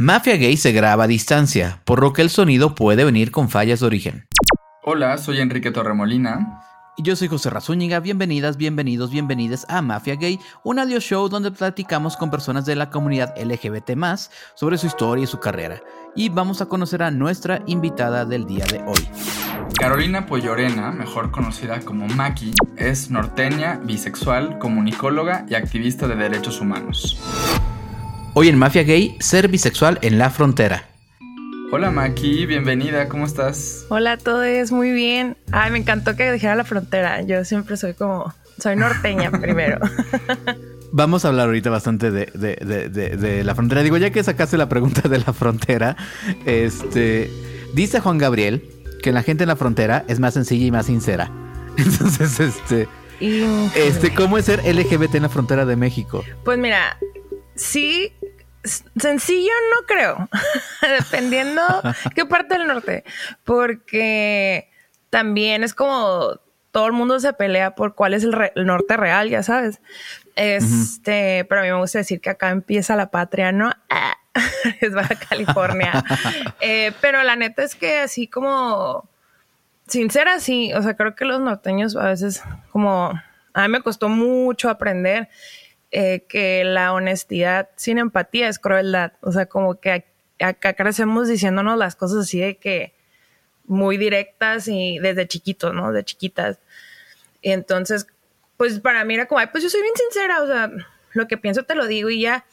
Mafia 0.00 0.36
Gay 0.36 0.56
se 0.56 0.70
graba 0.70 1.02
a 1.02 1.06
distancia, 1.08 1.82
por 1.84 2.00
lo 2.00 2.12
que 2.12 2.22
el 2.22 2.30
sonido 2.30 2.76
puede 2.76 3.04
venir 3.04 3.32
con 3.32 3.48
fallas 3.48 3.80
de 3.80 3.86
origen. 3.86 4.28
Hola, 4.84 5.18
soy 5.18 5.40
Enrique 5.40 5.72
Torremolina. 5.72 6.60
Y 6.96 7.02
yo 7.02 7.16
soy 7.16 7.26
José 7.26 7.50
Razúñiga. 7.50 7.98
Bienvenidas, 7.98 8.56
bienvenidos, 8.56 9.10
bienvenidas 9.10 9.66
a 9.68 9.82
Mafia 9.82 10.14
Gay, 10.14 10.38
un 10.62 10.78
audio 10.78 11.00
show 11.00 11.28
donde 11.28 11.50
platicamos 11.50 12.16
con 12.16 12.30
personas 12.30 12.64
de 12.64 12.76
la 12.76 12.90
comunidad 12.90 13.34
LGBT 13.36 13.90
sobre 14.54 14.78
su 14.78 14.86
historia 14.86 15.24
y 15.24 15.26
su 15.26 15.40
carrera. 15.40 15.80
Y 16.14 16.28
vamos 16.28 16.62
a 16.62 16.66
conocer 16.66 17.02
a 17.02 17.10
nuestra 17.10 17.64
invitada 17.66 18.24
del 18.24 18.46
día 18.46 18.66
de 18.66 18.80
hoy. 18.86 19.08
Carolina 19.80 20.26
Pollorena, 20.26 20.92
mejor 20.92 21.32
conocida 21.32 21.80
como 21.80 22.06
Maki, 22.06 22.52
es 22.76 23.10
norteña, 23.10 23.80
bisexual, 23.82 24.60
comunicóloga 24.60 25.44
y 25.48 25.56
activista 25.56 26.06
de 26.06 26.14
derechos 26.14 26.60
humanos. 26.60 27.18
Hoy 28.34 28.48
en 28.48 28.58
Mafia 28.58 28.82
Gay, 28.82 29.16
ser 29.20 29.48
bisexual 29.48 29.98
en 30.02 30.18
la 30.18 30.30
frontera. 30.30 30.84
Hola 31.72 31.90
Maki, 31.90 32.46
bienvenida, 32.46 33.08
¿cómo 33.08 33.26
estás? 33.26 33.86
Hola 33.88 34.12
a 34.12 34.16
todos, 34.16 34.70
muy 34.70 34.92
bien. 34.92 35.36
Ay, 35.50 35.70
me 35.70 35.78
encantó 35.78 36.14
que 36.14 36.30
dijera 36.30 36.54
la 36.54 36.64
frontera. 36.64 37.22
Yo 37.22 37.44
siempre 37.44 37.76
soy 37.76 37.94
como, 37.94 38.32
soy 38.58 38.76
norteña 38.76 39.30
primero. 39.40 39.78
Vamos 40.92 41.24
a 41.24 41.28
hablar 41.28 41.46
ahorita 41.46 41.68
bastante 41.70 42.10
de, 42.10 42.26
de, 42.26 43.44
la 43.44 43.54
frontera. 43.54 43.82
Digo, 43.82 43.96
ya 43.96 44.10
que 44.10 44.22
sacaste 44.22 44.56
la 44.56 44.68
pregunta 44.68 45.08
de 45.08 45.18
la 45.18 45.32
frontera, 45.32 45.96
este, 46.46 47.30
dice 47.74 48.00
Juan 48.00 48.18
Gabriel 48.18 48.62
que 49.02 49.12
la 49.12 49.22
gente 49.22 49.44
en 49.44 49.48
la 49.48 49.56
frontera 49.56 50.04
es 50.08 50.20
más 50.20 50.34
sencilla 50.34 50.66
y 50.66 50.70
más 50.70 50.86
sincera. 50.86 51.30
Entonces, 51.76 52.40
este, 52.40 52.88
este, 53.20 54.14
¿cómo 54.14 54.38
es 54.38 54.44
ser 54.44 54.60
LGBT 54.64 55.16
en 55.16 55.22
la 55.22 55.28
frontera 55.28 55.66
de 55.66 55.76
México? 55.76 56.24
Pues 56.44 56.58
mira, 56.58 56.96
sí, 57.58 58.12
sencillo 58.96 59.52
no 59.74 59.86
creo, 59.86 60.28
dependiendo 60.98 61.62
qué 62.14 62.24
parte 62.24 62.56
del 62.56 62.66
norte, 62.66 63.04
porque 63.44 64.70
también 65.10 65.64
es 65.64 65.74
como 65.74 66.40
todo 66.70 66.86
el 66.86 66.92
mundo 66.92 67.18
se 67.18 67.32
pelea 67.32 67.74
por 67.74 67.94
cuál 67.94 68.14
es 68.14 68.24
el, 68.24 68.66
norte 68.66 68.96
real, 68.96 69.28
ya 69.28 69.42
sabes. 69.42 69.80
Este, 70.36 71.44
pero 71.48 71.62
a 71.62 71.64
mí 71.64 71.70
me 71.70 71.78
gusta 71.78 71.98
decir 71.98 72.20
que 72.20 72.30
acá 72.30 72.50
empieza 72.50 72.94
la 72.94 73.10
patria, 73.10 73.50
¿no? 73.50 73.72
es 74.80 74.92
Baja 74.92 75.16
California. 75.16 76.04
Eh, 76.60 76.92
pero 77.00 77.22
la 77.22 77.36
neta 77.36 77.64
es 77.64 77.74
que 77.74 77.98
así 77.98 78.28
como 78.28 79.08
sincera, 79.88 80.38
sí, 80.38 80.72
o 80.74 80.82
sea, 80.82 80.94
creo 80.94 81.16
que 81.16 81.24
los 81.24 81.40
norteños 81.40 81.96
a 81.96 82.04
veces 82.04 82.42
como 82.70 83.18
a 83.54 83.62
mí 83.62 83.68
me 83.68 83.80
costó 83.80 84.08
mucho 84.08 84.68
aprender 84.68 85.28
eh, 85.90 86.24
que 86.28 86.64
la 86.64 86.92
honestidad 86.92 87.70
sin 87.76 87.98
empatía 87.98 88.48
es 88.48 88.58
crueldad. 88.58 89.12
O 89.20 89.32
sea, 89.32 89.46
como 89.46 89.80
que 89.80 90.04
acá 90.40 90.74
crecemos 90.74 91.28
diciéndonos 91.28 91.78
las 91.78 91.96
cosas 91.96 92.18
así 92.24 92.40
de 92.40 92.56
que 92.56 92.92
muy 93.64 93.96
directas 93.96 94.68
y 94.68 94.98
desde 94.98 95.28
chiquitos, 95.28 95.74
¿no? 95.74 95.92
De 95.92 96.04
chiquitas. 96.04 96.58
Y 97.42 97.52
entonces, 97.52 98.06
pues 98.56 98.80
para 98.80 99.04
mí 99.04 99.14
era 99.14 99.26
como, 99.26 99.40
pues 99.50 99.62
yo 99.62 99.70
soy 99.70 99.82
bien 99.82 99.94
sincera, 99.96 100.42
o 100.42 100.46
sea, 100.46 100.70
lo 101.12 101.28
que 101.28 101.36
pienso 101.36 101.62
te 101.62 101.74
lo 101.74 101.86
digo 101.86 102.10
y 102.10 102.22
ya. 102.22 102.44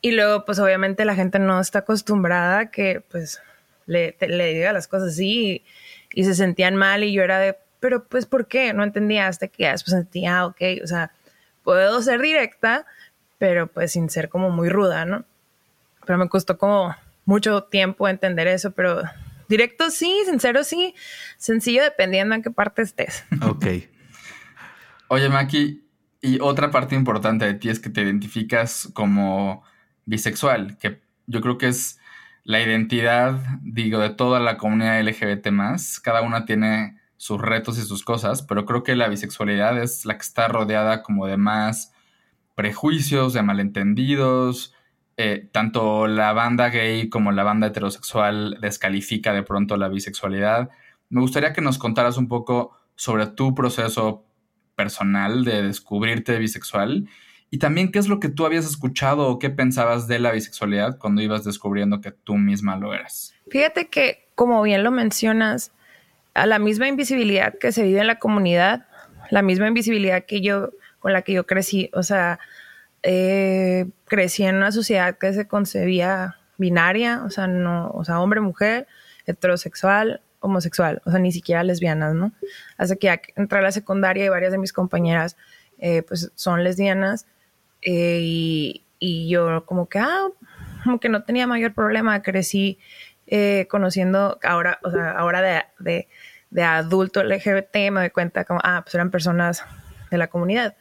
Y 0.00 0.12
luego, 0.12 0.44
pues 0.44 0.58
obviamente 0.58 1.04
la 1.04 1.14
gente 1.14 1.38
no 1.38 1.60
está 1.60 1.80
acostumbrada 1.80 2.58
a 2.58 2.70
que, 2.70 3.00
pues, 3.00 3.40
le, 3.86 4.16
le 4.20 4.54
diga 4.54 4.72
las 4.72 4.88
cosas 4.88 5.12
así 5.12 5.64
y, 6.12 6.24
se 6.24 6.34
sentían 6.34 6.76
mal 6.76 7.04
y 7.04 7.12
yo 7.12 7.22
era 7.22 7.38
de, 7.38 7.56
pero 7.80 8.04
pues, 8.04 8.26
¿por 8.26 8.46
qué? 8.46 8.72
No 8.72 8.82
entendía 8.84 9.28
hasta 9.28 9.48
que 9.48 9.64
ya 9.64 9.78
sentía, 9.78 10.40
ah, 10.40 10.46
ok, 10.46 10.60
o 10.82 10.86
sea, 10.86 11.12
puedo 11.62 12.02
ser 12.02 12.20
directa, 12.20 12.86
pero 13.38 13.66
pues 13.66 13.92
sin 13.92 14.10
ser 14.10 14.28
como 14.28 14.50
muy 14.50 14.68
ruda, 14.68 15.04
¿no? 15.04 15.24
Pero 16.06 16.18
me 16.18 16.28
costó 16.28 16.58
como 16.58 16.94
mucho 17.24 17.64
tiempo 17.64 18.08
entender 18.08 18.48
eso, 18.48 18.72
pero 18.72 19.02
directo 19.48 19.90
sí, 19.90 20.14
sincero 20.26 20.64
sí, 20.64 20.94
sencillo 21.36 21.82
dependiendo 21.82 22.34
en 22.34 22.42
qué 22.42 22.50
parte 22.50 22.82
estés. 22.82 23.24
Ok. 23.42 23.66
Oye, 25.08 25.28
Maki, 25.28 25.84
y 26.22 26.40
otra 26.40 26.70
parte 26.70 26.94
importante 26.94 27.44
de 27.44 27.54
ti 27.54 27.68
es 27.68 27.78
que 27.78 27.90
te 27.90 28.00
identificas 28.00 28.88
como 28.94 29.62
bisexual, 30.06 30.78
que 30.78 31.02
yo 31.26 31.40
creo 31.40 31.58
que 31.58 31.68
es 31.68 31.98
la 32.44 32.60
identidad, 32.60 33.38
digo, 33.62 34.00
de 34.00 34.10
toda 34.10 34.40
la 34.40 34.56
comunidad 34.56 35.00
LGBT 35.02 35.48
más. 35.48 36.00
Cada 36.00 36.22
una 36.22 36.44
tiene 36.44 36.98
sus 37.22 37.40
retos 37.40 37.78
y 37.78 37.82
sus 37.82 38.02
cosas, 38.02 38.42
pero 38.42 38.64
creo 38.66 38.82
que 38.82 38.96
la 38.96 39.06
bisexualidad 39.06 39.80
es 39.80 40.04
la 40.04 40.16
que 40.16 40.22
está 40.22 40.48
rodeada 40.48 41.04
como 41.04 41.28
de 41.28 41.36
más 41.36 41.94
prejuicios, 42.56 43.32
de 43.32 43.42
malentendidos. 43.42 44.74
Eh, 45.16 45.48
tanto 45.52 46.08
la 46.08 46.32
banda 46.32 46.70
gay 46.70 47.08
como 47.08 47.30
la 47.30 47.44
banda 47.44 47.68
heterosexual 47.68 48.58
descalifica 48.60 49.32
de 49.32 49.44
pronto 49.44 49.76
la 49.76 49.86
bisexualidad. 49.86 50.70
Me 51.10 51.20
gustaría 51.20 51.52
que 51.52 51.60
nos 51.60 51.78
contaras 51.78 52.16
un 52.16 52.26
poco 52.26 52.76
sobre 52.96 53.28
tu 53.28 53.54
proceso 53.54 54.26
personal 54.74 55.44
de 55.44 55.62
descubrirte 55.62 56.36
bisexual 56.40 57.08
y 57.50 57.58
también 57.58 57.92
qué 57.92 58.00
es 58.00 58.08
lo 58.08 58.18
que 58.18 58.30
tú 58.30 58.46
habías 58.46 58.66
escuchado 58.66 59.28
o 59.28 59.38
qué 59.38 59.48
pensabas 59.48 60.08
de 60.08 60.18
la 60.18 60.32
bisexualidad 60.32 60.98
cuando 60.98 61.22
ibas 61.22 61.44
descubriendo 61.44 62.00
que 62.00 62.10
tú 62.10 62.34
misma 62.34 62.76
lo 62.78 62.92
eras. 62.92 63.32
Fíjate 63.48 63.88
que, 63.90 64.28
como 64.34 64.60
bien 64.62 64.82
lo 64.82 64.90
mencionas, 64.90 65.70
a 66.34 66.46
la 66.46 66.58
misma 66.58 66.88
invisibilidad 66.88 67.54
que 67.58 67.72
se 67.72 67.82
vive 67.82 68.00
en 68.00 68.06
la 68.06 68.18
comunidad, 68.18 68.86
la 69.30 69.42
misma 69.42 69.68
invisibilidad 69.68 70.24
que 70.24 70.40
yo, 70.40 70.70
con 70.98 71.12
la 71.12 71.22
que 71.22 71.32
yo 71.32 71.46
crecí, 71.46 71.90
o 71.92 72.02
sea, 72.02 72.38
eh, 73.02 73.86
crecí 74.06 74.44
en 74.44 74.56
una 74.56 74.72
sociedad 74.72 75.18
que 75.18 75.32
se 75.32 75.46
concebía 75.46 76.36
binaria, 76.58 77.22
o 77.24 77.30
sea, 77.30 77.46
no, 77.46 77.90
o 77.90 78.04
sea, 78.04 78.20
hombre, 78.20 78.40
mujer, 78.40 78.86
heterosexual, 79.26 80.22
homosexual, 80.40 81.02
o 81.04 81.10
sea, 81.10 81.20
ni 81.20 81.32
siquiera 81.32 81.64
lesbianas, 81.64 82.14
¿no? 82.14 82.32
Hasta 82.76 82.96
que 82.96 83.20
entré 83.36 83.58
a 83.58 83.62
la 83.62 83.72
secundaria 83.72 84.24
y 84.24 84.28
varias 84.28 84.52
de 84.52 84.58
mis 84.58 84.72
compañeras, 84.72 85.36
eh, 85.78 86.02
pues, 86.02 86.30
son 86.34 86.64
lesbianas, 86.64 87.26
eh, 87.82 88.20
y, 88.22 88.84
y, 88.98 89.28
yo 89.28 89.66
como 89.66 89.88
que, 89.88 89.98
ah, 89.98 90.28
como 90.84 91.00
que 91.00 91.08
no 91.08 91.24
tenía 91.24 91.46
mayor 91.46 91.74
problema, 91.74 92.22
crecí 92.22 92.78
eh, 93.34 93.66
conociendo 93.70 94.38
ahora, 94.42 94.78
o 94.82 94.90
sea, 94.90 95.12
ahora 95.12 95.40
de, 95.40 95.64
de, 95.78 96.08
de, 96.50 96.62
adulto 96.64 97.24
LGBT, 97.24 97.90
me 97.90 98.00
doy 98.00 98.10
cuenta 98.10 98.44
como, 98.44 98.60
ah, 98.62 98.82
pues 98.84 98.94
eran 98.94 99.10
personas 99.10 99.64
de 100.10 100.18
la 100.18 100.26
comunidad. 100.26 100.76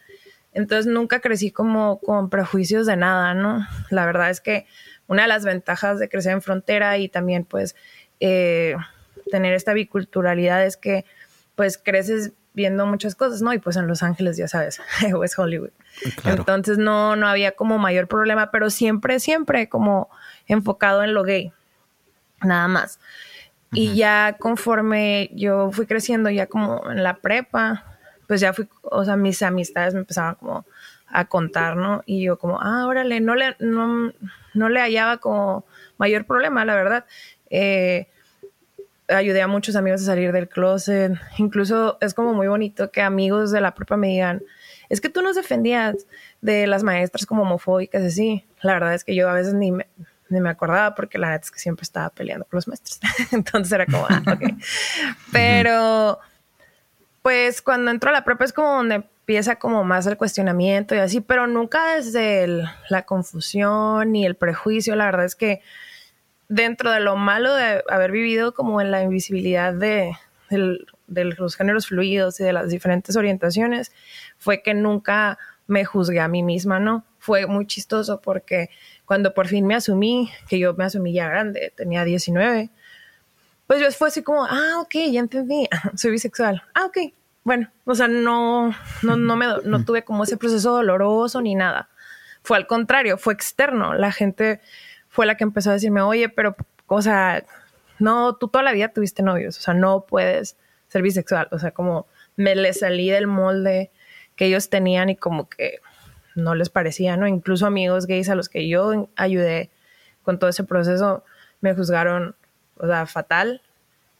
Entonces 0.52 0.86
nunca 0.86 1.22
crecí 1.22 1.52
como 1.52 2.02
con 2.02 2.30
prejuicios 2.30 2.88
de 2.88 2.98
nada, 2.98 3.34
¿no? 3.34 3.66
La 3.90 4.06
verdad 4.06 4.30
es 4.30 4.42
que 4.42 4.66
una 5.08 5.22
de 5.22 5.28
las 5.30 5.46
ventajas 5.46 5.98
de 5.98 6.10
crecer 6.10 6.34
en 6.34 6.42
frontera 6.42 6.98
y 6.98 7.08
también 7.08 7.46
pues 7.46 7.74
eh, 8.20 8.76
tener 9.32 9.54
esta 9.54 9.72
biculturalidad 9.72 10.66
es 10.66 10.76
que 10.76 11.06
pues 11.56 11.78
creces 11.78 12.34
viendo 12.54 12.86
muchas 12.86 13.16
cosas, 13.16 13.42
¿no? 13.42 13.54
Y 13.54 13.60
pues 13.60 13.78
en 13.78 13.88
Los 13.88 14.04
Ángeles, 14.04 14.36
ya 14.36 14.50
sabes, 14.50 14.82
es 15.24 15.40
Hollywood. 15.40 15.72
Entonces 16.26 16.78
no, 16.78 17.16
no 17.16 17.30
había 17.30 17.54
como 17.54 17.78
mayor 17.78 18.10
problema, 18.10 18.52
pero 18.52 18.70
siempre, 18.70 19.22
siempre 19.22 19.70
como 19.70 20.10
enfocado 20.48 21.02
en 21.06 21.14
lo 21.14 21.24
gay 21.24 21.54
nada 22.44 22.68
más. 22.68 23.00
Y 23.74 23.96
ya 23.96 24.36
conforme 24.38 25.30
yo 25.34 25.72
fui 25.72 25.86
creciendo, 25.86 26.30
ya 26.30 26.48
como 26.48 26.90
en 26.92 27.04
la 27.04 27.16
prepa, 27.16 27.86
pues 28.28 28.42
ya 28.42 28.54
fui, 28.54 28.68
o 28.84 29.06
sea, 29.06 29.16
mis 29.16 29.42
amistades 29.42 29.94
me 29.94 30.02
empezaban 30.02 30.36
como 30.36 30.66
a 31.08 31.26
contar, 31.26 31.78
¿no? 31.78 32.04
Y 32.06 32.24
yo 32.24 32.38
como, 32.38 32.60
ah, 32.62 32.86
órale, 32.88 33.20
no 33.20 33.36
le, 33.36 33.56
no, 33.60 34.12
no 34.54 34.70
le 34.70 34.80
hallaba 34.80 35.18
como 35.18 35.66
mayor 35.98 36.26
problema, 36.26 36.66
la 36.66 36.76
verdad. 36.76 37.06
Eh, 37.50 38.08
ayudé 39.08 39.42
a 39.42 39.48
muchos 39.48 39.76
amigos 39.76 40.02
a 40.02 40.06
salir 40.06 40.32
del 40.32 40.50
closet. 40.50 41.14
Incluso 41.38 41.98
es 42.02 42.14
como 42.14 42.34
muy 42.34 42.48
bonito 42.48 42.92
que 42.92 43.02
amigos 43.02 43.52
de 43.52 43.62
la 43.62 43.74
prepa 43.74 43.98
me 43.98 44.08
digan, 44.08 44.44
es 44.90 45.00
que 45.00 45.10
tú 45.10 45.22
nos 45.22 45.36
defendías 45.36 46.08
de 46.42 46.68
las 46.68 46.84
maestras 46.84 47.26
como 47.26 47.44
homofóbicas, 47.44 48.04
así. 48.04 48.46
La 48.62 48.74
verdad 48.74 48.94
es 48.94 49.04
que 49.04 49.16
yo 49.16 49.30
a 49.30 49.34
veces 49.34 49.54
ni 49.54 49.72
me, 49.72 49.88
me 50.40 50.50
acordaba 50.50 50.96
porque 50.96 51.18
la 51.18 51.28
verdad 51.28 51.44
es 51.44 51.52
que 51.52 51.60
siempre 51.60 51.84
estaba 51.84 52.10
peleando 52.10 52.46
con 52.46 52.58
los 52.58 52.68
maestros. 52.68 53.00
Entonces 53.32 53.72
era 53.72 53.86
como, 53.86 54.06
ah, 54.10 54.22
ok. 54.26 54.44
Pero, 55.32 56.20
pues 57.22 57.62
cuando 57.62 57.92
entro 57.92 58.10
a 58.10 58.14
la 58.14 58.24
prepa 58.24 58.46
es 58.46 58.54
como 58.54 58.76
donde 58.76 58.96
empieza 58.96 59.58
como 59.58 59.84
más 59.84 60.08
el 60.08 60.18
cuestionamiento 60.18 60.96
y 60.96 60.98
así, 60.98 61.22
pero 61.22 61.48
nunca 61.48 61.96
desde 61.96 62.48
la 62.90 63.04
confusión 63.04 64.12
ni 64.12 64.26
el 64.26 64.36
prejuicio. 64.36 64.96
La 64.96 65.06
verdad 65.06 65.26
es 65.26 65.36
que 65.36 65.62
dentro 66.50 66.92
de 66.92 67.00
lo 67.00 67.16
malo 67.16 67.56
de 67.56 67.84
haber 67.90 68.12
vivido 68.12 68.54
como 68.54 68.82
en 68.82 68.92
la 68.92 69.04
invisibilidad 69.04 69.74
de, 69.74 70.12
de 70.50 71.26
los 71.26 71.56
géneros 71.56 71.88
fluidos 71.88 72.40
y 72.40 72.44
de 72.44 72.52
las 72.52 72.70
diferentes 72.70 73.16
orientaciones, 73.16 73.94
fue 74.38 74.62
que 74.62 74.74
nunca 74.74 75.38
me 75.68 75.86
juzgué 75.86 76.20
a 76.20 76.28
mí 76.28 76.44
misma, 76.44 76.80
¿no? 76.80 77.06
Fue 77.18 77.46
muy 77.46 77.68
chistoso 77.68 78.20
porque 78.20 78.70
cuando 79.12 79.34
por 79.34 79.50
fin 79.50 79.68
me 79.68 79.76
asumí, 79.76 80.32
que 80.48 80.58
yo 80.58 80.74
me 80.74 80.86
asumí 80.86 81.12
ya 81.12 81.28
grande, 81.28 81.74
tenía 81.76 82.06
19, 82.06 82.70
pues 83.68 83.82
yo 83.82 83.92
fue 83.92 84.08
así 84.08 84.24
como, 84.24 84.46
ah, 84.46 84.80
ok, 84.80 84.94
ya 85.12 85.20
entendí, 85.20 85.68
soy 85.98 86.12
bisexual. 86.12 86.64
Ah, 86.74 86.86
ok, 86.86 86.98
bueno, 87.44 87.70
o 87.84 87.94
sea, 87.94 88.08
no, 88.08 88.74
no, 89.02 89.18
no, 89.18 89.36
me, 89.36 89.48
no 89.66 89.84
tuve 89.84 90.06
como 90.06 90.24
ese 90.24 90.38
proceso 90.38 90.72
doloroso 90.72 91.42
ni 91.42 91.56
nada. 91.56 91.90
Fue 92.42 92.56
al 92.56 92.68
contrario, 92.68 93.18
fue 93.18 93.34
externo. 93.34 93.96
La 93.96 94.14
gente 94.14 94.62
fue 95.10 95.26
la 95.26 95.36
que 95.36 95.44
empezó 95.44 95.72
a 95.72 95.74
decirme, 95.74 96.00
oye, 96.00 96.30
pero, 96.30 96.56
o 96.88 97.02
sea, 97.02 97.44
no, 98.00 98.38
tú 98.38 98.48
toda 98.48 98.64
la 98.64 98.72
vida 98.72 98.94
tuviste 98.94 99.24
novios, 99.24 99.58
o 99.58 99.62
sea, 99.62 99.74
no 99.74 100.06
puedes 100.06 100.56
ser 100.88 101.02
bisexual, 101.02 101.50
o 101.52 101.60
sea, 101.60 101.72
como 101.72 102.08
me 102.38 102.56
le 102.56 102.72
salí 102.72 103.10
del 103.10 103.28
molde 103.28 103.92
que 104.38 104.46
ellos 104.46 104.70
tenían 104.70 105.10
y 105.10 105.18
como 105.18 105.50
que 105.50 105.82
no 106.36 106.56
les 106.56 106.70
parecía, 106.70 107.18
¿no? 107.18 107.28
Incluso 107.28 107.66
amigos 107.66 108.08
gays 108.08 108.30
a 108.30 108.36
los 108.36 108.50
que 108.50 108.68
yo 108.68 109.10
ayudé 109.16 109.70
con 110.24 110.40
todo 110.40 110.50
ese 110.50 110.64
proceso 110.64 111.24
me 111.62 111.74
juzgaron, 111.74 112.36
o 112.78 112.88
sea, 112.88 113.06
fatal. 113.06 113.62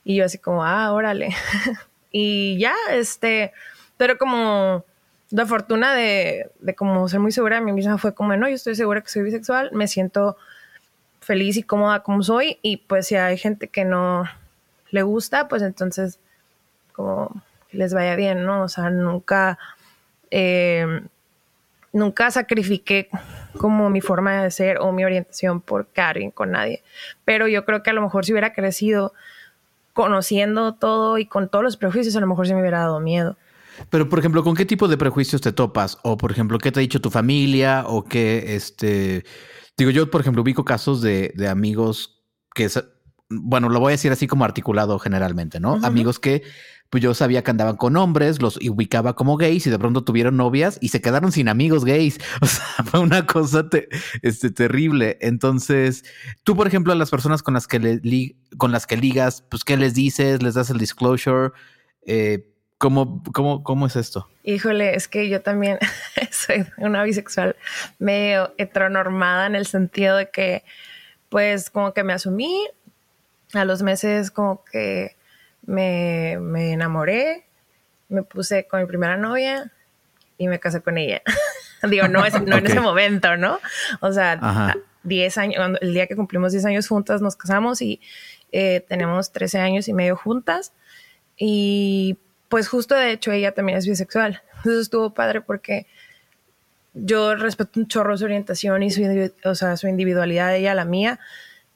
Y 0.04 0.16
yo 0.16 0.24
así 0.24 0.38
como, 0.38 0.64
ah, 0.64 0.92
órale. 0.92 1.30
y 2.10 2.58
ya, 2.58 2.74
este, 2.90 3.52
pero 3.96 4.18
como 4.18 4.84
la 5.30 5.46
fortuna 5.46 5.94
de, 5.94 6.50
de 6.60 6.74
como 6.74 7.08
ser 7.08 7.20
muy 7.20 7.32
segura 7.32 7.56
de 7.56 7.62
mí 7.62 7.72
misma 7.72 7.98
fue 7.98 8.14
como, 8.14 8.36
no, 8.36 8.48
yo 8.48 8.54
estoy 8.54 8.74
segura 8.74 9.00
que 9.00 9.08
soy 9.08 9.22
bisexual, 9.22 9.70
me 9.72 9.88
siento 9.88 10.36
feliz 11.20 11.56
y 11.56 11.62
cómoda 11.62 12.02
como 12.02 12.22
soy 12.22 12.58
y 12.62 12.78
pues 12.78 13.06
si 13.06 13.14
hay 13.14 13.38
gente 13.38 13.68
que 13.68 13.84
no 13.84 14.24
le 14.90 15.02
gusta, 15.02 15.48
pues 15.48 15.62
entonces 15.62 16.18
como 16.92 17.42
les 17.70 17.94
vaya 17.94 18.16
bien, 18.16 18.44
¿no? 18.44 18.62
O 18.62 18.68
sea, 18.68 18.90
nunca, 18.90 19.58
eh, 20.30 21.02
nunca 21.92 22.30
sacrifiqué 22.30 23.08
como 23.58 23.90
mi 23.90 24.00
forma 24.00 24.42
de 24.42 24.50
ser 24.50 24.78
o 24.78 24.92
mi 24.92 25.04
orientación 25.04 25.60
por 25.60 25.88
Karen 25.92 26.30
con 26.30 26.52
nadie. 26.52 26.82
Pero 27.24 27.48
yo 27.48 27.64
creo 27.64 27.82
que 27.82 27.90
a 27.90 27.92
lo 27.92 28.02
mejor 28.02 28.24
si 28.24 28.32
hubiera 28.32 28.52
crecido 28.52 29.12
conociendo 29.92 30.74
todo 30.74 31.18
y 31.18 31.26
con 31.26 31.48
todos 31.48 31.62
los 31.62 31.76
prejuicios, 31.76 32.16
a 32.16 32.20
lo 32.20 32.26
mejor 32.26 32.46
se 32.46 32.54
me 32.54 32.60
hubiera 32.60 32.80
dado 32.80 33.00
miedo. 33.00 33.36
Pero, 33.90 34.08
por 34.08 34.18
ejemplo, 34.18 34.42
¿con 34.42 34.54
qué 34.54 34.64
tipo 34.64 34.88
de 34.88 34.96
prejuicios 34.96 35.40
te 35.40 35.52
topas? 35.52 35.98
O, 36.02 36.16
por 36.16 36.30
ejemplo, 36.30 36.58
¿qué 36.58 36.72
te 36.72 36.80
ha 36.80 36.82
dicho 36.82 37.00
tu 37.00 37.10
familia? 37.10 37.84
O 37.86 38.04
qué, 38.04 38.54
este... 38.54 39.24
Digo, 39.76 39.90
yo, 39.90 40.10
por 40.10 40.20
ejemplo, 40.20 40.42
ubico 40.42 40.64
casos 40.64 41.02
de, 41.02 41.32
de 41.34 41.48
amigos 41.48 42.22
que... 42.54 42.68
Bueno, 43.28 43.70
lo 43.70 43.80
voy 43.80 43.90
a 43.90 43.92
decir 43.92 44.12
así 44.12 44.26
como 44.26 44.44
articulado 44.44 44.98
generalmente, 44.98 45.58
¿no? 45.58 45.80
Amigos 45.82 46.18
que 46.18 46.42
pues 46.92 47.02
yo 47.02 47.14
sabía 47.14 47.42
que 47.42 47.50
andaban 47.50 47.76
con 47.76 47.96
hombres, 47.96 48.42
los 48.42 48.58
ubicaba 48.58 49.14
como 49.14 49.38
gays 49.38 49.66
y 49.66 49.70
de 49.70 49.78
pronto 49.78 50.04
tuvieron 50.04 50.36
novias 50.36 50.76
y 50.82 50.88
se 50.88 51.00
quedaron 51.00 51.32
sin 51.32 51.48
amigos 51.48 51.86
gays. 51.86 52.18
O 52.42 52.44
sea, 52.44 52.84
fue 52.84 53.00
una 53.00 53.24
cosa 53.24 53.64
este, 54.20 54.50
terrible. 54.50 55.16
Entonces, 55.22 56.04
tú, 56.44 56.54
por 56.54 56.66
ejemplo, 56.66 56.92
a 56.92 56.96
las 56.96 57.08
personas 57.08 57.42
con 57.42 57.54
las 57.54 57.66
que, 57.66 57.78
le, 57.78 58.36
con 58.58 58.72
las 58.72 58.86
que 58.86 58.98
ligas, 58.98 59.40
pues, 59.40 59.64
¿qué 59.64 59.78
les 59.78 59.94
dices? 59.94 60.42
¿Les 60.42 60.52
das 60.52 60.68
el 60.68 60.76
disclosure? 60.76 61.52
Eh, 62.04 62.44
¿cómo, 62.76 63.22
cómo, 63.32 63.62
cómo 63.62 63.86
es 63.86 63.96
esto? 63.96 64.28
Híjole, 64.44 64.94
es 64.94 65.08
que 65.08 65.30
yo 65.30 65.40
también 65.40 65.78
soy 66.30 66.66
una 66.76 67.04
bisexual 67.04 67.56
medio 68.00 68.52
heteronormada 68.58 69.46
en 69.46 69.54
el 69.54 69.64
sentido 69.64 70.18
de 70.18 70.28
que, 70.28 70.62
pues, 71.30 71.70
como 71.70 71.94
que 71.94 72.04
me 72.04 72.12
asumí 72.12 72.68
a 73.54 73.64
los 73.64 73.80
meses 73.80 74.30
como 74.30 74.62
que 74.70 75.16
me, 75.66 76.38
me 76.40 76.72
enamoré, 76.72 77.46
me 78.08 78.22
puse 78.22 78.66
con 78.66 78.80
mi 78.80 78.86
primera 78.86 79.16
novia 79.16 79.70
y 80.38 80.48
me 80.48 80.58
casé 80.58 80.80
con 80.80 80.98
ella. 80.98 81.22
Digo, 81.88 82.08
no, 82.08 82.24
es, 82.24 82.40
no 82.42 82.56
en 82.56 82.66
ese 82.66 82.80
momento, 82.80 83.36
¿no? 83.36 83.58
O 84.00 84.12
sea, 84.12 84.76
10 85.02 85.38
años, 85.38 85.78
el 85.80 85.94
día 85.94 86.06
que 86.06 86.14
cumplimos 86.14 86.52
10 86.52 86.64
años 86.66 86.88
juntas 86.88 87.20
nos 87.22 87.34
casamos 87.36 87.82
y 87.82 88.00
eh, 88.52 88.84
tenemos 88.88 89.32
13 89.32 89.58
años 89.58 89.88
y 89.88 89.92
medio 89.92 90.16
juntas. 90.16 90.72
Y 91.36 92.18
pues 92.48 92.68
justo 92.68 92.94
de 92.94 93.10
hecho 93.10 93.32
ella 93.32 93.52
también 93.52 93.78
es 93.78 93.86
bisexual. 93.86 94.42
Entonces 94.58 94.82
estuvo 94.82 95.14
padre 95.14 95.40
porque 95.40 95.86
yo 96.94 97.34
respeto 97.34 97.80
un 97.80 97.88
chorro 97.88 98.16
su 98.16 98.24
orientación 98.26 98.82
y 98.82 98.90
su, 98.90 99.02
o 99.44 99.54
sea, 99.54 99.76
su 99.76 99.88
individualidad, 99.88 100.54
ella 100.54 100.74
la 100.74 100.84
mía 100.84 101.18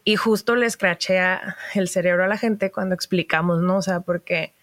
y 0.09 0.15
justo 0.15 0.55
le 0.55 0.67
escrachea 0.67 1.57
el 1.75 1.89
cerebro 1.89 2.23
a 2.23 2.29
la 2.29 2.39
gente 2.39 2.71
cuando 2.71 2.95
explicamos, 2.95 3.61
¿no? 3.61 3.79
O 3.79 3.83
sea, 3.83 4.01
porque 4.01 4.55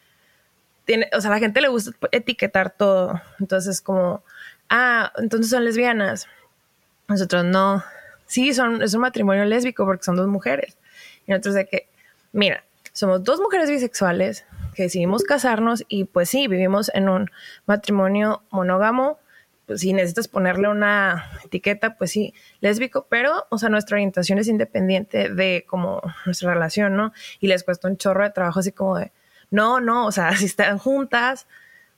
tiene, 0.85 1.09
o 1.13 1.19
sea, 1.19 1.31
a 1.31 1.33
la 1.33 1.39
gente 1.39 1.59
le 1.59 1.67
gusta 1.67 1.91
etiquetar 2.13 2.69
todo. 2.69 3.21
Entonces, 3.41 3.81
como, 3.81 4.23
ah, 4.69 5.11
entonces 5.17 5.51
son 5.51 5.65
lesbianas. 5.65 6.27
Nosotros 7.09 7.43
no. 7.43 7.83
Sí, 8.25 8.53
son, 8.53 8.81
es 8.81 8.93
un 8.93 9.01
matrimonio 9.01 9.43
lésbico 9.43 9.85
porque 9.85 10.05
son 10.05 10.15
dos 10.15 10.29
mujeres. 10.29 10.77
Y 11.27 11.31
nosotros 11.31 11.55
de 11.55 11.67
que, 11.67 11.89
mira, 12.31 12.63
somos 12.93 13.21
dos 13.21 13.41
mujeres 13.41 13.69
bisexuales 13.69 14.45
que 14.73 14.83
decidimos 14.83 15.25
casarnos 15.25 15.83
y 15.89 16.05
pues 16.05 16.29
sí, 16.29 16.47
vivimos 16.47 16.89
en 16.93 17.09
un 17.09 17.29
matrimonio 17.65 18.43
monógamo 18.49 19.19
pues, 19.65 19.81
si 19.81 19.93
necesitas 19.93 20.27
ponerle 20.27 20.67
una 20.67 21.29
etiqueta, 21.43 21.97
pues 21.97 22.11
sí, 22.11 22.33
lésbico, 22.59 23.07
pero, 23.09 23.45
o 23.49 23.57
sea, 23.57 23.69
nuestra 23.69 23.95
orientación 23.95 24.39
es 24.39 24.47
independiente 24.47 25.29
de 25.29 25.65
como 25.67 26.01
nuestra 26.25 26.53
relación, 26.53 26.95
¿no? 26.95 27.13
Y 27.39 27.47
les 27.47 27.63
cuesta 27.63 27.87
un 27.87 27.97
chorro 27.97 28.23
de 28.23 28.31
trabajo 28.31 28.59
así 28.59 28.71
como 28.71 28.97
de, 28.97 29.11
no, 29.51 29.79
no, 29.79 30.05
o 30.07 30.11
sea, 30.11 30.31
si 30.37 30.45
están 30.45 30.77
juntas, 30.77 31.47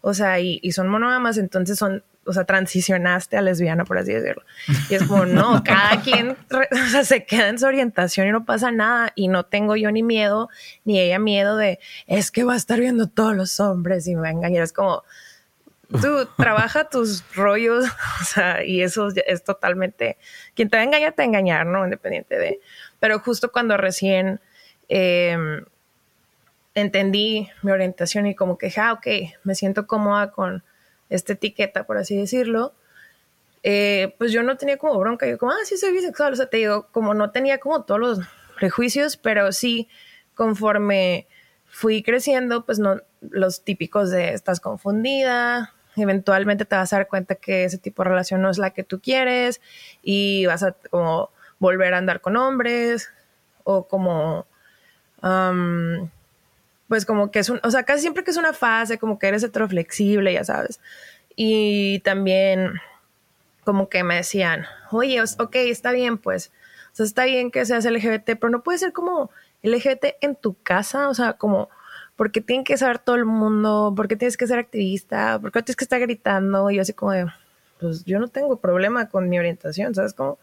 o 0.02 0.14
sea, 0.14 0.40
y, 0.40 0.60
y 0.62 0.74
son 0.74 0.88
monógamas, 0.88 1.38
entonces 1.38 1.80
son, 1.80 2.04
o 2.26 2.34
sea, 2.34 2.44
transicionaste 2.44 3.38
a 3.38 3.42
lesbiana, 3.42 3.86
por 3.86 3.98
así 3.98 4.14
decirlo. 4.14 4.44
Y 4.90 4.96
es 4.96 5.04
como, 5.04 5.26
no, 5.26 5.64
cada 5.66 6.02
quien 6.02 6.32
o 6.52 6.90
sea, 6.90 7.04
se 7.04 7.26
queda 7.26 7.50
en 7.50 7.60
su 7.60 7.66
orientación 7.66 8.28
y 8.28 8.32
no 8.32 8.46
pasa 8.46 8.72
nada. 8.72 9.12
Y 9.16 9.28
no 9.28 9.46
tengo 9.46 9.76
yo 9.76 9.92
ni 9.92 10.04
miedo, 10.04 10.50
ni 10.84 11.00
ella 11.00 11.20
miedo 11.20 11.58
de, 11.58 11.80
es 12.08 12.32
que 12.32 12.44
va 12.44 12.54
a 12.54 12.58
estar 12.58 12.80
viendo 12.80 13.08
todos 13.08 13.36
los 13.36 13.60
hombres 13.60 14.08
y 14.08 14.16
me 14.16 14.22
va 14.22 14.28
a 14.28 14.32
engañar. 14.32 14.64
Es 14.64 14.74
como, 14.74 15.04
tú 15.88 16.28
trabaja 16.38 16.90
tus 16.90 17.24
rollos, 17.36 17.86
o 18.22 18.24
sea, 18.24 18.64
y 18.64 18.82
eso 18.82 19.10
es 19.26 19.44
totalmente, 19.44 20.18
quien 20.54 20.70
te 20.70 20.78
va 20.78 20.82
a 20.82 20.86
engañar, 20.86 21.14
te 21.14 21.24
engañar, 21.24 21.66
¿no? 21.66 21.84
Independiente 21.84 22.38
de, 22.38 22.60
pero 23.00 23.20
justo 23.20 23.52
cuando 23.52 23.78
recién 23.78 24.40
em, 24.88 25.66
entendí 26.74 27.50
mi 27.62 27.72
orientación 27.72 28.28
y 28.28 28.36
como 28.36 28.58
que, 28.58 28.72
ah, 28.78 28.94
ok, 28.94 29.08
me 29.44 29.56
siento 29.56 29.88
cómoda 29.88 30.32
con 30.32 30.64
esta 31.10 31.34
etiqueta, 31.34 31.86
por 31.86 31.98
así 31.98 32.16
decirlo, 32.16 32.74
eh, 33.64 34.14
pues 34.18 34.32
yo 34.32 34.44
no 34.44 34.58
tenía 34.58 34.78
como 34.78 35.00
bronca, 35.00 35.28
yo 35.28 35.38
como, 35.38 35.52
ah, 35.52 35.66
sí, 35.66 35.78
soy 35.78 35.92
bisexual, 35.92 36.34
o 36.34 36.36
sea, 36.36 36.48
te 36.48 36.58
digo, 36.58 36.88
como 36.92 37.14
no 37.14 37.32
tenía 37.32 37.58
como 37.58 37.84
todos 37.84 38.00
los 38.00 38.20
prejuicios, 38.56 39.18
pero 39.18 39.52
sí, 39.52 39.90
conforme 40.36 41.28
fui 41.76 42.04
creciendo, 42.04 42.64
pues 42.66 42.80
no, 42.80 43.02
los 43.20 43.66
típicos 43.66 44.10
de 44.10 44.30
estás 44.34 44.62
confundida, 44.62 45.74
eventualmente 45.98 46.64
te 46.64 46.74
vas 46.74 46.94
a 46.94 46.96
dar 46.96 47.10
cuenta 47.10 47.36
que 47.36 47.66
ese 47.66 47.78
tipo 47.78 48.02
de 48.02 48.12
relación 48.12 48.42
no 48.42 48.50
es 48.50 48.58
la 48.58 48.70
que 48.70 48.86
tú 48.86 49.02
quieres 49.02 49.60
y 50.02 50.46
vas 50.46 50.64
a 50.64 50.72
como 50.90 51.32
volver 51.60 51.94
a 51.94 51.98
andar 51.98 52.22
con 52.22 52.38
hombres 52.38 53.10
o 53.66 53.90
como 53.90 54.48
pues 56.88 57.06
como 57.06 57.30
que 57.30 57.40
es 57.40 57.50
un, 57.50 57.60
o 57.62 57.72
sea, 57.72 57.84
casi 57.84 58.04
siempre 58.04 58.24
que 58.24 58.32
es 58.32 58.38
una 58.38 58.54
fase, 58.54 58.98
como 58.98 59.20
que 59.20 59.28
eres 59.28 59.44
heteroflexible, 59.44 60.32
ya 60.32 60.46
sabes. 60.46 60.80
Y 61.36 62.00
también 62.06 62.76
como 63.66 63.90
que 63.90 64.04
me 64.06 64.16
decían, 64.16 64.66
oye, 64.92 65.22
ok, 65.22 65.56
está 65.56 65.92
bien, 65.92 66.20
pues, 66.20 66.54
o 66.94 66.96
sea, 66.96 67.06
está 67.06 67.26
bien 67.26 67.52
que 67.52 67.66
seas 67.66 67.84
LGBT, 67.84 68.38
pero 68.40 68.50
no 68.50 68.64
puede 68.64 68.78
ser 68.78 68.94
como 68.94 69.30
LGBT 69.66 70.18
en 70.22 70.36
tu 70.36 70.56
casa, 70.62 71.10
o 71.10 71.14
sea, 71.14 71.34
como 71.34 71.70
porque 72.16 72.42
tiene 72.42 72.64
que 72.64 72.78
saber 72.78 73.00
todo 73.00 73.16
el 73.16 73.26
mundo, 73.26 73.94
porque 73.96 74.16
tienes 74.16 74.38
que 74.38 74.48
ser 74.48 74.60
activista, 74.60 75.38
porque 75.42 75.62
tienes 75.62 75.76
que 75.76 75.84
estar 75.84 76.00
gritando. 76.00 76.70
Y 76.72 76.76
yo 76.76 76.82
así 76.82 76.94
como 76.94 77.12
pues 77.80 78.06
yo 78.06 78.20
no 78.20 78.30
tengo 78.30 78.58
problema 78.58 79.10
con 79.10 79.28
mi 79.30 79.38
orientación, 79.38 79.94
¿sabes 79.94 80.14
cómo? 80.14 80.40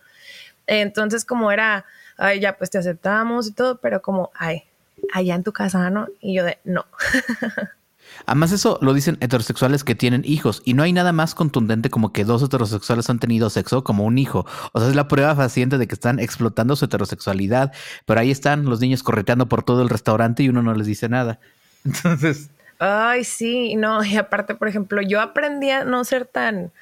Entonces 0.67 1.25
como 1.25 1.51
era, 1.51 1.87
ay, 2.17 2.41
ya 2.41 2.57
pues 2.57 2.71
te 2.71 2.79
aceptamos 2.79 3.49
y 3.49 3.53
todo, 3.53 3.79
pero 3.79 4.03
como, 4.03 4.31
ay, 4.35 4.65
allá 5.13 5.35
en 5.35 5.43
tu 5.43 5.53
casa, 5.53 5.91
¿no? 5.91 6.09
Y 6.21 6.35
yo 6.35 6.45
de, 6.45 6.59
no. 6.65 6.85
Además 8.27 8.53
eso 8.53 8.79
lo 8.83 8.95
dicen 8.95 9.19
heterosexuales 9.21 9.85
que 9.85 9.95
tienen 9.95 10.23
hijos 10.25 10.63
y 10.65 10.75
no 10.75 10.83
hay 10.83 10.93
nada 10.93 11.13
más 11.13 11.35
contundente 11.35 11.91
como 11.91 12.13
que 12.13 12.25
dos 12.25 12.43
heterosexuales 12.43 13.09
han 13.11 13.19
tenido 13.19 13.51
sexo 13.51 13.85
como 13.85 14.05
un 14.05 14.19
hijo. 14.19 14.47
O 14.73 14.81
sea, 14.81 14.89
es 14.89 14.95
la 14.95 15.09
prueba 15.09 15.35
fehaciente 15.35 15.79
de 15.79 15.87
que 15.87 15.95
están 15.95 16.19
explotando 16.19 16.77
su 16.77 16.85
heterosexualidad, 16.85 17.73
pero 18.07 18.21
ahí 18.21 18.31
están 18.31 18.65
los 18.65 18.81
niños 18.81 19.03
correteando 19.03 19.49
por 19.49 19.63
todo 19.63 19.83
el 19.83 19.89
restaurante 19.89 20.43
y 20.43 20.49
uno 20.49 20.63
no 20.63 20.75
les 20.75 20.87
dice 20.87 21.09
nada. 21.09 21.41
Entonces. 21.85 22.51
Ay, 22.79 23.23
sí, 23.23 23.77
no, 23.77 24.05
y 24.05 24.17
aparte, 24.17 24.57
por 24.57 24.67
ejemplo, 24.67 25.03
yo 25.03 25.21
aprendí 25.21 25.71
a 25.71 25.85
no 25.85 26.05
ser 26.05 26.27
tan 26.27 26.73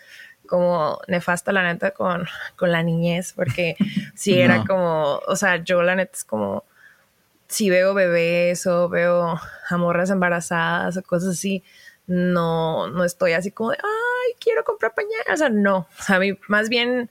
como 0.51 0.99
nefasta, 1.07 1.53
la 1.53 1.63
neta, 1.63 1.93
con, 1.93 2.27
con 2.57 2.73
la 2.73 2.83
niñez, 2.83 3.35
porque 3.35 3.77
si 4.15 4.39
era 4.39 4.65
como, 4.65 5.21
o 5.29 5.37
sea, 5.37 5.63
yo 5.63 5.81
la 5.83 5.95
neta 5.95 6.13
es 6.17 6.25
como, 6.25 6.65
si 7.51 7.69
veo 7.69 7.95
bebés 7.95 8.67
o 8.67 8.89
veo 8.89 9.39
amorras 9.69 10.11
embarazadas 10.11 10.97
o 10.97 11.03
cosas 11.03 11.31
así, 11.31 11.65
no, 12.07 12.89
no 12.89 13.05
estoy 13.05 13.33
así 13.33 13.51
como 13.51 13.73
de, 13.73 13.79
ay, 13.83 14.35
quiero 14.41 14.65
comprar 14.65 14.95
pañales, 14.95 15.27
o 15.33 15.37
sea, 15.37 15.49
no, 15.49 15.89
a 16.09 16.19
mí 16.19 16.39
más 16.49 16.69
bien 16.69 17.11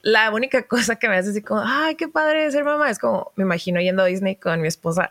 la 0.00 0.30
única 0.30 0.62
cosa 0.68 0.96
que 0.96 1.08
me 1.08 1.16
hace 1.16 1.30
así 1.30 1.42
como, 1.42 1.62
ay, 1.64 1.94
qué 1.96 2.08
padre 2.08 2.50
ser 2.50 2.64
mamá, 2.64 2.90
es 2.90 2.98
como, 2.98 3.32
me 3.36 3.44
imagino 3.44 3.80
yendo 3.80 4.02
a 4.02 4.06
Disney 4.06 4.36
con 4.36 4.60
mi 4.62 4.68
esposa 4.68 5.08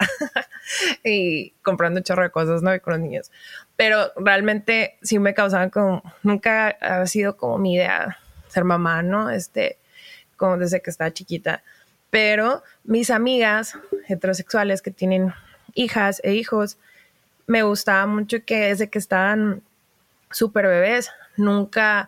y 1.03 1.51
comprando 1.61 1.99
un 1.99 2.03
chorro 2.03 2.23
de 2.23 2.31
cosas, 2.31 2.63
¿no? 2.63 2.73
Y 2.73 2.79
con 2.79 2.93
los 2.93 3.01
niños. 3.01 3.31
Pero 3.75 4.11
realmente 4.15 4.97
sí 5.03 5.19
me 5.19 5.33
causaban 5.33 5.69
como, 5.69 6.01
nunca 6.23 6.69
ha 6.69 7.05
sido 7.07 7.37
como 7.37 7.59
mi 7.59 7.75
idea 7.75 8.17
ser 8.47 8.63
mamá, 8.63 9.03
¿no? 9.03 9.29
Este, 9.29 9.77
como 10.37 10.57
desde 10.57 10.81
que 10.81 10.89
estaba 10.89 11.11
chiquita. 11.11 11.63
Pero 12.15 12.63
mis 12.85 13.09
amigas 13.09 13.77
heterosexuales 14.07 14.81
que 14.81 14.89
tienen 14.89 15.33
hijas 15.73 16.21
e 16.23 16.33
hijos, 16.33 16.77
me 17.45 17.61
gustaba 17.61 18.07
mucho 18.07 18.37
que 18.45 18.67
desde 18.67 18.89
que 18.89 18.99
estaban 18.99 19.61
súper 20.31 20.65
bebés, 20.65 21.11
nunca 21.35 22.07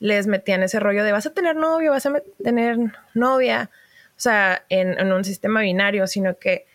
les 0.00 0.26
metían 0.26 0.62
ese 0.62 0.80
rollo 0.80 1.02
de 1.02 1.12
vas 1.12 1.24
a 1.24 1.32
tener 1.32 1.56
novio, 1.56 1.92
vas 1.92 2.04
a 2.04 2.12
tener 2.44 2.76
novia, 3.14 3.70
o 4.18 4.20
sea, 4.20 4.66
en, 4.68 5.00
en, 5.00 5.12
un 5.12 5.24
sistema 5.24 5.62
binario, 5.62 6.06
sino 6.06 6.36
que 6.36 6.66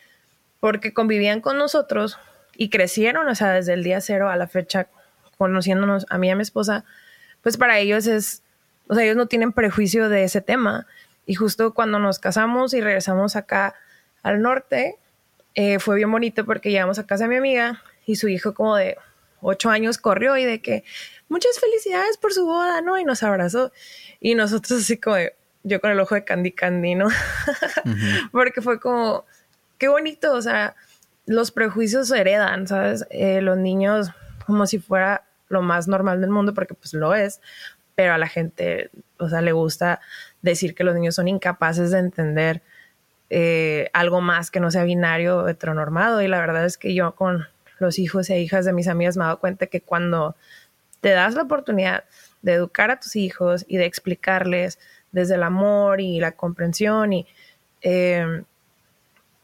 porque 0.59 0.95
convivían 0.95 1.41
con 1.41 1.59
nosotros 1.59 2.17
y 2.57 2.71
crecieron, 2.71 3.27
o 3.27 3.35
sea, 3.35 3.51
desde 3.51 3.73
el 3.73 3.83
día 3.83 4.01
cero 4.01 4.31
a 4.31 4.35
la 4.35 4.47
fecha, 4.47 4.87
conociéndonos 5.37 6.07
a 6.09 6.17
mí 6.17 6.29
y 6.29 6.31
a 6.31 6.35
mi 6.35 6.41
esposa, 6.41 6.85
pues 7.43 7.55
para 7.55 7.77
ellos 7.77 8.07
es, 8.07 8.41
o 8.87 8.95
sea, 8.95 9.03
ellos 9.03 9.15
no 9.15 9.27
tienen 9.27 9.51
prejuicio 9.53 10.09
de 10.09 10.23
ese 10.23 10.41
tema. 10.41 10.87
Y 11.25 11.35
justo 11.35 11.73
cuando 11.73 11.99
nos 11.99 12.19
casamos 12.19 12.73
y 12.73 12.81
regresamos 12.81 13.35
acá 13.35 13.75
al 14.21 14.41
norte, 14.41 14.97
eh, 15.55 15.79
fue 15.79 15.95
bien 15.95 16.11
bonito 16.11 16.45
porque 16.45 16.71
llegamos 16.71 16.99
a 16.99 17.05
casa 17.05 17.25
de 17.25 17.29
mi 17.29 17.35
amiga 17.37 17.81
y 18.05 18.15
su 18.15 18.27
hijo 18.27 18.53
como 18.53 18.75
de 18.75 18.97
ocho 19.41 19.69
años 19.69 19.97
corrió 19.97 20.37
y 20.37 20.45
de 20.45 20.61
que 20.61 20.83
muchas 21.29 21.59
felicidades 21.59 22.17
por 22.17 22.33
su 22.33 22.45
boda, 22.45 22.81
¿no? 22.81 22.97
Y 22.97 23.03
nos 23.03 23.23
abrazó. 23.23 23.71
Y 24.19 24.35
nosotros 24.35 24.81
así 24.81 24.97
como 24.97 25.17
de, 25.17 25.35
yo 25.63 25.79
con 25.79 25.91
el 25.91 25.99
ojo 25.99 26.15
de 26.15 26.23
Candy 26.23 26.51
Candy, 26.51 26.95
¿no? 26.95 27.07
porque 28.31 28.61
fue 28.61 28.79
como, 28.79 29.25
qué 29.77 29.87
bonito, 29.87 30.33
o 30.33 30.41
sea, 30.41 30.75
los 31.25 31.51
prejuicios 31.51 32.07
se 32.09 32.19
heredan, 32.19 32.67
¿sabes? 32.67 33.05
Eh, 33.09 33.41
los 33.41 33.57
niños 33.57 34.11
como 34.45 34.65
si 34.65 34.79
fuera 34.79 35.23
lo 35.49 35.61
más 35.61 35.87
normal 35.87 36.19
del 36.21 36.29
mundo, 36.29 36.53
porque 36.53 36.73
pues 36.73 36.93
lo 36.93 37.13
es, 37.13 37.39
pero 37.95 38.13
a 38.13 38.17
la 38.17 38.27
gente, 38.27 38.89
o 39.17 39.29
sea, 39.29 39.41
le 39.41 39.51
gusta 39.51 40.01
decir 40.43 40.75
que 40.75 40.83
los 40.83 40.93
niños 40.93 41.15
son 41.15 41.27
incapaces 41.27 41.89
de 41.89 41.99
entender 41.99 42.61
eh, 43.31 43.89
algo 43.93 44.21
más 44.21 44.51
que 44.51 44.59
no 44.59 44.69
sea 44.69 44.83
binario 44.83 45.39
o 45.39 45.47
heteronormado. 45.47 46.21
Y 46.21 46.27
la 46.27 46.39
verdad 46.39 46.65
es 46.65 46.77
que 46.77 46.93
yo 46.93 47.15
con 47.15 47.47
los 47.79 47.97
hijos 47.97 48.29
e 48.29 48.39
hijas 48.39 48.65
de 48.65 48.73
mis 48.73 48.87
amigas 48.87 49.17
me 49.17 49.23
he 49.23 49.25
dado 49.25 49.39
cuenta 49.39 49.65
que 49.65 49.81
cuando 49.81 50.35
te 51.01 51.09
das 51.09 51.33
la 51.33 51.41
oportunidad 51.41 52.03
de 52.43 52.53
educar 52.53 52.91
a 52.91 52.99
tus 52.99 53.15
hijos 53.15 53.65
y 53.67 53.77
de 53.77 53.85
explicarles 53.85 54.77
desde 55.11 55.35
el 55.35 55.43
amor 55.43 55.99
y 55.99 56.19
la 56.19 56.33
comprensión 56.33 57.13
y 57.13 57.27
eh, 57.81 58.43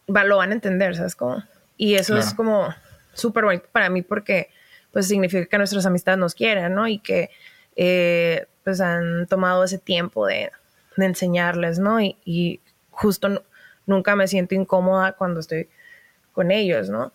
lo 0.07 0.37
van 0.37 0.51
a 0.51 0.53
entender, 0.53 0.95
¿sabes 0.95 1.15
cómo? 1.15 1.43
Y 1.77 1.95
eso 1.95 2.17
es 2.17 2.33
como 2.33 2.73
súper 3.13 3.45
bonito 3.45 3.65
para 3.71 3.89
mí 3.89 4.01
porque 4.01 4.49
pues 4.91 5.07
significa 5.07 5.45
que 5.45 5.57
nuestras 5.57 5.85
amistades 5.85 6.19
nos 6.19 6.35
quieren, 6.35 6.73
¿no? 6.73 6.87
Y 6.87 6.99
que 6.99 7.29
eh, 7.75 8.47
pues 8.63 8.81
han 8.81 9.27
tomado 9.27 9.63
ese 9.63 9.77
tiempo 9.77 10.25
de, 10.25 10.51
enseñarles, 11.05 11.79
¿no? 11.79 11.99
Y, 12.01 12.61
justo 12.91 13.45
nunca 13.85 14.17
me 14.17 14.27
siento 14.27 14.55
incómoda 14.55 15.13
cuando 15.13 15.39
estoy 15.39 15.69
con 16.33 16.51
ellos, 16.51 16.89
¿no? 16.89 17.13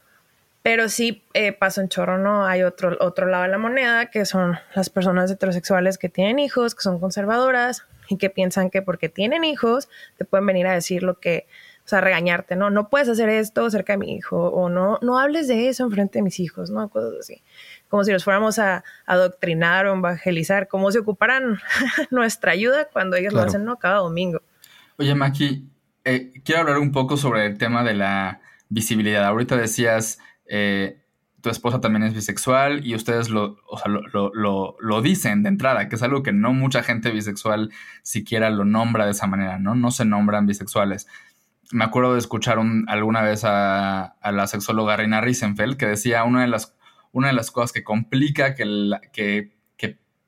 Pero 0.62 0.88
sí 0.88 1.22
eh, 1.34 1.52
pasa 1.52 1.82
un 1.82 1.90
chorro, 1.90 2.16
¿no? 2.16 2.46
Hay 2.46 2.62
otro, 2.62 2.96
otro 3.00 3.26
lado 3.26 3.42
de 3.42 3.50
la 3.50 3.58
moneda, 3.58 4.06
que 4.06 4.24
son 4.24 4.58
las 4.74 4.88
personas 4.88 5.30
heterosexuales 5.30 5.98
que 5.98 6.08
tienen 6.08 6.38
hijos, 6.38 6.74
que 6.74 6.80
son 6.80 6.98
conservadoras 7.00 7.84
y 8.08 8.16
que 8.16 8.30
piensan 8.30 8.70
que 8.70 8.80
porque 8.80 9.10
tienen 9.10 9.44
hijos 9.44 9.90
te 10.16 10.24
pueden 10.24 10.46
venir 10.46 10.66
a 10.66 10.72
decir 10.72 11.02
lo 11.02 11.20
que, 11.20 11.46
o 11.84 11.88
sea, 11.88 12.00
regañarte, 12.00 12.56
¿no? 12.56 12.70
No 12.70 12.88
puedes 12.88 13.10
hacer 13.10 13.28
esto 13.28 13.68
cerca 13.68 13.92
de 13.92 13.98
mi 13.98 14.14
hijo 14.14 14.38
o 14.38 14.70
no, 14.70 14.98
no 15.02 15.18
hables 15.18 15.48
de 15.48 15.68
eso 15.68 15.84
en 15.84 15.90
frente 15.90 16.18
de 16.18 16.22
mis 16.22 16.40
hijos, 16.40 16.70
¿no? 16.70 16.88
Cosas 16.88 17.12
así. 17.20 17.42
Como 17.88 18.04
si 18.04 18.12
los 18.12 18.24
fuéramos 18.24 18.58
a 18.58 18.84
adoctrinar 19.04 19.86
o 19.86 19.94
evangelizar, 19.94 20.66
como 20.66 20.90
si 20.90 20.98
ocuparan 20.98 21.58
nuestra 22.10 22.52
ayuda 22.52 22.88
cuando 22.90 23.16
ellos 23.16 23.34
lo 23.34 23.42
hacen, 23.42 23.64
¿no? 23.64 23.78
Cada 23.78 23.96
domingo. 23.96 24.40
Oye, 24.96 25.14
Maki, 25.14 25.68
eh, 26.04 26.32
quiero 26.42 26.62
hablar 26.62 26.78
un 26.78 26.90
poco 26.90 27.18
sobre 27.18 27.44
el 27.44 27.58
tema 27.58 27.84
de 27.84 27.94
la 27.94 28.40
visibilidad. 28.70 29.24
Ahorita 29.26 29.54
decías, 29.54 30.18
eh, 30.46 31.02
tu 31.42 31.50
esposa 31.50 31.82
también 31.82 32.04
es 32.04 32.14
bisexual 32.14 32.86
y 32.86 32.94
ustedes 32.94 33.28
lo, 33.28 33.58
o 33.68 33.76
sea, 33.76 33.92
lo, 33.92 34.30
lo, 34.32 34.76
lo, 34.80 35.02
dicen 35.02 35.42
de 35.42 35.50
entrada, 35.50 35.90
que 35.90 35.96
es 35.96 36.02
algo 36.02 36.22
que 36.22 36.32
no 36.32 36.54
mucha 36.54 36.82
gente 36.82 37.10
bisexual 37.10 37.70
siquiera 38.02 38.48
lo 38.48 38.64
nombra 38.64 39.04
de 39.04 39.10
esa 39.10 39.26
manera, 39.26 39.58
¿no? 39.58 39.74
No 39.74 39.90
se 39.90 40.06
nombran 40.06 40.46
bisexuales 40.46 41.06
me 41.74 41.84
acuerdo 41.84 42.12
de 42.12 42.20
escuchar 42.20 42.58
alguna 42.86 43.22
vez 43.22 43.42
a, 43.44 44.14
la 44.22 44.46
sexóloga 44.46 44.96
Reina 44.96 45.20
Riesenfeld 45.20 45.76
que 45.76 45.86
decía 45.86 46.22
una 46.22 46.42
de 46.42 46.46
las, 46.46 46.72
una 47.10 47.28
de 47.28 47.34
las 47.34 47.50
cosas 47.50 47.72
que 47.72 47.82
complica 47.82 48.54
que, 48.54 48.64
que, 49.12 49.50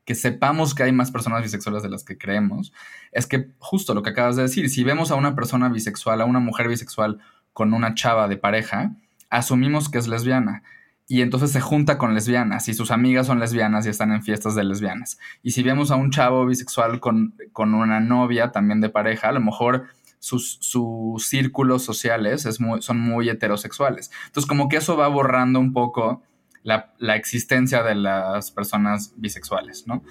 que, 0.04 0.14
sepamos 0.16 0.74
que 0.74 0.82
hay 0.82 0.92
más 0.92 1.12
personas 1.12 1.42
bisexuales 1.42 1.84
de 1.84 1.88
las 1.88 2.02
que 2.04 2.18
creemos 2.18 2.72
es 3.12 3.28
que 3.28 3.48
justo 3.58 3.94
lo 3.94 4.02
que 4.02 4.10
acabas 4.10 4.34
de 4.34 4.42
decir, 4.42 4.68
si 4.70 4.82
vemos 4.82 5.12
a 5.12 5.14
una 5.14 5.36
persona 5.36 5.68
bisexual, 5.68 6.20
a 6.20 6.24
una 6.24 6.40
mujer 6.40 6.66
bisexual 6.66 7.20
con 7.52 7.74
una 7.74 7.94
chava 7.94 8.26
de 8.26 8.36
pareja, 8.36 8.96
asumimos 9.30 9.88
que 9.88 9.98
es 9.98 10.08
lesbiana. 10.08 10.64
Y 11.08 11.22
entonces 11.22 11.52
se 11.52 11.60
junta 11.60 11.96
con 11.96 12.14
lesbianas 12.14 12.68
y 12.68 12.74
sus 12.74 12.90
amigas 12.90 13.28
son 13.28 13.38
lesbianas 13.38 13.86
y 13.86 13.90
están 13.90 14.10
en 14.10 14.24
fiestas 14.24 14.56
de 14.56 14.64
lesbianas. 14.64 15.18
Y 15.44 15.52
si 15.52 15.62
vemos 15.62 15.92
a 15.92 15.96
un 15.96 16.10
chavo 16.10 16.44
bisexual 16.44 16.98
con, 16.98 17.36
con 17.52 17.74
una 17.74 18.00
novia 18.00 18.50
también 18.50 18.80
de 18.80 18.88
pareja, 18.88 19.28
a 19.28 19.32
lo 19.32 19.40
mejor 19.40 19.86
sus, 20.26 21.28
círculos 21.28 21.84
sociales 21.84 22.46
es 22.46 22.58
son 22.80 23.00
muy 23.00 23.28
heterosexuales. 23.28 24.10
Entonces, 24.26 24.48
como 24.48 24.68
que 24.68 24.76
eso 24.76 24.96
va 24.96 25.08
borrando 25.08 25.60
un 25.60 25.72
poco 25.72 26.22
la, 26.62 26.94
existencia 27.14 27.82
de 27.82 27.94
las 27.94 28.50
personas 28.50 29.14
bisexuales, 29.16 29.86
¿no? 29.86 30.02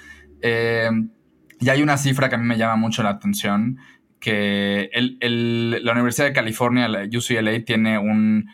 Eh, 0.41 0.89
y 1.59 1.69
hay 1.69 1.81
una 1.81 1.97
cifra 1.97 2.29
que 2.29 2.35
a 2.35 2.37
mí 2.37 2.45
me 2.45 2.57
llama 2.57 2.75
mucho 2.77 3.03
la 3.03 3.09
atención, 3.09 3.77
que 4.19 4.89
la 4.93 5.91
Universidad 5.91 6.27
de 6.27 6.33
California, 6.33 6.87
la 6.87 7.03
UCLA, 7.03 7.63
tiene 7.65 7.99
un, 7.99 8.49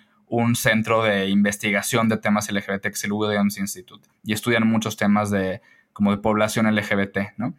centro 0.55 1.03
de 1.03 1.29
investigación 1.29 2.09
de 2.09 2.17
temas 2.17 2.51
LGBT, 2.51 2.83
que 2.83 2.89
es 2.89 3.03
el 3.03 3.11
Williams 3.11 3.57
Institute, 3.57 4.07
y 4.23 4.33
estudian 4.33 4.65
muchos 4.67 4.95
temas 4.97 5.29
de, 5.29 5.61
como 5.93 6.11
de 6.11 6.17
población 6.17 6.73
LGBT, 6.73 7.37
¿no? 7.37 7.53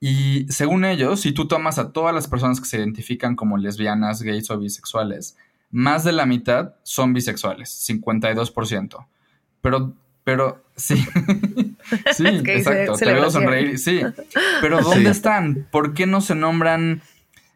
Y 0.00 0.46
según 0.50 0.84
ellos, 0.84 1.20
si 1.20 1.32
tú 1.32 1.48
tomas 1.48 1.78
a 1.78 1.92
todas 1.92 2.14
las 2.14 2.28
personas 2.28 2.60
que 2.60 2.66
se 2.66 2.78
identifican 2.78 3.36
como 3.36 3.56
lesbianas, 3.56 4.22
gays 4.22 4.50
o 4.50 4.58
bisexuales, 4.58 5.36
más 5.70 6.04
de 6.04 6.12
la 6.12 6.26
mitad 6.26 6.74
son 6.82 7.12
bisexuales, 7.12 7.70
52%. 7.88 9.06
Pero, 9.60 9.94
pero, 10.22 10.62
sí. 10.76 10.96
sí, 12.12 12.26
exacto. 12.26 12.92
Te 12.94 13.12
veo 13.12 13.30
sonreír, 13.30 13.78
sí. 13.78 14.02
Pero 14.60 14.82
¿dónde 14.82 15.10
están? 15.10 15.66
¿Por 15.70 15.94
qué 15.94 16.06
no 16.06 16.20
se 16.20 16.34
nombran 16.34 17.02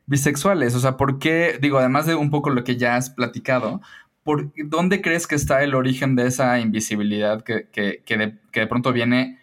bisexuales? 0.07 0.75
O 0.75 0.81
sea, 0.81 0.97
¿por 0.97 1.19
qué, 1.19 1.59
digo, 1.61 1.79
además 1.79 2.07
de 2.07 2.15
un 2.15 2.31
poco 2.31 2.51
lo 2.51 2.65
que 2.65 2.77
ya 2.77 2.97
has 2.97 3.11
platicado, 3.11 3.83
¿por 4.25 4.51
dónde 4.65 5.01
crees 5.01 5.27
que 5.27 5.35
está 5.35 5.63
el 5.63 5.75
origen 5.75 6.17
de 6.17 6.27
esa 6.27 6.59
invisibilidad 6.61 7.43
que, 7.43 7.69
que, 7.71 8.03
que, 8.05 8.17
de, 8.17 8.39
que 8.53 8.61
de 8.61 8.67
pronto 8.67 8.93
viene 8.93 9.38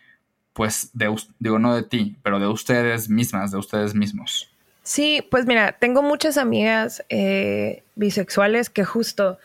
pues, 0.55 0.89
de, 0.93 1.13
digo, 1.37 1.59
no 1.59 1.75
de 1.75 1.83
ti, 1.83 2.15
pero 2.23 2.39
de 2.39 2.47
ustedes 2.47 3.09
mismas, 3.09 3.51
de 3.51 3.57
ustedes 3.57 3.93
mismos. 3.93 4.49
Sí, 4.83 5.21
pues 5.29 5.45
mira, 5.45 5.73
tengo 5.73 6.01
muchas 6.01 6.37
amigas 6.37 7.03
eh, 7.09 7.83
bisexuales 7.95 8.69
que 8.69 8.85
justo 8.85 9.37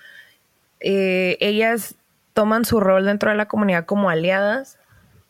eh, 0.79 1.37
ellas 1.41 1.97
toman 2.33 2.65
su 2.65 2.79
rol 2.79 3.07
dentro 3.07 3.31
de 3.31 3.37
la 3.37 3.49
comunidad 3.49 3.87
como 3.87 4.09
aliadas 4.09 4.79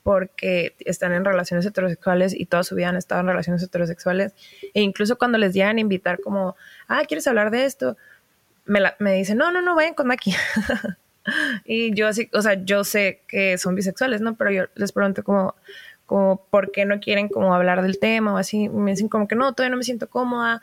porque 0.03 0.77
están 0.81 1.13
en 1.15 1.25
relaciones 1.25 1.65
heterosexuales 1.65 2.35
y 2.39 2.45
toda 2.45 2.63
su 2.63 2.75
vida 2.75 2.91
han 2.91 2.97
estado 2.97 3.23
en 3.23 3.29
relaciones 3.29 3.63
heterosexuales. 3.63 4.35
E 4.75 4.83
incluso 4.83 5.17
cuando 5.17 5.39
les 5.39 5.55
llegan 5.55 5.79
a 5.79 5.81
invitar 5.81 6.21
como, 6.21 6.57
ah, 6.89 7.05
¿quieres 7.09 7.27
hablar 7.27 7.51
de 7.51 7.65
esto? 7.65 7.97
Me, 8.67 8.81
me 8.99 9.15
dicen, 9.15 9.39
no, 9.39 9.51
no, 9.51 9.63
no, 9.63 9.75
vayan 9.75 9.95
con 9.95 10.09
Maki. 10.09 10.35
y 11.65 11.95
yo 11.95 12.09
así, 12.09 12.29
o 12.33 12.43
sea, 12.43 12.63
yo 12.65 12.85
sé 12.85 13.23
que 13.29 13.59
son 13.59 13.75
bisexuales, 13.75 14.21
¿no? 14.21 14.37
Pero 14.37 14.51
yo 14.51 14.65
les 14.75 14.93
pregunto 14.93 15.23
como, 15.23 15.55
como 16.07 16.45
¿por 16.51 16.73
qué 16.73 16.85
no 16.85 17.01
quieren 17.01 17.29
como 17.29 17.55
hablar 17.55 17.83
del 17.83 17.99
tema 17.99 18.35
o 18.35 18.37
así? 18.37 18.69
Me 18.69 18.93
dicen 18.93 19.09
como 19.09 19.29
que 19.29 19.37
no, 19.37 19.53
todavía 19.53 19.71
no 19.71 19.77
me 19.77 19.85
siento 19.85 20.09
cómoda. 20.09 20.63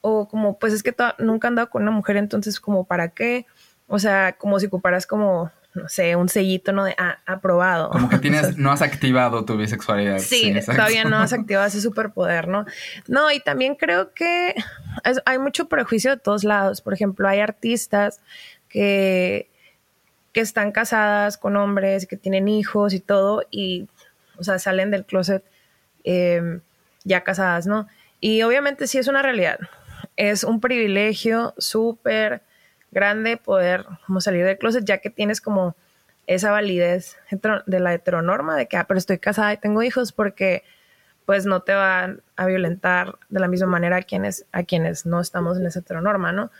O 0.00 0.28
como, 0.28 0.58
pues 0.58 0.72
es 0.72 0.82
que 0.82 0.94
nunca 1.18 1.48
he 1.48 1.50
andado 1.50 1.70
con 1.70 1.82
una 1.82 1.90
mujer, 1.90 2.16
entonces 2.16 2.60
como, 2.60 2.84
¿para 2.84 3.08
qué? 3.08 3.46
O 3.88 3.98
sea, 3.98 4.34
como 4.38 4.60
si 4.60 4.66
ocuparas 4.66 5.06
como, 5.06 5.50
no 5.74 5.88
sé, 5.88 6.14
un 6.14 6.28
sellito, 6.28 6.72
¿no? 6.72 6.84
De 6.84 6.94
ah, 6.98 7.18
aprobado. 7.26 7.90
Como 7.90 8.08
que 8.08 8.18
tienes, 8.20 8.56
no 8.56 8.70
has 8.70 8.82
activado 8.82 9.44
tu 9.44 9.56
bisexualidad. 9.56 10.18
Sí, 10.18 10.54
todavía 10.64 11.04
no 11.04 11.18
has 11.18 11.32
activado 11.34 11.66
ese 11.66 11.80
superpoder, 11.80 12.48
¿no? 12.48 12.64
No, 13.08 13.30
y 13.32 13.40
también 13.40 13.74
creo 13.74 14.12
que 14.14 14.54
hay 15.24 15.38
mucho 15.38 15.68
prejuicio 15.68 16.12
de 16.12 16.16
todos 16.18 16.44
lados. 16.44 16.80
Por 16.80 16.94
ejemplo, 16.94 17.28
hay 17.28 17.40
artistas 17.40 18.20
que 18.68 19.50
que 20.32 20.40
están 20.40 20.72
casadas 20.72 21.38
con 21.38 21.56
hombres, 21.56 22.06
que 22.06 22.16
tienen 22.16 22.48
hijos 22.48 22.94
y 22.94 23.00
todo, 23.00 23.42
y, 23.50 23.88
o 24.36 24.44
sea, 24.44 24.58
salen 24.58 24.90
del 24.90 25.04
closet 25.04 25.44
em, 26.04 26.60
ya 27.04 27.24
casadas, 27.24 27.66
¿no? 27.66 27.88
Y 28.20 28.42
obviamente 28.42 28.86
sí 28.86 28.98
es 28.98 29.08
una 29.08 29.22
realidad. 29.22 29.58
Es 30.16 30.44
un 30.44 30.60
privilegio 30.60 31.54
súper 31.58 32.42
grande 32.90 33.36
poder 33.36 33.84
como 34.06 34.20
salir 34.20 34.44
del 34.44 34.58
closet, 34.58 34.84
ya 34.84 34.98
que 34.98 35.10
tienes 35.10 35.40
como 35.40 35.76
esa 36.26 36.50
validez 36.50 37.16
de 37.66 37.80
la 37.80 37.94
heteronorma 37.94 38.56
de 38.56 38.66
que, 38.66 38.76
ah, 38.76 38.84
pero 38.86 38.98
estoy 38.98 39.18
casada 39.18 39.52
y 39.54 39.56
tengo 39.56 39.82
hijos, 39.82 40.12
porque 40.12 40.62
pues 41.24 41.46
no 41.46 41.60
te 41.60 41.74
van 41.74 42.22
a 42.36 42.46
violentar 42.46 43.18
de 43.28 43.40
la 43.40 43.48
misma 43.48 43.66
manera 43.66 43.96
a 43.96 44.02
quienes, 44.02 44.46
a 44.52 44.62
quienes 44.62 45.04
no 45.04 45.20
estamos 45.20 45.58
en 45.58 45.66
esa 45.66 45.80
heteronorma, 45.80 46.32
¿no? 46.32 46.50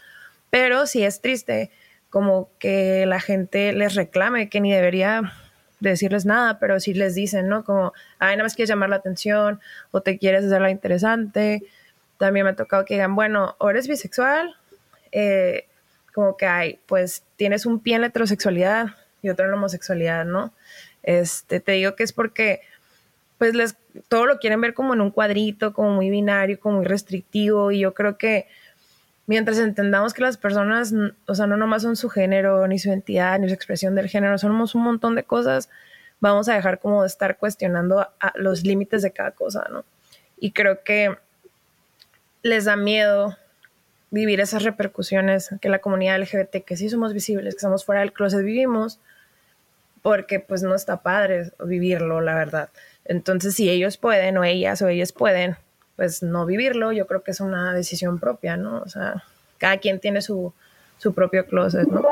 Pero 0.51 0.87
sí 0.87 1.05
es 1.05 1.21
triste 1.21 1.71
como 2.11 2.49
que 2.59 3.05
la 3.07 3.21
gente 3.21 3.73
les 3.73 3.95
reclame 3.95 4.49
que 4.49 4.61
ni 4.61 4.73
debería 4.73 5.33
decirles 5.81 6.25
nada, 6.25 6.59
pero 6.59 6.81
sí 6.81 6.95
les 6.95 7.15
dicen, 7.15 7.49
¿no? 7.49 7.65
Como, 7.65 7.93
ay, 8.19 8.37
nada 8.37 8.45
más 8.45 8.55
quieres 8.55 8.71
llamar 8.71 8.91
la 8.91 8.97
atención 8.97 9.61
o 9.91 10.01
te 10.01 10.19
quieres 10.19 10.45
hacerla 10.45 10.71
interesante. 10.71 11.63
También 12.17 12.45
me 12.45 12.51
ha 12.51 12.57
tocado 12.57 12.85
que 12.85 12.95
digan, 12.95 13.15
bueno, 13.15 13.55
o 13.59 13.71
eres 13.71 13.87
bisexual, 13.87 14.57
eh, 15.13 15.67
como 16.13 16.37
que 16.37 16.47
hay, 16.47 16.81
pues 16.87 17.23
tienes 17.37 17.65
un 17.65 17.81
pie 17.81 17.95
en 17.95 18.01
la 18.01 18.07
heterosexualidad 18.09 18.89
y 19.23 19.29
otro 19.29 19.45
en 19.45 19.53
la 19.53 19.57
homosexualidad, 19.57 20.25
¿no? 20.25 20.53
Este, 21.03 21.61
te 21.61 21.73
digo 21.73 21.95
que 21.95 22.03
es 22.03 22.13
porque, 22.13 22.61
pues, 23.39 23.55
les, 23.55 23.77
todo 24.09 24.27
lo 24.27 24.39
quieren 24.39 24.61
ver 24.61 24.75
como 24.75 24.95
en 24.95 25.01
un 25.01 25.11
cuadrito, 25.11 25.73
como 25.73 25.91
muy 25.93 26.11
binario, 26.11 26.59
como 26.59 26.79
muy 26.79 26.87
restrictivo, 26.87 27.71
y 27.71 27.81
yo 27.81 27.95
creo 27.95 28.19
que 28.19 28.49
mientras 29.29 29.59
entendamos 29.59 30.15
que 30.15 30.23
las 30.23 30.39
personas, 30.39 30.93
o 31.27 31.35
sea, 31.35 31.47
no 31.47 31.59
nomás 31.59 31.83
son 31.83 31.97
su 31.97 32.09
género, 32.09 32.67
ni 32.67 32.79
su 32.79 32.89
identidad, 32.89 33.39
ni 33.39 33.47
su 33.47 33.55
expresión 33.55 33.95
del 33.95 34.09
género, 34.09 34.39
somos 34.39 34.75
un 34.75 34.83
montón 34.83 35.15
de 35.15 35.23
cosas, 35.23 35.69
vamos 36.19 36.49
a 36.49 36.55
dejar 36.55 36.81
como 36.81 37.03
de 37.03 37.09
estar 37.09 37.37
cuestionando 37.37 38.09
los 38.37 38.65
límites 38.65 39.03
de 39.03 39.13
cada 39.13 39.33
cosa, 39.33 39.67
¿no? 39.71 39.85
Y 40.39 40.53
creo 40.53 40.83
que 40.83 41.19
les 42.43 42.65
da 42.65 42.77
miedo 42.77 43.37
vivir 44.11 44.41
esas 44.41 44.63
repercusiones 44.63 45.51
que 45.61 45.69
la 45.69 45.81
comunidad 45.81 46.19
LGBT, 46.19 46.65
que 46.65 46.79
sí 46.79 46.89
somos 46.89 47.13
visibles, 47.13 47.55
que 47.55 47.59
estamos 47.59 47.85
fuera 47.85 48.01
del 48.01 48.15
closet, 48.15 48.43
vivimos, 48.43 48.99
porque 50.01 50.41
pues 50.41 50.63
no 50.63 50.75
está 50.75 51.03
padre 51.03 51.53
vivirlo, 51.63 52.23
la 52.23 52.35
verdad. 52.35 52.71
Entonces, 53.05 53.55
si 53.55 53.69
ellos 53.69 53.99
pueden, 53.99 54.39
o 54.39 54.45
ellas, 54.45 54.81
o 54.81 54.89
ellos 54.89 55.13
pueden, 55.13 55.59
pues 55.99 56.23
no 56.23 56.47
vivirlo, 56.47 56.93
yo 56.93 57.09
creo 57.09 57.25
que 57.25 57.33
es 57.33 57.41
una 57.41 57.75
decisión 57.75 58.21
propia, 58.21 58.57
¿no? 58.57 58.83
O 58.83 58.89
sea, 58.89 59.25
cada 59.59 59.79
quien 59.79 59.99
tiene 59.99 60.23
su, 60.23 60.53
su 60.97 61.13
propio 61.13 61.45
closet, 61.45 61.89
¿no? 61.89 62.03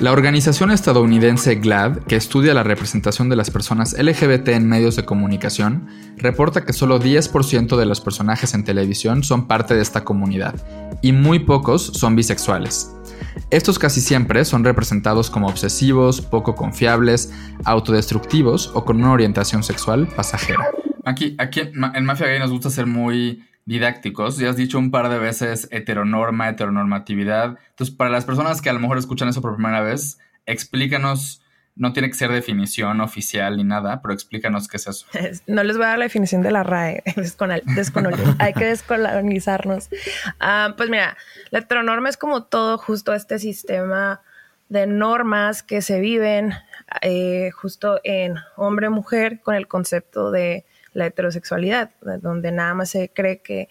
La 0.00 0.12
organización 0.12 0.70
estadounidense 0.70 1.56
GLAD, 1.56 2.04
que 2.04 2.16
estudia 2.16 2.54
la 2.54 2.62
representación 2.62 3.28
de 3.28 3.36
las 3.36 3.50
personas 3.50 3.94
LGBT 3.98 4.48
en 4.48 4.66
medios 4.66 4.96
de 4.96 5.04
comunicación, 5.04 5.88
reporta 6.16 6.64
que 6.64 6.72
solo 6.72 6.98
10% 6.98 7.76
de 7.76 7.84
los 7.84 8.00
personajes 8.00 8.54
en 8.54 8.64
televisión 8.64 9.22
son 9.24 9.46
parte 9.46 9.74
de 9.74 9.82
esta 9.82 10.02
comunidad, 10.02 10.54
y 11.02 11.12
muy 11.12 11.40
pocos 11.40 11.82
son 11.82 12.16
bisexuales. 12.16 12.94
Estos 13.50 13.78
casi 13.78 14.00
siempre 14.00 14.46
son 14.46 14.64
representados 14.64 15.28
como 15.28 15.48
obsesivos, 15.48 16.22
poco 16.22 16.54
confiables, 16.54 17.30
autodestructivos 17.64 18.70
o 18.72 18.86
con 18.86 18.96
una 18.96 19.12
orientación 19.12 19.62
sexual 19.62 20.08
pasajera. 20.08 20.66
Aquí, 21.06 21.36
aquí 21.38 21.60
en 21.60 22.04
Mafia 22.04 22.26
Gay 22.26 22.40
nos 22.40 22.50
gusta 22.50 22.68
ser 22.68 22.86
muy 22.86 23.46
didácticos. 23.64 24.38
Ya 24.38 24.50
has 24.50 24.56
dicho 24.56 24.76
un 24.76 24.90
par 24.90 25.08
de 25.08 25.20
veces 25.20 25.68
heteronorma, 25.70 26.48
heteronormatividad. 26.48 27.58
Entonces, 27.70 27.94
para 27.94 28.10
las 28.10 28.24
personas 28.24 28.60
que 28.60 28.70
a 28.70 28.72
lo 28.72 28.80
mejor 28.80 28.98
escuchan 28.98 29.28
eso 29.28 29.40
por 29.40 29.54
primera 29.54 29.82
vez, 29.82 30.18
explícanos, 30.46 31.42
no 31.76 31.92
tiene 31.92 32.08
que 32.08 32.14
ser 32.14 32.32
definición 32.32 33.00
oficial 33.00 33.56
ni 33.56 33.62
nada, 33.62 34.02
pero 34.02 34.14
explícanos 34.14 34.66
qué 34.66 34.78
es 34.78 34.88
eso. 34.88 35.06
No 35.46 35.62
les 35.62 35.76
voy 35.76 35.86
a 35.86 35.90
dar 35.90 35.98
la 36.00 36.06
definición 36.06 36.42
de 36.42 36.50
la 36.50 36.64
RAE, 36.64 37.04
hay 38.40 38.52
que 38.52 38.64
descolonizarnos. 38.64 39.90
Ah, 40.40 40.74
pues 40.76 40.90
mira, 40.90 41.16
la 41.50 41.60
heteronorma 41.60 42.08
es 42.08 42.16
como 42.16 42.42
todo 42.42 42.78
justo 42.78 43.14
este 43.14 43.38
sistema 43.38 44.22
de 44.68 44.88
normas 44.88 45.62
que 45.62 45.82
se 45.82 46.00
viven 46.00 46.52
eh, 47.00 47.50
justo 47.52 48.00
en 48.02 48.34
hombre-mujer 48.56 49.40
con 49.40 49.54
el 49.54 49.68
concepto 49.68 50.32
de 50.32 50.64
la 50.96 51.06
heterosexualidad, 51.06 51.90
donde 52.22 52.50
nada 52.52 52.74
más 52.74 52.90
se 52.90 53.10
cree 53.10 53.38
que 53.38 53.68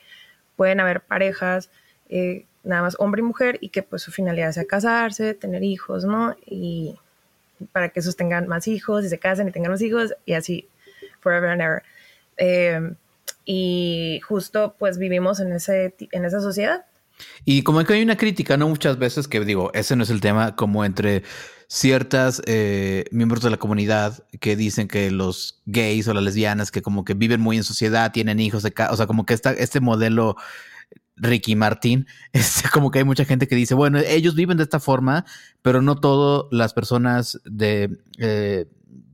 pueden 0.55 0.79
haber 0.79 1.01
parejas, 1.01 1.69
eh, 2.07 2.45
nada 2.63 2.83
más 2.83 2.95
hombre 2.99 3.21
y 3.21 3.23
mujer, 3.23 3.57
y 3.61 3.69
que 3.69 3.81
pues 3.81 4.03
su 4.03 4.11
finalidad 4.11 4.51
sea 4.51 4.65
casarse, 4.65 5.33
tener 5.33 5.63
hijos, 5.63 6.05
¿no? 6.05 6.35
Y 6.45 6.95
para 7.71 7.89
que 7.89 7.99
esos 7.99 8.15
tengan 8.15 8.47
más 8.47 8.67
hijos 8.67 9.03
y 9.05 9.09
se 9.09 9.17
casen 9.17 9.47
y 9.47 9.51
tengan 9.51 9.71
más 9.71 9.81
hijos 9.81 10.13
y 10.25 10.33
así, 10.33 10.67
forever 11.19 11.49
and 11.49 11.61
ever. 11.61 11.83
Eh, 12.37 12.93
y 13.43 14.21
justo 14.27 14.75
pues 14.77 14.97
vivimos 14.97 15.39
en, 15.39 15.51
ese, 15.53 15.95
en 16.11 16.25
esa 16.25 16.41
sociedad. 16.41 16.85
Y 17.43 17.63
como 17.63 17.83
que 17.85 17.93
hay 17.93 18.03
una 18.03 18.17
crítica, 18.17 18.55
¿no? 18.55 18.69
Muchas 18.69 18.99
veces 18.99 19.27
que 19.27 19.39
digo, 19.39 19.71
ese 19.73 19.95
no 19.95 20.03
es 20.03 20.09
el 20.09 20.21
tema, 20.21 20.55
como 20.55 20.85
entre 20.85 21.23
ciertas 21.67 22.41
eh, 22.45 23.05
miembros 23.11 23.43
de 23.43 23.49
la 23.49 23.57
comunidad 23.57 24.23
que 24.39 24.55
dicen 24.55 24.87
que 24.87 25.11
los 25.11 25.61
gays 25.65 26.07
o 26.07 26.13
las 26.13 26.23
lesbianas 26.23 26.71
que 26.71 26.81
como 26.81 27.03
que 27.05 27.13
viven 27.13 27.41
muy 27.41 27.57
en 27.57 27.63
sociedad, 27.63 28.11
tienen 28.11 28.39
hijos 28.39 28.63
de 28.63 28.73
o 28.89 28.95
sea, 28.95 29.07
como 29.07 29.25
que 29.25 29.33
está 29.33 29.51
este 29.51 29.79
modelo 29.79 30.35
Ricky 31.17 31.55
Martín, 31.55 32.07
es 32.33 32.63
como 32.71 32.91
que 32.91 32.99
hay 32.99 33.05
mucha 33.05 33.25
gente 33.25 33.47
que 33.47 33.55
dice, 33.55 33.73
bueno, 33.73 33.99
ellos 33.99 34.35
viven 34.35 34.57
de 34.57 34.63
esta 34.63 34.79
forma, 34.79 35.25
pero 35.61 35.81
no 35.81 35.95
todas 35.95 36.45
las 36.51 36.73
personas 36.73 37.39
de, 37.45 37.97
eh, 38.17 38.65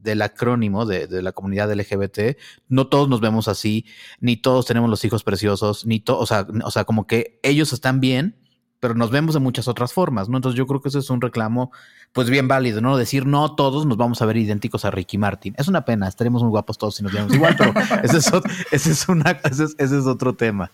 del 0.02 0.22
acrónimo 0.22 0.86
de, 0.86 1.08
de, 1.08 1.22
la 1.22 1.32
comunidad 1.32 1.72
LGBT, 1.72 2.38
no 2.68 2.88
todos 2.88 3.08
nos 3.08 3.22
vemos 3.22 3.48
así, 3.48 3.86
ni 4.20 4.36
todos 4.38 4.66
tenemos 4.66 4.90
los 4.90 5.06
hijos 5.06 5.24
preciosos, 5.24 5.86
ni 5.86 6.00
todos, 6.00 6.24
o 6.24 6.26
sea, 6.26 6.48
o 6.64 6.72
sea, 6.72 6.86
como 6.86 7.06
que 7.08 7.40
ellos 7.44 7.72
están 7.72 8.00
bien, 8.00 8.41
pero 8.82 8.96
nos 8.96 9.12
vemos 9.12 9.36
de 9.36 9.40
muchas 9.40 9.68
otras 9.68 9.94
formas, 9.94 10.28
¿no? 10.28 10.38
Entonces 10.38 10.58
yo 10.58 10.66
creo 10.66 10.82
que 10.82 10.90
eso 10.90 10.98
es 10.98 11.10
un 11.12 11.22
reclamo, 11.22 11.72
pues 12.14 12.32
bien 12.32 12.48
válido, 12.48 12.82
¿no? 12.82 12.98
Decir, 12.98 13.28
no 13.28 13.56
todos 13.56 13.86
nos 13.86 13.96
vamos 13.96 14.22
a 14.24 14.26
ver 14.26 14.38
idénticos 14.38 14.84
a 14.86 14.92
Ricky 14.92 15.20
Martin. 15.20 15.54
Es 15.58 15.68
una 15.68 15.86
pena, 15.86 16.08
estaremos 16.08 16.42
muy 16.42 16.50
guapos 16.50 16.80
todos 16.80 16.96
si 16.96 17.04
nos 17.04 17.14
vemos 17.14 17.32
igual, 17.34 17.56
pero 17.56 17.74
ese 18.04 18.18
es, 18.18 18.32
ese 18.72 18.92
es, 18.92 19.08
una, 19.08 19.40
ese 19.44 19.66
es, 19.78 19.92
otro 20.08 20.34
tema. 20.34 20.72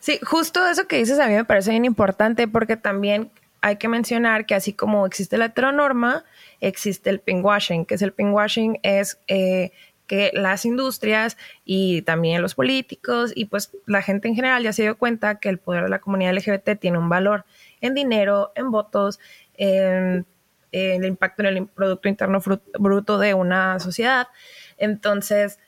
Sí, 0.00 0.20
justo 0.22 0.66
eso 0.68 0.86
que 0.86 0.98
dices 0.98 1.18
a 1.18 1.26
mí 1.26 1.32
me 1.32 1.46
parece 1.46 1.70
bien 1.70 1.86
importante 1.86 2.46
porque 2.46 2.76
también 2.76 3.30
hay 3.62 3.76
que 3.76 3.88
mencionar 3.88 4.44
que 4.44 4.54
así 4.54 4.74
como 4.74 5.06
existe 5.06 5.38
la 5.38 5.46
heteronorma, 5.46 6.24
existe 6.60 7.08
el 7.08 7.20
pinkwashing, 7.20 7.86
que 7.86 7.94
es 7.94 8.02
el 8.02 8.12
pinkwashing 8.12 8.80
es 8.82 9.18
eh, 9.28 9.72
que 10.06 10.30
las 10.34 10.64
industrias 10.64 11.36
y 11.64 12.02
también 12.02 12.42
los 12.42 12.54
políticos 12.54 13.32
y 13.34 13.46
pues 13.46 13.70
la 13.86 14.02
gente 14.02 14.28
en 14.28 14.34
general 14.34 14.62
ya 14.62 14.72
se 14.72 14.82
dio 14.82 14.98
cuenta 14.98 15.36
que 15.36 15.48
el 15.48 15.58
poder 15.58 15.84
de 15.84 15.88
la 15.88 15.98
comunidad 15.98 16.34
LGBT 16.34 16.78
tiene 16.78 16.98
un 16.98 17.08
valor 17.08 17.44
en 17.80 17.94
dinero, 17.94 18.52
en 18.54 18.70
votos, 18.70 19.18
en, 19.56 20.26
el 20.72 21.04
impacto 21.04 21.42
en 21.42 21.56
el 21.56 21.66
Producto 21.68 22.08
Interno 22.08 22.42
Bruto 22.78 23.18
de 23.18 23.32
una 23.34 23.78
sociedad. 23.78 24.28
Entonces, 24.76 25.60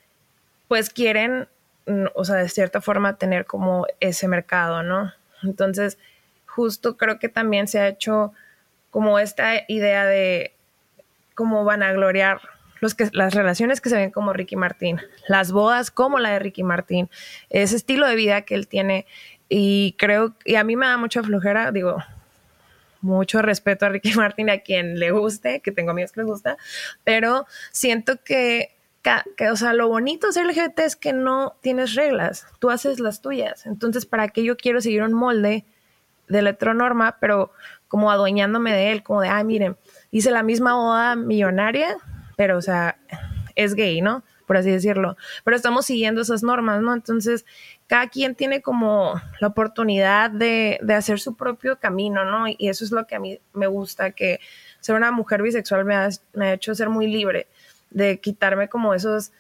pues 0.67 0.91
quieren, 0.91 1.49
mm, 1.87 2.07
o 2.15 2.25
sea, 2.25 2.37
de 2.37 2.49
cierta 2.49 2.81
forma 2.81 3.17
tener 3.17 3.47
como 3.47 3.87
ese 4.01 4.27
mercado, 4.27 4.83
¿no? 4.83 5.13
Entonces, 5.45 5.99
justo 6.47 6.97
creo 6.97 7.19
que 7.19 7.29
también 7.29 7.69
se 7.69 7.79
ha 7.79 7.89
hecho 7.89 8.33
como 8.91 9.19
esta 9.19 9.63
idea 9.69 10.05
de 10.07 10.53
cómo 11.35 11.65
van 11.65 11.83
a 11.83 11.93
gloriar 11.93 12.41
las 13.13 13.35
relaciones 13.35 13.81
que 13.81 13.89
se 13.89 13.97
ven 13.97 14.11
como 14.11 14.33
Ricky 14.33 14.57
Martín, 14.57 15.01
las 15.29 15.53
bodas 15.53 15.91
como 15.91 16.19
la 16.19 16.31
de 16.31 16.39
Ricky 16.39 16.63
Martín, 16.63 17.09
ese 17.51 17.77
estilo 17.77 18.07
de 18.07 18.17
vida 18.17 18.43
que 18.43 18.55
él 18.55 18.69
tiene. 18.69 19.07
Y 19.49 19.95
creo, 19.99 20.35
y 20.45 20.57
a 20.57 20.65
mí 20.65 20.77
me 20.77 20.87
da 20.87 20.97
mucha 20.97 21.23
flojera, 21.23 21.71
digo, 21.73 21.97
mucho 23.01 23.43
respeto 23.43 23.87
a 23.87 23.89
Ricky 23.89 24.13
Martín, 24.17 24.51
a 24.51 24.59
quien 24.59 24.99
le 24.99 25.11
guste, 25.11 25.61
que 25.61 25.73
tengo 25.73 25.93
amigos 25.93 26.13
que 26.13 26.21
les 26.21 26.27
gusta, 26.29 26.57
pero 27.05 27.47
siento 27.71 28.23
que, 28.25 28.77
que, 29.37 29.51
o 29.51 29.57
sea, 29.57 29.73
lo 29.73 29.89
bonito 29.89 30.27
de 30.27 30.33
ser 30.33 30.47
LGBT 30.47 30.81
es 30.81 30.97
que 30.97 31.13
no 31.13 31.57
tienes 31.61 31.95
reglas, 31.95 32.47
tú 32.59 32.71
haces 32.71 32.99
las 32.99 33.21
tuyas. 33.21 33.67
Entonces, 33.67 34.05
¿para 34.05 34.29
qué 34.29 34.43
yo 34.43 34.57
quiero 34.57 34.81
seguir 34.81 35.03
un 35.03 35.13
molde 35.13 35.65
de 36.29 36.41
heteronorma, 36.41 37.19
pero 37.21 37.53
como 37.89 38.11
adueñándome 38.11 38.73
de 38.73 38.93
él, 38.93 39.03
como 39.03 39.21
de, 39.21 39.29
ay, 39.29 39.45
miren, 39.45 39.77
hice 40.11 40.31
la 40.31 40.43
misma 40.43 40.75
boda 40.75 41.15
millonaria, 41.15 41.97
pero 42.37 42.59
o 42.59 42.63
sea, 42.63 42.99
es 43.55 43.75
gay, 43.75 44.01
¿no? 44.01 44.23
Por 44.47 44.57
así 44.57 44.71
decirlo. 44.71 45.17
Pero 45.45 45.57
estamos 45.57 45.87
siguiendo 45.87 46.21
esas 46.21 46.45
normas, 46.45 46.81
¿no? 46.81 46.95
Entonces, 46.95 47.45
cada 47.89 48.09
quien 48.09 48.37
tiene 48.37 48.63
como 48.63 49.21
la 49.41 49.49
oportunidad 49.49 50.31
de, 50.31 50.79
de 50.83 50.95
hacer 50.95 51.19
su 51.19 51.35
propio 51.35 51.81
camino, 51.81 52.25
¿no? 52.25 52.47
Y 52.47 52.69
eso 52.69 52.85
es 52.85 52.93
lo 52.93 53.07
que 53.07 53.17
a 53.17 53.19
mí 53.19 53.41
me 53.55 53.67
gusta, 53.67 54.13
que 54.13 54.39
ser 54.81 54.95
una 54.95 55.11
mujer 55.11 55.43
bisexual 55.43 55.85
me 55.85 55.97
ha, 55.97 56.09
me 56.35 56.47
ha 56.47 56.53
hecho 56.55 56.75
ser 56.75 56.91
muy 56.91 57.09
libre, 57.09 57.49
de 57.91 58.21
quitarme 58.21 58.69
como 58.69 58.95
esos 58.95 59.33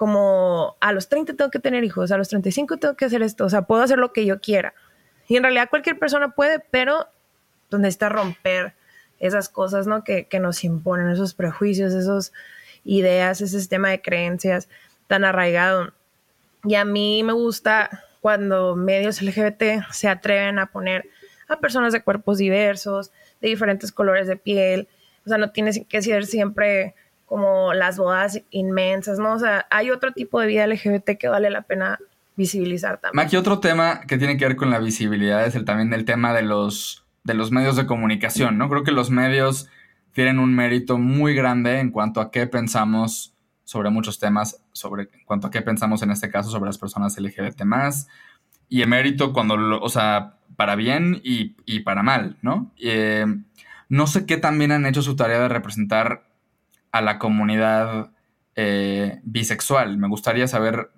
como 0.00 0.76
a 0.80 0.92
los 0.92 1.10
30 1.10 1.34
tengo 1.34 1.50
que 1.50 1.58
tener 1.58 1.84
hijos, 1.84 2.10
a 2.10 2.16
los 2.16 2.30
35 2.30 2.78
tengo 2.78 2.96
que 2.96 3.04
hacer 3.04 3.20
esto, 3.20 3.44
o 3.44 3.50
sea, 3.50 3.62
puedo 3.62 3.82
hacer 3.82 3.98
lo 3.98 4.14
que 4.14 4.24
yo 4.24 4.40
quiera. 4.40 4.72
Y 5.28 5.36
en 5.36 5.42
realidad 5.42 5.68
cualquier 5.68 5.98
persona 5.98 6.30
puede, 6.30 6.58
pero 6.58 7.06
donde 7.68 7.88
está 7.88 8.08
romper 8.08 8.72
esas 9.20 9.48
cosas, 9.48 9.86
¿no? 9.86 10.02
Que, 10.02 10.26
que 10.26 10.40
nos 10.40 10.64
imponen, 10.64 11.08
esos 11.10 11.34
prejuicios, 11.34 11.92
esas 11.92 12.32
ideas, 12.84 13.40
ese 13.40 13.58
sistema 13.58 13.90
de 13.90 14.02
creencias 14.02 14.68
tan 15.06 15.24
arraigado. 15.24 15.92
Y 16.64 16.74
a 16.74 16.84
mí 16.84 17.22
me 17.22 17.32
gusta 17.32 18.04
cuando 18.20 18.76
medios 18.76 19.22
LGBT 19.22 19.90
se 19.92 20.08
atreven 20.08 20.58
a 20.58 20.66
poner 20.66 21.08
a 21.48 21.58
personas 21.58 21.92
de 21.92 22.02
cuerpos 22.02 22.38
diversos, 22.38 23.10
de 23.40 23.48
diferentes 23.48 23.92
colores 23.92 24.26
de 24.26 24.36
piel. 24.36 24.88
O 25.26 25.28
sea, 25.28 25.38
no 25.38 25.50
tienes 25.50 25.80
que 25.88 26.02
ser 26.02 26.26
siempre 26.26 26.94
como 27.26 27.72
las 27.74 27.96
bodas 27.98 28.42
inmensas, 28.50 29.18
¿no? 29.18 29.34
O 29.34 29.38
sea, 29.38 29.66
hay 29.70 29.90
otro 29.90 30.12
tipo 30.12 30.40
de 30.40 30.46
vida 30.46 30.66
LGBT 30.66 31.16
que 31.18 31.28
vale 31.28 31.50
la 31.50 31.62
pena 31.62 31.98
visibilizar 32.36 32.98
también. 32.98 33.24
Aquí 33.24 33.36
otro 33.36 33.60
tema 33.60 34.00
que 34.06 34.18
tiene 34.18 34.36
que 34.36 34.46
ver 34.46 34.56
con 34.56 34.70
la 34.70 34.78
visibilidad 34.78 35.44
es 35.46 35.54
el, 35.54 35.64
también 35.64 35.92
el 35.92 36.04
tema 36.04 36.34
de 36.34 36.42
los, 36.42 37.04
de 37.30 37.34
los 37.34 37.52
medios 37.52 37.76
de 37.76 37.86
comunicación, 37.86 38.58
¿no? 38.58 38.68
Creo 38.68 38.82
que 38.82 38.90
los 38.90 39.10
medios 39.10 39.68
tienen 40.12 40.40
un 40.40 40.52
mérito 40.52 40.98
muy 40.98 41.32
grande 41.32 41.78
en 41.78 41.92
cuanto 41.92 42.20
a 42.20 42.32
qué 42.32 42.48
pensamos 42.48 43.36
sobre 43.62 43.90
muchos 43.90 44.18
temas, 44.18 44.64
sobre 44.72 45.04
en 45.04 45.24
cuanto 45.24 45.46
a 45.46 45.50
qué 45.52 45.62
pensamos 45.62 46.02
en 46.02 46.10
este 46.10 46.28
caso 46.28 46.50
sobre 46.50 46.66
las 46.66 46.78
personas 46.78 47.16
LGBT 47.16 47.62
más, 47.62 48.08
y 48.68 48.82
el 48.82 48.88
mérito 48.88 49.32
cuando, 49.32 49.56
lo, 49.56 49.80
o 49.80 49.88
sea, 49.88 50.38
para 50.56 50.74
bien 50.74 51.20
y, 51.22 51.54
y 51.66 51.80
para 51.80 52.02
mal, 52.02 52.36
¿no? 52.42 52.72
Eh, 52.82 53.26
no 53.88 54.08
sé 54.08 54.26
qué 54.26 54.38
también 54.38 54.72
han 54.72 54.86
hecho 54.86 55.02
su 55.02 55.14
tarea 55.14 55.38
de 55.38 55.48
representar 55.48 56.24
a 56.90 57.00
la 57.00 57.20
comunidad 57.20 58.10
eh, 58.56 59.20
bisexual. 59.22 59.98
Me 59.98 60.08
gustaría 60.08 60.48
saber, 60.48 60.90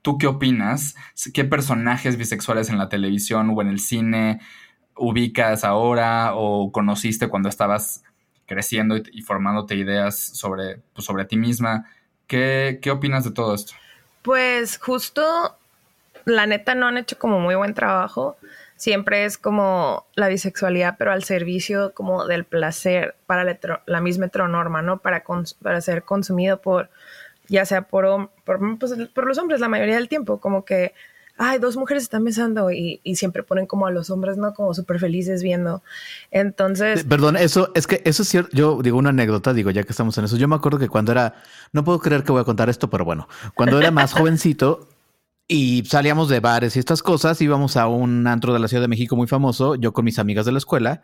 ¿tú 0.00 0.16
qué 0.16 0.28
opinas? 0.28 0.94
¿Qué 1.32 1.44
personajes 1.44 2.16
bisexuales 2.16 2.68
en 2.68 2.78
la 2.78 2.88
televisión 2.88 3.52
o 3.52 3.60
en 3.62 3.68
el 3.68 3.80
cine 3.80 4.40
ubicas 4.96 5.64
ahora 5.64 6.34
o 6.34 6.70
conociste 6.72 7.28
cuando 7.28 7.48
estabas 7.48 8.02
creciendo 8.46 8.96
y, 8.96 9.22
formándote 9.22 9.74
ideas 9.74 10.18
sobre, 10.18 10.80
pues, 10.92 11.04
sobre 11.04 11.24
ti 11.24 11.36
misma? 11.36 11.86
¿Qué, 12.26 12.78
¿Qué 12.82 12.90
opinas 12.90 13.24
de 13.24 13.32
todo 13.32 13.54
esto? 13.54 13.72
Pues 14.22 14.78
justo, 14.78 15.56
la 16.24 16.46
neta 16.46 16.74
no 16.74 16.86
han 16.86 16.98
hecho 16.98 17.18
como 17.18 17.40
muy 17.40 17.54
buen 17.54 17.74
trabajo 17.74 18.36
siempre 18.76 19.24
es 19.24 19.38
como 19.38 20.06
la 20.14 20.28
bisexualidad, 20.28 20.96
pero 20.98 21.12
al 21.12 21.24
servicio 21.24 21.92
como 21.94 22.26
del 22.26 22.44
placer 22.44 23.14
para 23.26 23.44
la, 23.86 24.00
misma 24.00 24.26
heteronorma, 24.26 24.82
¿no? 24.82 24.98
Para, 24.98 25.24
para 25.62 25.80
ser 25.80 26.02
consumido 26.02 26.60
por, 26.60 26.90
ya 27.48 27.64
sea 27.64 27.82
por, 27.82 28.30
pues, 28.44 28.92
por, 29.14 29.26
los 29.26 29.38
hombres 29.38 29.60
la 29.60 29.68
mayoría 29.68 29.96
del 29.96 30.08
tiempo, 30.08 30.40
como 30.40 30.64
que, 30.64 30.92
ay, 31.36 31.58
dos 31.58 31.76
mujeres 31.76 32.04
están 32.04 32.24
besando 32.24 32.70
y, 32.70 33.00
y 33.02 33.16
siempre 33.16 33.42
ponen 33.42 33.66
como 33.66 33.86
a 33.86 33.90
los 33.90 34.10
hombres, 34.10 34.36
¿no? 34.36 34.54
Como 34.54 34.74
súper 34.74 35.00
felices 35.00 35.42
viendo. 35.42 35.82
Entonces... 36.30 37.04
Perdón, 37.04 37.36
eso 37.36 37.72
es 37.74 37.86
que 37.86 38.02
eso 38.04 38.22
es 38.22 38.28
cierto. 38.28 38.50
Yo 38.52 38.80
digo 38.82 38.98
una 38.98 39.10
anécdota, 39.10 39.52
digo, 39.52 39.70
ya 39.70 39.82
que 39.82 39.90
estamos 39.90 40.16
en 40.18 40.24
eso, 40.24 40.36
yo 40.36 40.48
me 40.48 40.56
acuerdo 40.56 40.78
que 40.78 40.88
cuando 40.88 41.12
era, 41.12 41.34
no 41.72 41.84
puedo 41.84 41.98
creer 41.98 42.22
que 42.22 42.32
voy 42.32 42.40
a 42.40 42.44
contar 42.44 42.68
esto, 42.68 42.88
pero 42.90 43.04
bueno, 43.04 43.28
cuando 43.54 43.80
era 43.80 43.90
más 43.90 44.12
jovencito, 44.14 44.88
y 45.46 45.84
salíamos 45.84 46.28
de 46.28 46.40
bares 46.40 46.76
y 46.76 46.78
estas 46.78 47.02
cosas, 47.02 47.40
íbamos 47.40 47.76
a 47.76 47.86
un 47.86 48.26
antro 48.26 48.52
de 48.52 48.58
la 48.58 48.68
Ciudad 48.68 48.82
de 48.82 48.88
México 48.88 49.14
muy 49.16 49.26
famoso, 49.26 49.74
yo 49.74 49.92
con 49.92 50.04
mis 50.04 50.18
amigas 50.18 50.46
de 50.46 50.52
la 50.52 50.58
escuela. 50.58 51.02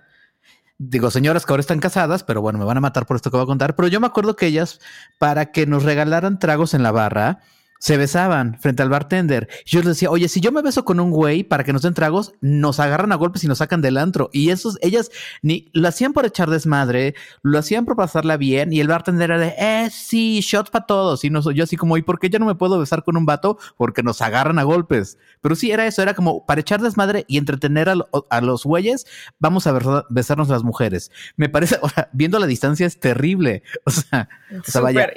Digo, 0.79 1.11
señoras 1.11 1.45
que 1.45 1.53
ahora 1.53 1.61
están 1.61 1.79
casadas, 1.79 2.25
pero 2.25 2.41
bueno, 2.41 2.59
me 2.59 2.65
van 2.65 2.79
a 2.79 2.81
matar 2.81 3.05
por 3.05 3.17
esto 3.17 3.31
que 3.31 3.37
voy 3.37 3.45
a 3.45 3.47
contar. 3.47 3.77
Pero 3.77 3.89
yo 3.89 4.01
me 4.01 4.07
acuerdo 4.07 4.37
que 4.37 4.47
ellas, 4.47 4.81
para 5.19 5.53
que 5.53 5.67
nos 5.67 5.83
regalaran 5.83 6.39
tragos 6.39 6.73
en 6.73 6.83
la 6.83 6.91
barra, 6.91 7.41
se 7.81 7.97
besaban 7.97 8.59
frente 8.61 8.83
al 8.83 8.91
bartender. 8.91 9.49
Yo 9.65 9.81
les 9.81 9.89
decía, 9.89 10.11
oye, 10.11 10.29
si 10.29 10.41
yo 10.41 10.53
me 10.53 10.61
beso 10.61 10.85
con 10.85 11.01
un 11.01 11.11
güey 11.11 11.45
para 11.45 11.65
que 11.65 11.73
nos 11.73 11.81
den 11.81 11.95
tragos, 11.95 12.35
nos 12.43 12.79
agarran 12.79 13.11
a 13.11 13.15
golpes 13.15 13.43
y 13.43 13.49
nos 13.49 13.59
sacan 13.59 13.81
del 13.81 13.97
antro. 13.97 14.29
Y 14.35 14.51
esos, 14.51 14.79
ellas 14.83 15.11
ni 15.41 15.71
lo 15.73 15.89
hacían 15.89 16.13
por 16.13 16.27
echar 16.27 16.51
desmadre, 16.51 17.15
lo 17.43 17.59
hacían 17.59 17.87
por 17.87 17.97
pasarla 17.97 18.37
bien. 18.37 18.71
Y 18.71 18.81
el 18.81 18.89
bartender 18.89 19.31
era 19.31 19.41
de, 19.41 19.55
eh, 19.59 19.89
sí, 19.91 20.41
shot 20.43 20.71
para 20.71 20.85
todos. 20.85 21.25
Y 21.25 21.31
no, 21.31 21.41
yo 21.53 21.65
así 21.65 21.79
como, 21.79 21.97
¿y 21.97 22.03
por 22.03 22.19
qué 22.19 22.29
yo 22.29 22.39
no 22.39 22.45
me 22.45 22.55
puedo 22.55 22.79
besar 22.79 23.03
con 23.03 23.17
un 23.17 23.25
vato? 23.25 23.59
Porque 23.79 24.03
nos 24.03 24.21
agarran 24.21 24.59
a 24.59 24.63
golpes. 24.65 25.17
Pero 25.41 25.57
sí, 25.57 25.71
era 25.71 25.87
eso, 25.87 26.03
era 26.03 26.13
como 26.13 26.45
para 26.45 26.61
echar 26.61 26.83
desmadre 26.83 27.25
y 27.29 27.39
entretener 27.39 27.89
a, 27.89 28.41
los 28.43 28.65
güeyes, 28.65 29.07
vamos 29.39 29.67
a 29.67 30.05
besarnos 30.11 30.51
a 30.51 30.53
las 30.53 30.65
mujeres. 30.65 31.11
Me 31.37 31.49
parece, 31.49 31.77
ahora, 31.83 32.11
viendo 32.13 32.39
la 32.39 32.47
distancia 32.47 32.87
es 32.87 33.01
terrible. 33.01 33.63
O 33.87 33.91
sea, 33.91 34.29
o 34.53 34.71
sea 34.71 34.81
vaya. 34.83 35.11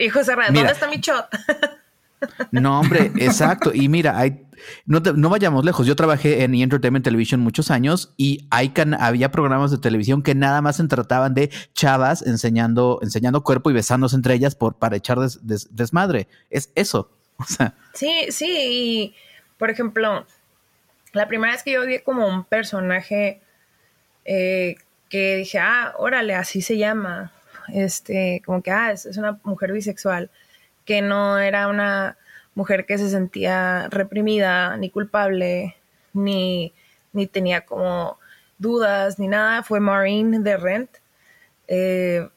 ¿dónde 0.52 0.71
está 0.71 0.88
mi 0.88 0.97
shot? 0.97 1.28
No, 2.52 2.80
hombre, 2.80 3.12
exacto. 3.18 3.72
Y 3.74 3.90
mira, 3.90 4.18
hay, 4.18 4.46
no, 4.86 5.00
no, 5.00 5.30
vayamos 5.30 5.66
lejos. 5.66 5.88
Yo 5.88 5.96
trabajé 5.96 6.44
en 6.44 6.56
Entertainment 6.56 7.04
Television 7.04 7.42
muchos 7.42 7.72
años 7.72 8.14
y 8.18 8.48
había 8.50 9.32
programas 9.32 9.72
de 9.72 9.78
televisión 9.78 10.24
que 10.24 10.36
nada 10.36 10.62
más 10.62 10.78
se 10.78 10.88
trataban 10.88 11.34
de 11.34 11.50
chavas 11.74 12.22
enseñando, 12.22 13.00
enseñando 13.02 13.44
cuerpo 13.44 13.70
y 13.70 13.74
besándose 13.74 14.16
entre 14.16 14.36
ellas 14.36 14.56
por, 14.56 14.76
para 14.76 14.98
echar 14.98 15.18
desmadre. 15.20 16.28
Es 16.50 16.72
eso. 16.76 17.12
O 17.36 17.46
sea. 17.46 17.74
Sí, 17.96 18.28
sí. 18.30 18.46
Y, 18.48 19.16
por 19.58 19.72
ejemplo, 19.72 20.26
la 21.14 21.28
primera 21.28 21.52
vez 21.52 21.64
que 21.64 21.72
yo 21.72 21.84
vi 21.86 22.00
como 22.00 22.28
un 22.28 22.44
personaje 22.46 23.42
eh, 24.24 24.76
que 25.10 25.38
dije, 25.38 25.58
ah, 25.58 25.94
órale, 25.98 26.36
así 26.36 26.62
se 26.62 26.78
llama. 26.78 27.32
Este, 27.70 28.44
como 28.46 28.62
que, 28.62 28.70
ah, 28.70 28.92
es 28.92 29.18
una 29.18 29.40
mujer 29.44 29.74
bisexual 29.74 30.30
que 30.86 31.02
no 31.02 31.39
era 31.39 31.67
una 31.67 32.17
mujer 32.56 32.86
que 32.86 32.98
se 32.98 33.10
sentía 33.10 33.88
reprimida, 33.89 34.78
ni 34.78 34.89
culpable, 34.89 35.76
ni, 36.13 36.74
ni 37.12 37.28
tenía 37.28 37.65
como 37.65 38.19
dudas, 38.58 39.19
ni 39.19 39.28
nada. 39.28 39.63
Fue 39.63 39.80
Maureen 39.80 40.43
de 40.43 40.58
Rent. 40.58 40.89
Eh, 41.67 42.28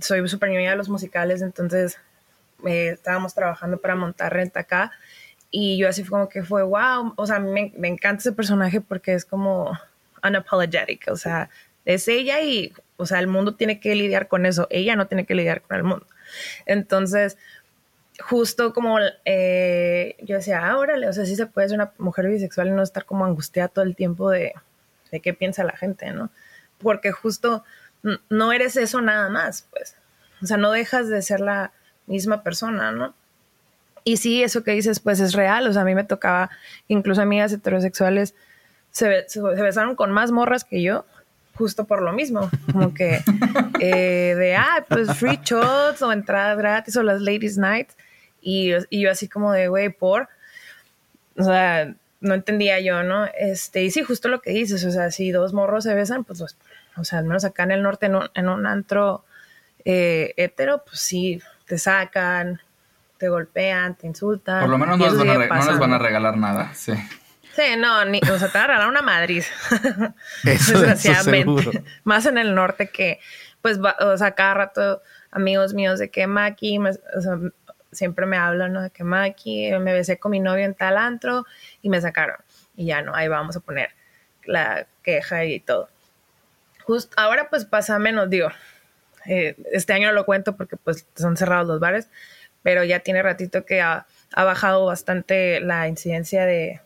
soy 0.00 0.26
súper 0.28 0.50
niña 0.50 0.70
de 0.70 0.76
los 0.76 0.88
musicales, 0.88 1.42
entonces 1.42 1.98
eh, 2.66 2.90
estábamos 2.94 3.34
trabajando 3.34 3.78
para 3.78 3.96
montar 3.96 4.32
Rent 4.32 4.56
acá. 4.56 4.92
Y 5.50 5.78
yo 5.78 5.88
así 5.88 6.04
fue 6.04 6.18
como 6.18 6.28
que 6.28 6.42
fue, 6.42 6.62
wow, 6.62 7.14
o 7.16 7.26
sea, 7.26 7.38
me, 7.38 7.72
me 7.76 7.88
encanta 7.88 8.20
ese 8.20 8.32
personaje 8.32 8.80
porque 8.80 9.14
es 9.14 9.24
como 9.24 9.72
unapologetic, 10.22 11.08
o 11.08 11.16
sea, 11.16 11.48
es 11.84 12.06
ella 12.08 12.42
y, 12.42 12.72
o 12.98 13.06
sea, 13.06 13.18
el 13.18 13.28
mundo 13.28 13.54
tiene 13.54 13.80
que 13.80 13.94
lidiar 13.94 14.28
con 14.28 14.44
eso, 14.44 14.66
ella 14.70 14.94
no 14.94 15.06
tiene 15.06 15.24
que 15.24 15.34
lidiar 15.34 15.62
con 15.62 15.76
el 15.76 15.84
mundo. 15.84 16.06
Entonces, 16.66 17.38
justo 18.20 18.72
como 18.72 18.98
eh, 19.24 20.16
yo 20.22 20.36
decía, 20.36 20.66
ah, 20.66 20.78
órale, 20.78 21.08
o 21.08 21.12
sea, 21.12 21.24
sí 21.24 21.36
se 21.36 21.46
puede 21.46 21.68
ser 21.68 21.78
una 21.78 21.92
mujer 21.98 22.28
bisexual 22.28 22.68
y 22.68 22.72
no 22.72 22.82
estar 22.82 23.04
como 23.04 23.24
angustiada 23.24 23.68
todo 23.68 23.84
el 23.84 23.96
tiempo 23.96 24.30
de, 24.30 24.54
de 25.10 25.20
qué 25.20 25.34
piensa 25.34 25.64
la 25.64 25.76
gente, 25.76 26.12
¿no? 26.12 26.30
Porque 26.78 27.12
justo 27.12 27.64
no 28.28 28.52
eres 28.52 28.76
eso 28.76 29.00
nada 29.00 29.28
más, 29.28 29.66
pues. 29.70 29.96
O 30.42 30.46
sea, 30.46 30.56
no 30.56 30.70
dejas 30.70 31.08
de 31.08 31.20
ser 31.22 31.40
la 31.40 31.72
misma 32.06 32.42
persona, 32.42 32.92
¿no? 32.92 33.14
Y 34.04 34.18
sí, 34.18 34.42
eso 34.42 34.62
que 34.62 34.72
dices, 34.72 35.00
pues 35.00 35.20
es 35.20 35.34
real. 35.34 35.66
O 35.66 35.72
sea, 35.72 35.82
a 35.82 35.84
mí 35.84 35.94
me 35.94 36.04
tocaba, 36.04 36.50
incluso 36.86 37.20
amigas 37.20 37.52
heterosexuales 37.52 38.34
se, 38.90 39.28
se, 39.28 39.40
besaron 39.40 39.96
con 39.96 40.10
más 40.12 40.30
morras 40.30 40.64
que 40.64 40.82
yo, 40.82 41.04
justo 41.54 41.84
por 41.84 42.02
lo 42.02 42.12
mismo. 42.12 42.48
Como 42.72 42.94
que 42.94 43.20
eh, 43.80 44.34
de, 44.34 44.56
ah, 44.56 44.84
pues 44.88 45.12
free 45.14 45.40
shots 45.42 46.02
o 46.02 46.12
entradas 46.12 46.56
gratis 46.56 46.96
o 46.96 47.02
las 47.02 47.20
ladies' 47.20 47.58
nights. 47.58 47.96
Y, 48.40 48.72
yo 48.90 49.10
así 49.10 49.28
como 49.28 49.52
de, 49.52 49.68
güey, 49.68 49.90
por... 49.90 50.28
O 51.36 51.44
sea, 51.44 51.94
no 52.20 52.34
entendía 52.34 52.80
yo, 52.80 53.04
¿no? 53.04 53.26
Este, 53.38 53.84
y 53.84 53.90
sí, 53.90 54.02
justo 54.02 54.28
lo 54.28 54.40
que 54.40 54.50
dices, 54.50 54.84
o 54.84 54.90
sea, 54.90 55.10
si 55.10 55.30
dos 55.30 55.52
morros 55.52 55.84
se 55.84 55.94
besan, 55.94 56.24
pues, 56.24 56.40
pues 56.40 56.56
o 56.96 57.04
sea, 57.04 57.20
al 57.20 57.26
menos 57.26 57.44
acá 57.44 57.62
en 57.62 57.70
el 57.72 57.82
norte, 57.82 58.06
en 58.06 58.16
un, 58.16 58.30
en 58.34 58.48
un 58.48 58.66
antro 58.66 59.24
eh, 59.84 60.34
hetero, 60.36 60.82
pues 60.84 61.00
sí, 61.00 61.40
te 61.66 61.78
sacan, 61.78 62.60
te 63.18 63.28
golpean, 63.28 63.94
te 63.94 64.06
insultan. 64.06 64.60
Por 64.60 64.70
lo 64.70 64.78
menos 64.78 64.98
no 64.98 65.04
les, 65.06 65.16
van 65.16 65.28
a 65.30 65.46
no 65.46 65.70
les, 65.70 65.78
van 65.78 65.92
a 65.92 65.98
regalar 65.98 66.36
nada, 66.36 66.72
sí. 66.74 66.92
Sí, 67.54 67.76
no, 67.76 68.04
ni, 68.04 68.20
o 68.20 68.38
sea, 68.38 68.48
te 68.48 68.58
van 68.58 68.64
a 68.64 68.66
regalar 68.66 68.88
una 68.88 69.02
Madrid. 69.02 69.42
Desgraciadamente. 70.44 71.82
Más 72.04 72.26
en 72.26 72.38
el 72.38 72.54
norte 72.54 72.88
que, 72.90 73.20
pues, 73.62 73.78
o 74.00 74.16
sea, 74.16 74.32
cada 74.32 74.54
rato 74.54 75.02
amigos 75.30 75.74
míos 75.74 75.98
de 75.98 76.10
que 76.10 76.26
Maki, 76.26 76.78
o 76.78 77.20
sea, 77.20 77.38
siempre 77.92 78.26
me 78.26 78.36
hablan, 78.36 78.72
¿no? 78.72 78.82
De 78.82 78.90
que 78.90 79.04
Maki, 79.04 79.72
me 79.80 79.92
besé 79.92 80.18
con 80.18 80.30
mi 80.30 80.40
novio 80.40 80.64
en 80.64 80.74
tal 80.74 80.96
antro 80.96 81.46
y 81.82 81.88
me 81.88 82.00
sacaron. 82.00 82.36
Y 82.76 82.86
ya 82.86 83.02
no, 83.02 83.14
ahí 83.14 83.28
vamos 83.28 83.56
a 83.56 83.60
poner 83.60 83.90
la 84.44 84.86
queja 85.02 85.44
y 85.44 85.60
todo. 85.60 85.88
Justo 86.84 87.14
ahora 87.18 87.50
pues 87.50 87.64
pasa 87.64 87.98
menos, 87.98 88.30
digo, 88.30 88.48
eh, 89.26 89.56
este 89.72 89.92
año 89.92 90.10
lo 90.12 90.24
cuento 90.24 90.56
porque 90.56 90.76
pues 90.76 91.06
son 91.14 91.36
cerrados 91.36 91.68
los 91.68 91.80
bares, 91.80 92.08
pero 92.62 92.82
ya 92.84 93.00
tiene 93.00 93.22
ratito 93.22 93.64
que 93.64 93.80
ha, 93.80 94.06
bajado 94.34 94.86
bastante 94.86 95.60
la 95.60 95.88
incidencia 95.88 96.44
de, 96.44 96.80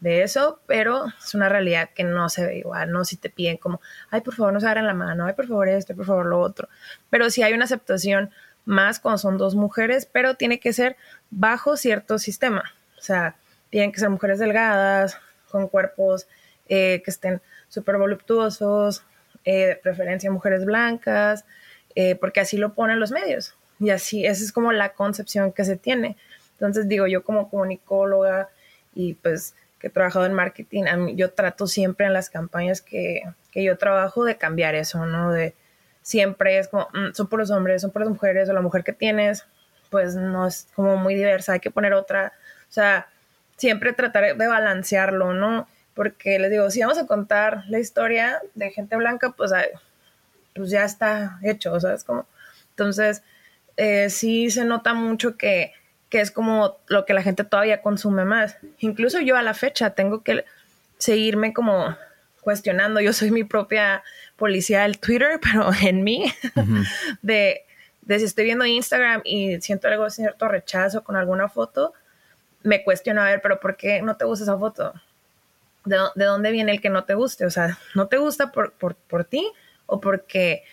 de, 0.00 0.22
eso, 0.22 0.60
pero 0.66 1.06
es 1.22 1.34
una 1.34 1.48
realidad 1.48 1.90
que 1.94 2.04
no 2.04 2.28
se 2.28 2.46
ve 2.46 2.58
igual, 2.58 2.90
¿no? 2.90 3.04
Si 3.04 3.16
te 3.16 3.30
piden 3.30 3.56
como, 3.56 3.80
ay, 4.10 4.20
por 4.20 4.34
favor, 4.34 4.52
no 4.52 4.60
se 4.60 4.66
agarren 4.66 4.86
la 4.86 4.94
mano, 4.94 5.26
ay, 5.26 5.34
por 5.34 5.46
favor 5.46 5.68
esto, 5.68 5.94
por 5.94 6.06
favor 6.06 6.26
lo 6.26 6.40
otro, 6.40 6.68
pero 7.10 7.30
si 7.30 7.42
hay 7.42 7.52
una 7.52 7.64
aceptación 7.64 8.30
más 8.64 9.00
cuando 9.00 9.18
son 9.18 9.38
dos 9.38 9.54
mujeres, 9.54 10.06
pero 10.10 10.34
tiene 10.34 10.60
que 10.60 10.72
ser 10.72 10.96
bajo 11.30 11.76
cierto 11.76 12.18
sistema. 12.18 12.64
O 12.98 13.02
sea, 13.02 13.36
tienen 13.70 13.92
que 13.92 14.00
ser 14.00 14.10
mujeres 14.10 14.38
delgadas, 14.38 15.18
con 15.50 15.68
cuerpos 15.68 16.26
eh, 16.68 17.02
que 17.04 17.10
estén 17.10 17.40
súper 17.68 17.96
voluptuosos, 17.98 19.04
eh, 19.44 19.66
de 19.66 19.76
preferencia 19.76 20.30
mujeres 20.30 20.64
blancas, 20.64 21.44
eh, 21.94 22.14
porque 22.16 22.40
así 22.40 22.56
lo 22.56 22.74
ponen 22.74 22.98
los 22.98 23.10
medios. 23.10 23.54
Y 23.78 23.90
así, 23.90 24.24
esa 24.24 24.42
es 24.42 24.52
como 24.52 24.72
la 24.72 24.94
concepción 24.94 25.52
que 25.52 25.64
se 25.64 25.76
tiene. 25.76 26.16
Entonces 26.52 26.88
digo, 26.88 27.06
yo 27.06 27.22
como 27.24 27.50
comunicóloga 27.50 28.48
y 28.94 29.14
pues 29.14 29.54
que 29.78 29.88
he 29.88 29.90
trabajado 29.90 30.24
en 30.24 30.32
marketing, 30.32 30.84
yo 31.16 31.32
trato 31.32 31.66
siempre 31.66 32.06
en 32.06 32.14
las 32.14 32.30
campañas 32.30 32.80
que, 32.80 33.22
que 33.50 33.62
yo 33.62 33.76
trabajo 33.76 34.24
de 34.24 34.36
cambiar 34.36 34.74
eso, 34.74 35.04
¿no? 35.04 35.30
De, 35.30 35.54
siempre 36.04 36.58
es 36.58 36.68
como, 36.68 36.86
mm, 36.92 37.14
son 37.14 37.26
puros 37.28 37.50
hombres, 37.50 37.80
son 37.82 37.90
puras 37.90 38.08
mujeres, 38.08 38.48
o 38.48 38.52
la 38.52 38.60
mujer 38.60 38.84
que 38.84 38.92
tienes, 38.92 39.46
pues 39.90 40.14
no 40.14 40.46
es 40.46 40.68
como 40.74 40.96
muy 40.98 41.14
diversa, 41.14 41.54
hay 41.54 41.60
que 41.60 41.70
poner 41.70 41.94
otra, 41.94 42.34
o 42.68 42.72
sea, 42.72 43.08
siempre 43.56 43.94
tratar 43.94 44.36
de 44.36 44.46
balancearlo, 44.46 45.32
¿no? 45.32 45.66
Porque 45.94 46.38
les 46.38 46.50
digo, 46.50 46.70
si 46.70 46.80
vamos 46.80 46.98
a 46.98 47.06
contar 47.06 47.64
la 47.68 47.78
historia 47.78 48.40
de 48.54 48.70
gente 48.70 48.96
blanca, 48.96 49.30
pues, 49.30 49.50
pues 50.54 50.70
ya 50.70 50.84
está 50.84 51.38
hecho, 51.42 51.80
¿sabes? 51.80 52.04
Como, 52.04 52.26
entonces, 52.70 53.22
eh, 53.78 54.10
sí 54.10 54.50
se 54.50 54.64
nota 54.64 54.92
mucho 54.92 55.38
que, 55.38 55.72
que 56.10 56.20
es 56.20 56.30
como 56.30 56.76
lo 56.86 57.06
que 57.06 57.14
la 57.14 57.22
gente 57.22 57.44
todavía 57.44 57.80
consume 57.80 58.26
más. 58.26 58.58
Incluso 58.78 59.20
yo 59.20 59.36
a 59.36 59.42
la 59.42 59.54
fecha 59.54 59.90
tengo 59.90 60.22
que 60.22 60.44
seguirme 60.98 61.54
como 61.54 61.96
cuestionando. 62.42 63.00
Yo 63.00 63.12
soy 63.12 63.30
mi 63.30 63.42
propia 63.44 64.04
policía 64.36 64.82
del 64.82 64.98
Twitter, 64.98 65.40
pero 65.42 65.70
en 65.82 66.04
mí, 66.04 66.32
de, 67.22 67.64
de 68.02 68.18
si 68.18 68.24
estoy 68.24 68.44
viendo 68.44 68.66
Instagram 68.66 69.22
y 69.24 69.60
siento 69.60 69.88
algo 69.88 70.08
cierto 70.10 70.48
rechazo 70.48 71.04
con 71.04 71.16
alguna 71.16 71.48
foto, 71.48 71.92
me 72.62 72.82
cuestiono, 72.82 73.20
a 73.20 73.26
ver, 73.26 73.40
pero 73.42 73.60
¿por 73.60 73.76
qué 73.76 74.02
no 74.02 74.16
te 74.16 74.24
gusta 74.24 74.44
esa 74.44 74.58
foto? 74.58 74.94
¿De, 75.84 75.98
dónde 76.24 76.50
viene 76.50 76.72
el 76.72 76.80
que 76.80 76.88
no 76.88 77.04
te 77.04 77.14
guste? 77.14 77.44
O 77.44 77.50
sea, 77.50 77.78
¿no 77.94 78.08
te 78.08 78.16
gusta 78.16 78.52
por, 78.52 78.72
por, 78.72 78.94
por 78.94 79.24
ti 79.24 79.46
o 79.86 80.00
porque 80.00 80.64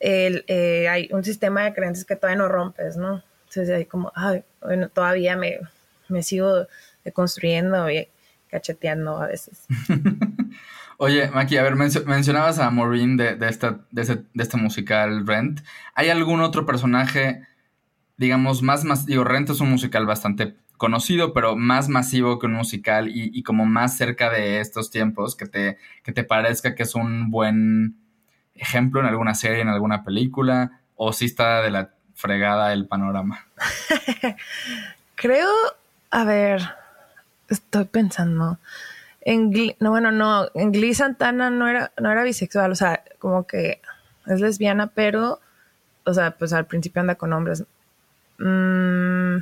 el, 0.00 0.44
eh, 0.48 0.88
hay 0.88 1.08
un 1.12 1.22
sistema 1.22 1.64
de 1.64 1.74
creencias 1.74 2.04
que 2.04 2.16
todavía 2.16 2.42
no 2.42 2.48
rompes, 2.48 2.96
¿no? 2.96 3.22
Entonces 3.48 3.70
hay 3.70 3.84
como, 3.84 4.12
ay, 4.16 4.42
bueno, 4.60 4.88
todavía 4.88 5.36
me, 5.36 5.60
me 6.08 6.22
sigo 6.22 6.66
construyendo 7.12 7.88
y 7.90 8.08
cacheteando 8.50 9.22
a 9.22 9.28
veces. 9.28 9.64
Oye, 11.00 11.30
Maki, 11.30 11.56
a 11.56 11.62
ver, 11.62 11.76
mencionabas 11.76 12.58
a 12.58 12.68
Maureen 12.72 13.16
de, 13.16 13.36
de, 13.36 13.48
esta, 13.48 13.78
de, 13.92 14.24
este 14.34 14.56
musical 14.56 15.24
Rent. 15.28 15.60
¿Hay 15.94 16.08
algún 16.08 16.40
otro 16.40 16.66
personaje, 16.66 17.46
digamos, 18.16 18.62
más, 18.62 18.82
más, 18.82 19.06
digo, 19.06 19.22
Rent 19.22 19.48
es 19.48 19.60
un 19.60 19.70
musical 19.70 20.06
bastante 20.06 20.56
conocido, 20.76 21.32
pero 21.32 21.54
más 21.54 21.88
masivo 21.88 22.40
que 22.40 22.46
un 22.46 22.54
musical 22.54 23.08
y, 23.08 23.30
y 23.32 23.44
como 23.44 23.64
más 23.64 23.96
cerca 23.96 24.28
de 24.28 24.58
estos 24.58 24.90
tiempos, 24.90 25.36
que 25.36 25.46
te, 25.46 25.78
que 26.02 26.10
te 26.10 26.24
parezca 26.24 26.74
que 26.74 26.82
es 26.82 26.96
un 26.96 27.30
buen 27.30 27.94
ejemplo 28.56 28.98
en 28.98 29.06
alguna 29.06 29.36
serie, 29.36 29.60
en 29.60 29.68
alguna 29.68 30.02
película, 30.02 30.80
o 30.96 31.12
si 31.12 31.26
está 31.26 31.62
de 31.62 31.70
la 31.70 31.90
fregada 32.14 32.72
el 32.72 32.88
panorama? 32.88 33.46
Creo, 35.14 35.48
a 36.10 36.24
ver, 36.24 36.60
estoy 37.48 37.84
pensando. 37.84 38.58
En 39.30 39.52
no, 39.78 39.90
bueno, 39.90 40.10
no, 40.10 40.48
en 40.54 40.72
Glee 40.72 40.94
Santana 40.94 41.50
no 41.50 41.68
era, 41.68 41.92
no 42.00 42.10
era 42.10 42.22
bisexual, 42.22 42.72
o 42.72 42.74
sea, 42.74 43.04
como 43.18 43.46
que 43.46 43.82
es 44.24 44.40
lesbiana, 44.40 44.86
pero, 44.86 45.38
o 46.04 46.14
sea, 46.14 46.30
pues 46.30 46.54
al 46.54 46.64
principio 46.64 47.02
anda 47.02 47.16
con 47.16 47.34
hombres. 47.34 47.62
Mm, 48.38 49.40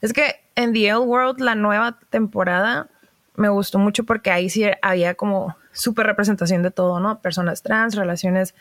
es 0.00 0.14
que 0.14 0.36
en 0.54 0.72
The 0.72 0.88
L 0.88 0.98
World, 1.00 1.42
la 1.42 1.54
nueva 1.54 1.98
temporada, 2.08 2.88
me 3.36 3.50
gustó 3.50 3.78
mucho 3.78 4.04
porque 4.04 4.30
ahí 4.30 4.48
sí 4.48 4.64
había 4.80 5.14
como 5.14 5.58
súper 5.72 6.06
representación 6.06 6.62
de 6.62 6.70
todo, 6.70 6.98
¿no? 6.98 7.20
Personas 7.20 7.62
trans, 7.62 7.94
relaciones 7.96 8.54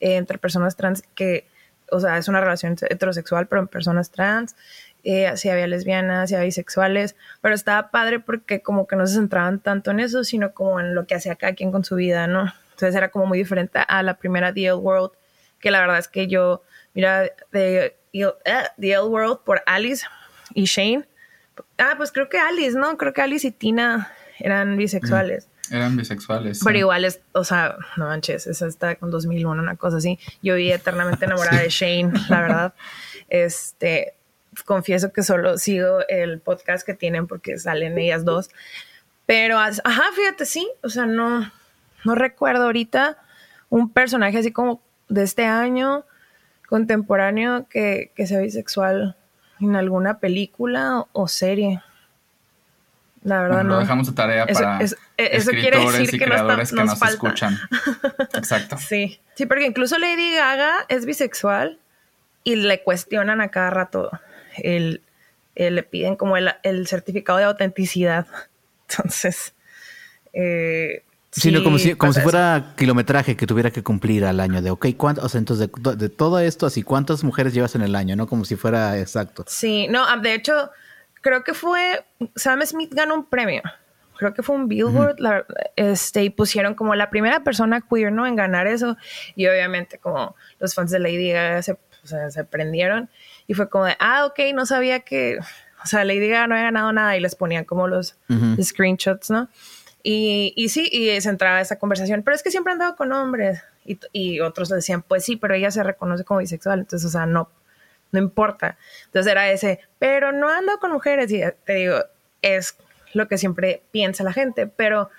eh, 0.00 0.16
entre 0.16 0.36
personas 0.36 0.76
trans 0.76 1.02
que, 1.14 1.46
o 1.90 1.98
sea, 1.98 2.18
es 2.18 2.28
una 2.28 2.42
relación 2.42 2.76
heterosexual, 2.90 3.46
pero 3.46 3.62
en 3.62 3.68
personas 3.68 4.10
trans, 4.10 4.54
eh, 5.04 5.36
si 5.36 5.50
había 5.50 5.66
lesbianas, 5.66 6.30
si 6.30 6.34
había 6.34 6.46
bisexuales, 6.46 7.14
pero 7.40 7.54
estaba 7.54 7.90
padre 7.90 8.20
porque 8.20 8.62
como 8.62 8.86
que 8.86 8.96
no 8.96 9.06
se 9.06 9.14
centraban 9.14 9.60
tanto 9.60 9.90
en 9.90 10.00
eso, 10.00 10.24
sino 10.24 10.52
como 10.52 10.80
en 10.80 10.94
lo 10.94 11.06
que 11.06 11.14
hacía 11.14 11.36
cada 11.36 11.54
quien 11.54 11.70
con 11.70 11.84
su 11.84 11.94
vida, 11.94 12.26
¿no? 12.26 12.52
Entonces 12.70 12.94
era 12.94 13.10
como 13.10 13.26
muy 13.26 13.38
diferente 13.38 13.78
a 13.86 14.02
la 14.02 14.18
primera 14.18 14.52
The 14.52 14.66
L 14.66 14.74
World, 14.74 15.12
que 15.60 15.70
la 15.70 15.80
verdad 15.80 15.98
es 15.98 16.08
que 16.08 16.26
yo, 16.26 16.62
mira, 16.94 17.30
de 17.52 17.96
The 18.12 18.92
L 18.92 19.02
World 19.02 19.40
por 19.44 19.62
Alice 19.66 20.06
y 20.54 20.64
Shane, 20.64 21.06
ah, 21.78 21.94
pues 21.96 22.10
creo 22.10 22.28
que 22.28 22.38
Alice, 22.38 22.76
¿no? 22.76 22.96
Creo 22.96 23.12
que 23.12 23.22
Alice 23.22 23.46
y 23.46 23.50
Tina 23.50 24.10
eran 24.38 24.76
bisexuales. 24.76 25.48
Eran 25.70 25.96
bisexuales. 25.96 26.60
Pero 26.64 26.78
igual 26.78 27.04
es, 27.04 27.20
o 27.32 27.44
sea, 27.44 27.76
no 27.96 28.06
manches, 28.06 28.46
esa 28.46 28.66
está 28.66 28.96
con 28.96 29.10
2001, 29.10 29.62
una 29.62 29.76
cosa 29.76 29.98
así. 29.98 30.18
Yo 30.42 30.56
vi 30.56 30.72
eternamente 30.72 31.24
enamorada 31.24 31.62
de 31.62 31.68
Shane, 31.70 32.12
la 32.28 32.40
verdad. 32.40 32.74
Este, 33.28 34.14
confieso 34.64 35.12
que 35.12 35.22
solo 35.22 35.58
sigo 35.58 36.00
el 36.08 36.40
podcast 36.40 36.86
que 36.86 36.94
tienen 36.94 37.26
porque 37.26 37.58
salen 37.58 37.98
ellas 37.98 38.24
dos. 38.24 38.50
Pero, 39.26 39.58
ajá, 39.58 40.04
fíjate, 40.14 40.44
sí, 40.44 40.68
o 40.82 40.88
sea, 40.88 41.06
no, 41.06 41.50
no 42.04 42.14
recuerdo 42.14 42.64
ahorita 42.64 43.18
un 43.70 43.90
personaje 43.90 44.38
así 44.38 44.52
como 44.52 44.82
de 45.08 45.22
este 45.22 45.46
año 45.46 46.04
contemporáneo 46.68 47.66
que, 47.68 48.12
que 48.14 48.26
sea 48.26 48.40
bisexual 48.40 49.16
en 49.60 49.76
alguna 49.76 50.18
película 50.18 51.06
o 51.12 51.28
serie. 51.28 51.82
La 53.24 53.40
verdad, 53.40 53.64
no. 53.64 53.74
Lo 53.74 53.80
dejamos 53.80 54.06
de 54.06 54.12
tarea 54.12 54.46
para 54.46 54.80
eso, 54.82 54.96
escritores 55.16 56.12
y 56.12 56.18
creadores 56.18 56.70
que 56.70 56.84
nos, 56.84 57.00
escuchan. 57.02 57.58
Exacto. 58.34 58.76
Sí. 58.76 59.18
Sí, 59.34 59.46
porque 59.46 59.66
incluso 59.66 59.98
Lady 59.98 60.34
Gaga 60.34 60.84
es 60.88 61.06
bisexual 61.06 61.78
y 62.44 62.56
le 62.56 62.82
cuestionan 62.82 63.40
a 63.40 63.48
cada 63.48 63.70
rato. 63.70 64.10
El, 64.58 65.02
le 65.54 65.82
piden 65.82 66.16
como 66.16 66.36
el, 66.36 66.52
certificado 66.86 67.38
de 67.38 67.44
autenticidad. 67.44 68.26
Entonces. 68.88 69.54
Eh, 70.32 71.02
Sino 71.30 71.64
como 71.64 71.78
si, 71.78 71.94
como 71.96 72.12
si 72.12 72.20
fuera 72.20 72.74
kilometraje 72.76 73.36
que 73.36 73.44
tuviera 73.44 73.72
que 73.72 73.82
cumplir 73.82 74.24
al 74.24 74.38
año 74.38 74.62
de, 74.62 74.70
ok, 74.70 74.86
¿cuántos, 74.96 75.24
o 75.24 75.28
sea, 75.28 75.40
entonces 75.40 75.68
de, 75.68 75.96
de, 75.96 76.08
todo 76.08 76.38
esto, 76.38 76.64
así, 76.64 76.84
¿cuántas 76.84 77.24
mujeres 77.24 77.52
llevas 77.52 77.74
en 77.74 77.82
el 77.82 77.96
año? 77.96 78.14
¿No? 78.14 78.28
Como 78.28 78.44
si 78.44 78.54
fuera 78.54 79.00
exacto. 79.00 79.44
Sí, 79.48 79.88
no, 79.88 80.04
ah, 80.06 80.16
de 80.16 80.32
hecho, 80.32 80.70
creo 81.24 81.42
que 81.42 81.54
fue, 81.54 82.04
Sam 82.36 82.64
Smith 82.64 82.94
ganó 82.94 83.14
un 83.14 83.24
premio. 83.24 83.62
Creo 84.16 84.32
que 84.32 84.42
fue 84.44 84.54
un 84.54 84.68
Billboard, 84.68 85.16
este, 85.74 86.22
y 86.22 86.30
pusieron 86.30 86.74
como 86.74 86.94
la 86.94 87.10
primera 87.10 87.42
persona 87.42 87.80
queer, 87.80 88.12
¿no? 88.12 88.26
En 88.26 88.36
ganar 88.36 88.68
eso. 88.68 88.96
Y 89.34 89.46
obviamente 89.46 89.98
como 89.98 90.36
los 90.60 90.74
fans 90.74 90.92
de 90.92 91.00
Lady 91.00 91.32
Gaga 91.32 91.62
se, 91.62 91.76
se 92.04 92.44
prendieron. 92.44 93.08
Y 93.46 93.54
fue 93.54 93.68
como 93.68 93.84
de, 93.84 93.96
ah, 93.98 94.26
ok, 94.26 94.38
no 94.54 94.66
sabía 94.66 95.00
que, 95.00 95.38
o 95.82 95.86
sea, 95.86 96.04
Lady 96.04 96.28
Gaga 96.28 96.46
no 96.46 96.54
había 96.54 96.64
ganado 96.64 96.92
nada 96.92 97.16
y 97.16 97.20
les 97.20 97.34
ponían 97.34 97.64
como 97.64 97.88
los 97.88 98.16
screenshots, 98.62 99.30
¿no? 99.30 99.48
Y, 100.02 100.52
y, 100.56 100.68
sí, 100.68 100.88
y 100.92 101.18
se 101.20 101.30
entraba 101.30 101.60
esa 101.60 101.78
conversación, 101.78 102.22
pero 102.22 102.34
es 102.34 102.42
que 102.42 102.50
siempre 102.50 102.72
han 102.72 102.78
dado 102.78 102.94
con 102.96 103.12
hombres. 103.12 103.62
Y, 103.86 103.98
y 104.12 104.40
otros 104.40 104.68
decían, 104.68 105.02
pues 105.02 105.24
sí, 105.24 105.36
pero 105.36 105.54
ella 105.54 105.70
se 105.70 105.82
reconoce 105.82 106.24
como 106.24 106.40
bisexual, 106.40 106.80
entonces, 106.80 107.06
o 107.06 107.10
sea, 107.10 107.26
no, 107.26 107.50
no 108.12 108.18
importa. 108.18 108.78
Entonces 109.06 109.30
era 109.30 109.50
ese, 109.50 109.80
pero 109.98 110.32
no 110.32 110.48
ando 110.48 110.78
con 110.78 110.92
mujeres 110.92 111.30
y 111.32 111.42
te 111.64 111.74
digo, 111.74 111.96
es 112.42 112.76
lo 113.12 113.28
que 113.28 113.38
siempre 113.38 113.82
piensa 113.90 114.24
la 114.24 114.32
gente, 114.32 114.66
pero 114.66 115.10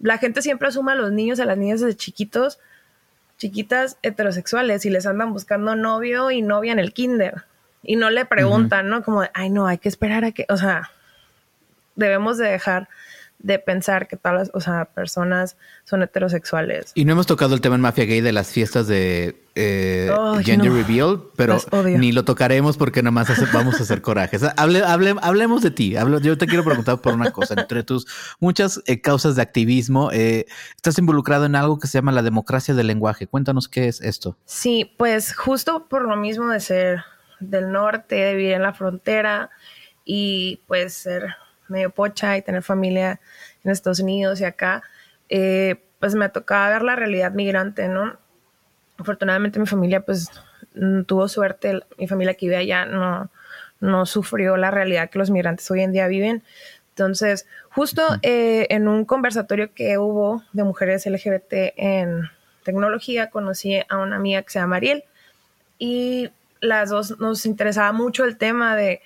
la 0.00 0.18
gente 0.18 0.42
siempre 0.42 0.68
asume 0.68 0.92
a 0.92 0.96
los 0.96 1.12
niños, 1.12 1.40
a 1.40 1.44
las 1.44 1.56
niñas 1.56 1.80
desde 1.80 1.96
chiquitos, 1.96 2.58
chiquitas 3.38 3.98
heterosexuales 4.02 4.86
y 4.86 4.90
les 4.90 5.06
andan 5.06 5.32
buscando 5.32 5.76
novio 5.76 6.30
y 6.30 6.42
novia 6.42 6.72
en 6.72 6.78
el 6.78 6.92
kinder. 6.92 7.44
Y 7.82 7.96
no 7.96 8.10
le 8.10 8.24
preguntan, 8.24 8.88
¿no? 8.88 9.02
Como, 9.02 9.24
ay, 9.34 9.50
no, 9.50 9.66
hay 9.66 9.78
que 9.78 9.88
esperar 9.88 10.24
a 10.24 10.32
que, 10.32 10.46
o 10.48 10.56
sea, 10.56 10.90
debemos 11.96 12.38
de 12.38 12.48
dejar 12.48 12.88
de 13.44 13.58
pensar 13.58 14.08
que 14.08 14.16
todas 14.16 14.38
las 14.38 14.50
o 14.54 14.60
sea, 14.60 14.86
personas 14.86 15.58
son 15.84 16.02
heterosexuales. 16.02 16.92
Y 16.94 17.04
no 17.04 17.12
hemos 17.12 17.26
tocado 17.26 17.54
el 17.54 17.60
tema 17.60 17.74
en 17.74 17.82
Mafia 17.82 18.06
Gay 18.06 18.22
de 18.22 18.32
las 18.32 18.50
fiestas 18.50 18.86
de 18.86 19.36
eh, 19.54 20.10
Gender 20.42 20.72
Reveal, 20.72 21.20
pero 21.36 21.58
ni 21.84 22.12
lo 22.12 22.24
tocaremos 22.24 22.78
porque 22.78 23.02
nada 23.02 23.10
más 23.10 23.28
vamos 23.52 23.78
a 23.78 23.82
hacer 23.82 24.00
corajes. 24.00 24.42
Hable, 24.56 24.82
hablemos 24.82 25.62
de 25.62 25.70
ti. 25.70 25.94
yo 26.22 26.38
te 26.38 26.46
quiero 26.46 26.64
preguntar 26.64 27.02
por 27.02 27.12
una 27.12 27.32
cosa. 27.32 27.52
Entre 27.54 27.82
tus 27.82 28.06
muchas 28.40 28.82
eh, 28.86 29.02
causas 29.02 29.36
de 29.36 29.42
activismo, 29.42 30.10
eh, 30.10 30.46
estás 30.74 30.98
involucrado 30.98 31.44
en 31.44 31.54
algo 31.54 31.78
que 31.78 31.86
se 31.86 31.98
llama 31.98 32.12
la 32.12 32.22
democracia 32.22 32.72
del 32.72 32.86
lenguaje. 32.86 33.26
Cuéntanos 33.26 33.68
qué 33.68 33.88
es 33.88 34.00
esto. 34.00 34.38
Sí, 34.46 34.94
pues 34.96 35.36
justo 35.36 35.86
por 35.86 36.08
lo 36.08 36.16
mismo 36.16 36.48
de 36.48 36.60
ser 36.60 37.04
del 37.40 37.70
norte, 37.70 38.14
de 38.14 38.34
vivir 38.34 38.52
en 38.52 38.62
la 38.62 38.72
frontera 38.72 39.50
y 40.06 40.62
pues 40.66 40.94
ser 40.94 41.36
medio 41.68 41.90
pocha 41.90 42.36
y 42.36 42.42
tener 42.42 42.62
familia 42.62 43.20
en 43.62 43.70
Estados 43.70 44.00
Unidos 44.00 44.40
y 44.40 44.44
acá, 44.44 44.82
eh, 45.28 45.76
pues 46.00 46.14
me 46.14 46.28
tocaba 46.28 46.68
ver 46.68 46.82
la 46.82 46.96
realidad 46.96 47.32
migrante, 47.32 47.88
¿no? 47.88 48.16
Afortunadamente 48.98 49.58
mi 49.58 49.66
familia 49.66 50.00
pues 50.04 50.30
tuvo 51.06 51.28
suerte, 51.28 51.80
mi 51.98 52.08
familia 52.08 52.34
que 52.34 52.46
vive 52.46 52.56
allá 52.56 52.84
no, 52.84 53.30
no 53.80 54.06
sufrió 54.06 54.56
la 54.56 54.70
realidad 54.70 55.10
que 55.10 55.18
los 55.18 55.30
migrantes 55.30 55.70
hoy 55.70 55.80
en 55.80 55.92
día 55.92 56.06
viven. 56.08 56.42
Entonces, 56.90 57.46
justo 57.70 58.02
eh, 58.22 58.66
en 58.70 58.86
un 58.86 59.04
conversatorio 59.04 59.74
que 59.74 59.98
hubo 59.98 60.42
de 60.52 60.64
mujeres 60.64 61.06
LGBT 61.06 61.74
en 61.76 62.30
tecnología, 62.64 63.30
conocí 63.30 63.80
a 63.88 63.98
una 63.98 64.16
amiga 64.16 64.42
que 64.42 64.50
se 64.50 64.58
llama 64.60 64.76
Ariel 64.76 65.04
y 65.78 66.30
las 66.60 66.90
dos 66.90 67.18
nos 67.18 67.46
interesaba 67.46 67.92
mucho 67.92 68.24
el 68.24 68.38
tema 68.38 68.76
de 68.76 69.02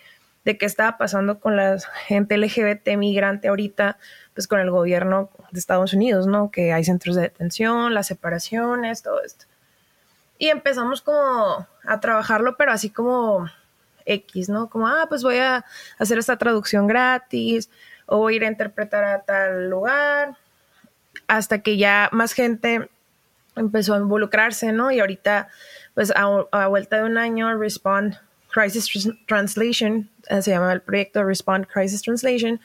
de 0.48 0.56
qué 0.56 0.64
estaba 0.64 0.96
pasando 0.96 1.40
con 1.40 1.56
la 1.56 1.78
gente 2.06 2.38
LGBT 2.38 2.96
migrante 2.96 3.48
ahorita, 3.48 3.98
pues 4.32 4.48
con 4.48 4.60
el 4.60 4.70
gobierno 4.70 5.28
de 5.50 5.58
Estados 5.58 5.92
Unidos, 5.92 6.26
¿no? 6.26 6.50
Que 6.50 6.72
hay 6.72 6.84
centros 6.84 7.16
de 7.16 7.22
detención, 7.22 7.92
las 7.92 8.06
separaciones, 8.06 9.02
todo 9.02 9.22
esto. 9.22 9.44
Y 10.38 10.48
empezamos 10.48 11.02
como 11.02 11.66
a 11.84 12.00
trabajarlo, 12.00 12.56
pero 12.56 12.72
así 12.72 12.88
como 12.88 13.46
X, 14.06 14.48
¿no? 14.48 14.70
Como, 14.70 14.88
ah, 14.88 15.04
pues 15.06 15.22
voy 15.22 15.36
a 15.36 15.66
hacer 15.98 16.16
esta 16.16 16.38
traducción 16.38 16.86
gratis 16.86 17.68
o 18.06 18.16
voy 18.16 18.32
a 18.32 18.36
ir 18.36 18.44
a 18.44 18.48
interpretar 18.48 19.04
a 19.04 19.24
tal 19.24 19.68
lugar, 19.68 20.38
hasta 21.26 21.58
que 21.58 21.76
ya 21.76 22.08
más 22.10 22.32
gente 22.32 22.88
empezó 23.54 23.92
a 23.92 23.98
involucrarse, 23.98 24.72
¿no? 24.72 24.90
Y 24.92 25.00
ahorita, 25.00 25.48
pues 25.92 26.10
a, 26.16 26.68
vuelta 26.68 26.96
de 26.96 27.04
un 27.04 27.18
año, 27.18 27.54
Respond 27.58 28.16
Crisis 28.50 29.08
Translation, 29.26 30.10
eh, 30.28 30.42
se 30.42 30.50
llama 30.50 30.72
el 30.72 30.80
proyecto 30.80 31.24
Respond 31.24 31.66
Crisis 31.66 32.02
Translation, 32.02 32.60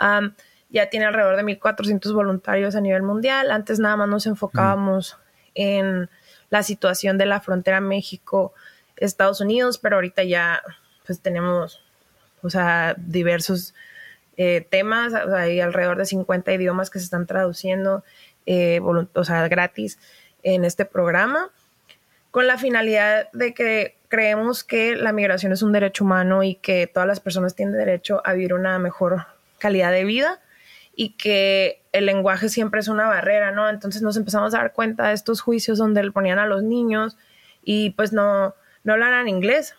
um, 0.00 0.32
ya 0.70 0.90
tiene 0.90 1.06
alrededor 1.06 1.36
de 1.36 1.42
1.400 1.44 2.12
voluntarios 2.12 2.74
a 2.74 2.80
nivel 2.80 3.02
mundial. 3.02 3.50
Antes 3.50 3.78
nada 3.78 3.96
más 3.96 4.08
nos 4.08 4.26
enfocábamos 4.26 5.16
en 5.54 6.10
la 6.50 6.62
situación 6.62 7.18
de 7.18 7.26
la 7.26 7.40
frontera 7.40 7.80
México-Estados 7.80 9.40
Unidos, 9.40 9.78
pero 9.78 9.96
ahorita 9.96 10.24
ya 10.24 10.62
pues 11.06 11.20
tenemos, 11.20 11.82
o 12.42 12.50
sea, 12.50 12.94
diversos 12.98 13.74
eh, 14.36 14.66
temas, 14.68 15.14
hay 15.14 15.60
alrededor 15.60 15.96
de 15.96 16.04
50 16.04 16.52
idiomas 16.52 16.90
que 16.90 16.98
se 16.98 17.04
están 17.04 17.26
traduciendo, 17.26 18.04
eh, 18.44 18.80
o 18.82 19.24
sea, 19.24 19.48
gratis 19.48 19.98
en 20.42 20.64
este 20.64 20.84
programa, 20.84 21.50
con 22.36 22.46
la 22.46 22.58
finalidad 22.58 23.32
de 23.32 23.54
que 23.54 23.96
creemos 24.08 24.62
que 24.62 24.94
la 24.94 25.10
migración 25.12 25.52
es 25.52 25.62
un 25.62 25.72
derecho 25.72 26.04
humano 26.04 26.42
y 26.42 26.56
que 26.56 26.86
todas 26.86 27.06
las 27.06 27.18
personas 27.18 27.54
tienen 27.54 27.78
derecho 27.78 28.20
a 28.26 28.34
vivir 28.34 28.52
una 28.52 28.78
mejor 28.78 29.24
calidad 29.56 29.90
de 29.90 30.04
vida 30.04 30.38
y 30.94 31.12
que 31.12 31.80
el 31.92 32.04
lenguaje 32.04 32.50
siempre 32.50 32.80
es 32.80 32.88
una 32.88 33.08
barrera, 33.08 33.52
¿no? 33.52 33.70
Entonces 33.70 34.02
nos 34.02 34.18
empezamos 34.18 34.52
a 34.52 34.58
dar 34.58 34.74
cuenta 34.74 35.08
de 35.08 35.14
estos 35.14 35.40
juicios 35.40 35.78
donde 35.78 36.02
le 36.02 36.10
ponían 36.10 36.38
a 36.38 36.44
los 36.44 36.62
niños 36.62 37.16
y 37.64 37.92
pues 37.92 38.12
no, 38.12 38.54
no 38.84 38.92
hablaran 38.92 39.28
inglés 39.28 39.74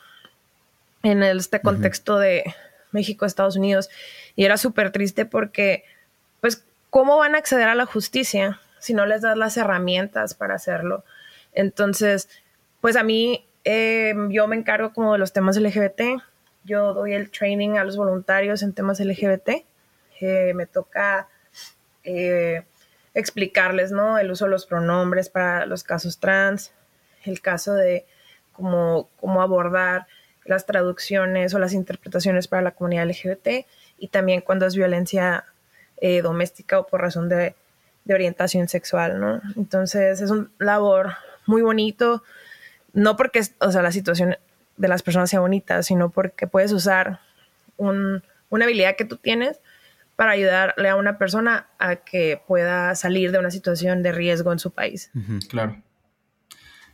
en 1.04 1.22
este 1.22 1.62
contexto 1.62 2.18
de 2.18 2.56
México, 2.92 3.28
Estados 3.28 3.56
Unidos. 3.56 3.88
Y 4.36 4.46
era 4.46 4.58
súper 4.58 4.92
triste 4.92 5.26
porque, 5.26 5.84
pues, 6.42 6.66
¿cómo 6.90 7.18
van 7.18 7.36
a 7.36 7.38
acceder 7.38 7.68
a 7.68 7.76
la 7.76 7.86
justicia 7.86 8.60
si 8.80 8.96
no 8.96 9.06
les 9.06 9.22
das 9.22 9.38
las 9.38 9.58
herramientas 9.58 10.34
para 10.34 10.56
hacerlo? 10.56 11.04
Entonces, 11.54 12.30
pues 12.82 12.96
a 12.96 13.04
mí, 13.04 13.46
eh, 13.64 14.14
yo 14.30 14.48
me 14.48 14.56
encargo 14.56 14.94
como 14.94 15.14
de 15.14 15.20
los 15.20 15.34
temas 15.34 15.58
LGBT. 15.58 16.22
Yo 16.64 16.94
doy 16.94 17.14
el 17.14 17.32
training 17.32 17.78
a 17.78 17.84
los 17.84 17.98
voluntarios 17.98 18.64
en 18.64 18.74
temas 18.74 19.00
LGBT. 19.00 19.66
Eh, 20.20 20.54
me 20.56 20.66
toca 20.66 21.28
eh, 22.04 22.64
explicarles, 23.14 23.92
¿no? 23.92 24.18
El 24.18 24.32
uso 24.32 24.46
de 24.46 24.52
los 24.52 24.66
pronombres 24.66 25.30
para 25.30 25.66
los 25.66 25.84
casos 25.84 26.20
trans, 26.20 26.72
el 27.24 27.42
caso 27.42 27.74
de 27.74 28.06
cómo, 28.54 29.10
cómo 29.20 29.42
abordar 29.42 30.08
las 30.48 30.66
traducciones 30.66 31.54
o 31.54 31.60
las 31.60 31.74
interpretaciones 31.74 32.48
para 32.48 32.62
la 32.62 32.72
comunidad 32.72 33.08
LGBT 33.08 33.66
y 33.98 34.08
también 34.08 34.42
cuando 34.42 34.66
es 34.66 34.76
violencia 34.76 35.46
eh, 35.98 36.22
doméstica 36.22 36.80
o 36.80 36.88
por 36.88 37.02
razón 37.02 37.30
de, 37.30 37.56
orientación 38.10 38.70
sexual, 38.70 39.20
¿no? 39.20 39.42
Entonces 39.58 40.22
es 40.22 40.32
un 40.32 40.50
labor 40.60 41.16
muy 41.46 41.62
bonito, 41.62 42.24
no 42.94 43.16
porque, 43.16 43.42
o 43.60 43.72
sea, 43.72 43.82
la 43.82 43.92
situación 43.92 44.38
de 44.78 44.88
las 44.88 45.04
personas 45.04 45.30
sea 45.30 45.40
bonita, 45.40 45.84
sino 45.84 46.10
porque 46.10 46.48
puedes 46.48 46.72
usar 46.72 47.20
una 47.78 48.22
habilidad 48.52 48.96
que 48.96 49.06
tú 49.06 49.18
tienes 49.18 49.60
para 50.16 50.32
ayudarle 50.32 50.90
a 50.90 50.96
una 50.96 51.18
persona 51.18 51.68
a 51.78 51.98
que 51.98 52.42
pueda 52.48 52.96
salir 52.96 53.32
de 53.32 53.40
una 53.40 53.52
situación 53.52 54.02
de 54.02 54.12
riesgo 54.12 54.52
en 54.52 54.60
su 54.60 54.72
país. 54.72 55.12
claro. 55.50 55.82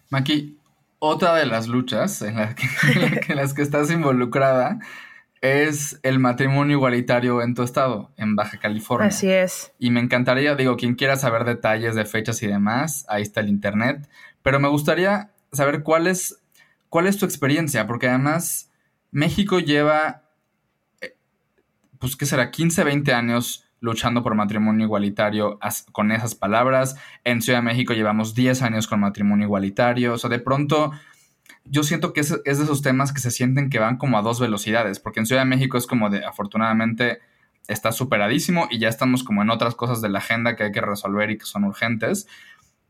Maki, 0.10 0.60
otra 0.99 1.36
de 1.36 1.45
las 1.45 1.67
luchas 1.67 2.21
en, 2.21 2.38
en 3.27 3.36
las 3.36 3.53
que 3.53 3.62
estás 3.62 3.89
involucrada 3.91 4.79
es 5.43 5.99
el 6.03 6.19
matrimonio 6.19 6.77
igualitario 6.77 7.41
en 7.41 7.53
tu 7.53 7.63
estado, 7.63 8.12
en 8.15 8.38
Baja 8.38 8.60
California. 8.60 9.10
Así 9.10 9.29
es. 9.29 9.73
Y 9.77 9.89
me 9.89 9.99
encantaría, 9.99 10.56
digo, 10.56 10.77
quien 10.77 10.95
quiera 10.95 11.17
saber 11.17 11.43
detalles 11.43 11.95
de 11.95 12.06
fechas 12.06 12.41
y 12.43 12.47
demás, 12.47 13.06
ahí 13.10 13.23
está 13.23 13.41
el 13.41 13.49
internet. 13.49 14.08
Pero 14.41 14.62
me 14.62 14.69
gustaría 14.69 15.32
saber 15.53 15.83
cuál 15.83 16.07
es, 16.07 16.41
cuál 16.89 17.07
es 17.07 17.17
tu 17.17 17.25
experiencia, 17.25 17.87
porque 17.87 18.07
además 18.07 18.71
México 19.11 19.59
lleva, 19.59 20.23
eh, 21.01 21.15
pues, 21.99 22.15
¿qué 22.15 22.25
será? 22.25 22.51
15, 22.51 22.83
20 22.83 23.13
años 23.13 23.65
luchando 23.79 24.23
por 24.23 24.33
matrimonio 24.35 24.85
igualitario 24.85 25.59
con 25.91 26.11
esas 26.11 26.35
palabras. 26.35 26.95
En 27.23 27.41
Ciudad 27.41 27.59
de 27.59 27.65
México 27.65 27.93
llevamos 27.93 28.33
10 28.33 28.61
años 28.61 28.87
con 28.87 29.01
matrimonio 29.01 29.45
igualitario. 29.45 30.13
O 30.13 30.17
sea, 30.17 30.29
de 30.29 30.39
pronto 30.39 30.91
yo 31.65 31.83
siento 31.83 32.13
que 32.13 32.21
es, 32.21 32.31
es, 32.45 32.57
de 32.57 32.63
esos 32.63 32.81
temas 32.81 33.11
que 33.11 33.19
se 33.19 33.31
sienten 33.31 33.69
que 33.69 33.79
van 33.79 33.97
como 33.97 34.17
a 34.17 34.21
dos 34.21 34.39
velocidades, 34.39 34.99
porque 34.99 35.19
en 35.19 35.25
Ciudad 35.25 35.41
de 35.41 35.49
México 35.49 35.77
es 35.77 35.85
como 35.85 36.09
de, 36.09 36.25
afortunadamente, 36.25 37.19
está 37.67 37.91
superadísimo 37.91 38.67
y 38.69 38.79
ya 38.79 38.89
estamos 38.89 39.23
como 39.23 39.41
en 39.41 39.49
otras 39.49 39.75
cosas 39.75 40.01
de 40.01 40.09
la 40.09 40.19
agenda 40.19 40.55
que 40.55 40.63
hay 40.63 40.71
que 40.71 40.81
resolver 40.81 41.31
y 41.31 41.37
que 41.37 41.45
son 41.45 41.63
urgentes, 41.63 42.27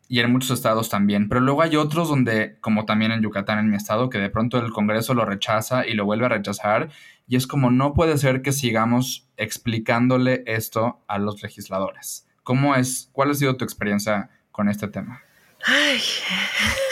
y 0.07 0.19
en 0.19 0.31
muchos 0.31 0.51
estados 0.51 0.89
también, 0.89 1.29
pero 1.29 1.41
luego 1.41 1.61
hay 1.61 1.75
otros 1.75 2.09
donde, 2.09 2.57
como 2.61 2.85
también 2.85 3.11
en 3.11 3.21
Yucatán, 3.21 3.59
en 3.59 3.69
mi 3.69 3.77
estado, 3.77 4.09
que 4.09 4.19
de 4.19 4.29
pronto 4.29 4.59
el 4.59 4.71
Congreso 4.71 5.13
lo 5.13 5.25
rechaza 5.25 5.87
y 5.87 5.93
lo 5.93 6.05
vuelve 6.05 6.25
a 6.25 6.29
rechazar, 6.29 6.89
y 7.27 7.35
es 7.35 7.47
como 7.47 7.71
no 7.71 7.93
puede 7.93 8.17
ser 8.17 8.41
que 8.41 8.51
sigamos 8.51 9.27
explicándole 9.37 10.43
esto 10.45 11.01
a 11.07 11.17
los 11.17 11.41
legisladores. 11.41 12.27
¿Cómo 12.43 12.75
es? 12.75 13.09
¿Cuál 13.13 13.31
ha 13.31 13.33
sido 13.33 13.55
tu 13.55 13.63
experiencia 13.63 14.29
con 14.51 14.69
este 14.69 14.87
tema? 14.87 15.21
Ay, 15.65 15.97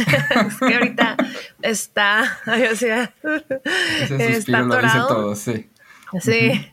es 0.48 0.60
que 0.60 0.74
ahorita 0.74 1.18
está, 1.62 2.40
o 2.72 2.76
sea, 2.76 3.14
está 4.10 4.60
atorado. 4.60 5.08
todo, 5.08 5.36
sí. 5.36 5.70
Sí, 6.20 6.72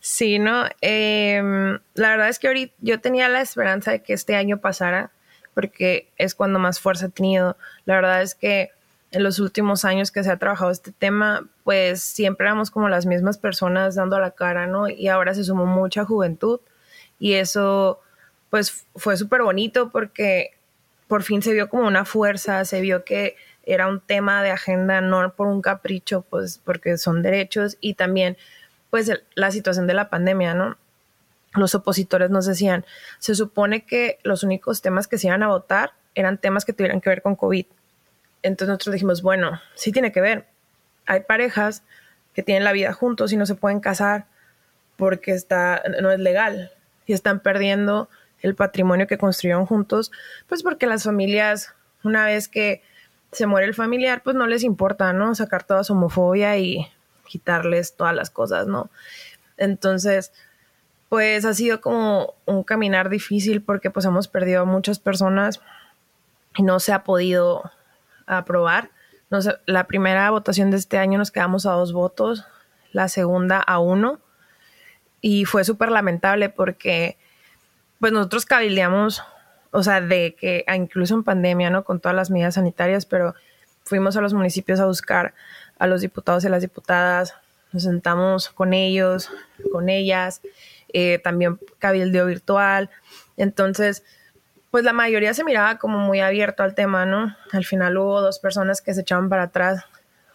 sí, 0.00 0.38
¿no? 0.38 0.64
Em, 0.80 1.78
la 1.94 2.10
verdad 2.10 2.28
es 2.28 2.38
que 2.38 2.48
ahorita 2.48 2.74
yo 2.80 3.00
tenía 3.00 3.28
la 3.28 3.40
esperanza 3.40 3.90
de 3.90 4.02
que 4.02 4.12
este 4.12 4.36
año 4.36 4.58
pasara, 4.58 5.10
porque 5.58 6.08
es 6.18 6.36
cuando 6.36 6.60
más 6.60 6.78
fuerza 6.78 7.06
he 7.06 7.08
tenido. 7.08 7.56
La 7.84 7.96
verdad 7.96 8.22
es 8.22 8.36
que 8.36 8.70
en 9.10 9.24
los 9.24 9.40
últimos 9.40 9.84
años 9.84 10.12
que 10.12 10.22
se 10.22 10.30
ha 10.30 10.36
trabajado 10.36 10.70
este 10.70 10.92
tema, 10.92 11.48
pues 11.64 12.00
siempre 12.00 12.46
éramos 12.46 12.70
como 12.70 12.88
las 12.88 13.06
mismas 13.06 13.38
personas 13.38 13.96
dando 13.96 14.20
la 14.20 14.30
cara, 14.30 14.68
¿no? 14.68 14.88
Y 14.88 15.08
ahora 15.08 15.34
se 15.34 15.42
sumó 15.42 15.66
mucha 15.66 16.04
juventud 16.04 16.60
y 17.18 17.32
eso, 17.32 18.00
pues 18.50 18.86
fue 18.94 19.16
súper 19.16 19.42
bonito 19.42 19.90
porque 19.90 20.52
por 21.08 21.24
fin 21.24 21.42
se 21.42 21.52
vio 21.52 21.68
como 21.68 21.88
una 21.88 22.04
fuerza, 22.04 22.64
se 22.64 22.80
vio 22.80 23.04
que 23.04 23.34
era 23.64 23.88
un 23.88 23.98
tema 23.98 24.44
de 24.44 24.52
agenda, 24.52 25.00
no 25.00 25.34
por 25.34 25.48
un 25.48 25.60
capricho, 25.60 26.22
pues 26.22 26.60
porque 26.64 26.98
son 26.98 27.20
derechos 27.20 27.78
y 27.80 27.94
también 27.94 28.36
pues 28.90 29.10
la 29.34 29.50
situación 29.50 29.88
de 29.88 29.94
la 29.94 30.08
pandemia, 30.08 30.54
¿no? 30.54 30.78
Los 31.54 31.74
opositores 31.74 32.30
nos 32.30 32.46
decían, 32.46 32.84
se 33.18 33.34
supone 33.34 33.84
que 33.84 34.18
los 34.22 34.42
únicos 34.42 34.82
temas 34.82 35.08
que 35.08 35.18
se 35.18 35.28
iban 35.28 35.42
a 35.42 35.48
votar 35.48 35.92
eran 36.14 36.38
temas 36.38 36.64
que 36.64 36.72
tuvieran 36.72 37.00
que 37.00 37.10
ver 37.10 37.22
con 37.22 37.36
COVID. 37.36 37.66
Entonces 38.42 38.68
nosotros 38.68 38.94
dijimos, 38.94 39.22
bueno, 39.22 39.60
sí 39.74 39.92
tiene 39.92 40.12
que 40.12 40.20
ver. 40.20 40.46
Hay 41.06 41.20
parejas 41.20 41.82
que 42.34 42.42
tienen 42.42 42.64
la 42.64 42.72
vida 42.72 42.92
juntos 42.92 43.32
y 43.32 43.36
no 43.36 43.46
se 43.46 43.54
pueden 43.54 43.80
casar 43.80 44.26
porque 44.96 45.32
está, 45.32 45.82
no 46.00 46.10
es 46.10 46.18
legal 46.18 46.72
y 47.06 47.12
están 47.12 47.40
perdiendo 47.40 48.08
el 48.40 48.54
patrimonio 48.54 49.06
que 49.06 49.18
construyeron 49.18 49.66
juntos, 49.66 50.12
pues 50.46 50.62
porque 50.62 50.86
las 50.86 51.04
familias, 51.04 51.74
una 52.04 52.24
vez 52.26 52.48
que 52.48 52.82
se 53.32 53.46
muere 53.46 53.66
el 53.66 53.74
familiar, 53.74 54.22
pues 54.22 54.36
no 54.36 54.46
les 54.46 54.62
importa, 54.62 55.12
¿no? 55.12 55.34
Sacar 55.34 55.64
toda 55.64 55.84
su 55.84 55.92
homofobia 55.94 56.56
y 56.58 56.86
quitarles 57.26 57.94
todas 57.94 58.14
las 58.14 58.30
cosas, 58.30 58.66
¿no? 58.66 58.90
Entonces, 59.56 60.32
pues 61.08 61.44
ha 61.44 61.54
sido 61.54 61.80
como 61.80 62.34
un 62.44 62.62
caminar 62.62 63.08
difícil 63.08 63.62
porque 63.62 63.90
pues 63.90 64.04
hemos 64.04 64.28
perdido 64.28 64.62
a 64.62 64.66
muchas 64.66 64.98
personas 64.98 65.60
y 66.56 66.62
no 66.62 66.80
se 66.80 66.92
ha 66.92 67.04
podido 67.04 67.70
aprobar. 68.26 68.90
La 69.66 69.86
primera 69.86 70.30
votación 70.30 70.70
de 70.70 70.76
este 70.76 70.98
año 70.98 71.18
nos 71.18 71.30
quedamos 71.30 71.66
a 71.66 71.72
dos 71.72 71.92
votos, 71.92 72.46
la 72.92 73.08
segunda 73.08 73.58
a 73.58 73.78
uno 73.78 74.20
y 75.20 75.44
fue 75.44 75.64
súper 75.64 75.90
lamentable 75.90 76.48
porque 76.48 77.16
pues 78.00 78.12
nosotros 78.12 78.46
cabildeamos, 78.46 79.22
o 79.70 79.82
sea, 79.82 80.00
de 80.00 80.36
que 80.38 80.64
incluso 80.74 81.14
en 81.14 81.24
pandemia, 81.24 81.70
¿no? 81.70 81.84
Con 81.84 82.00
todas 82.00 82.14
las 82.14 82.30
medidas 82.30 82.54
sanitarias, 82.54 83.06
pero 83.06 83.34
fuimos 83.84 84.16
a 84.16 84.20
los 84.20 84.34
municipios 84.34 84.78
a 84.80 84.86
buscar 84.86 85.34
a 85.78 85.86
los 85.86 86.00
diputados 86.00 86.44
y 86.44 86.48
las 86.48 86.62
diputadas, 86.62 87.34
nos 87.72 87.82
sentamos 87.82 88.48
con 88.50 88.72
ellos, 88.72 89.30
con 89.72 89.88
ellas, 89.88 90.40
eh, 90.92 91.18
también 91.18 91.58
cabildeo 91.78 92.26
virtual. 92.26 92.90
Entonces, 93.36 94.04
pues 94.70 94.84
la 94.84 94.92
mayoría 94.92 95.34
se 95.34 95.44
miraba 95.44 95.78
como 95.78 95.98
muy 95.98 96.20
abierto 96.20 96.62
al 96.62 96.74
tema, 96.74 97.06
¿no? 97.06 97.34
Al 97.52 97.64
final 97.64 97.96
hubo 97.96 98.20
dos 98.20 98.38
personas 98.38 98.82
que 98.82 98.94
se 98.94 99.00
echaban 99.00 99.28
para 99.28 99.44
atrás, 99.44 99.84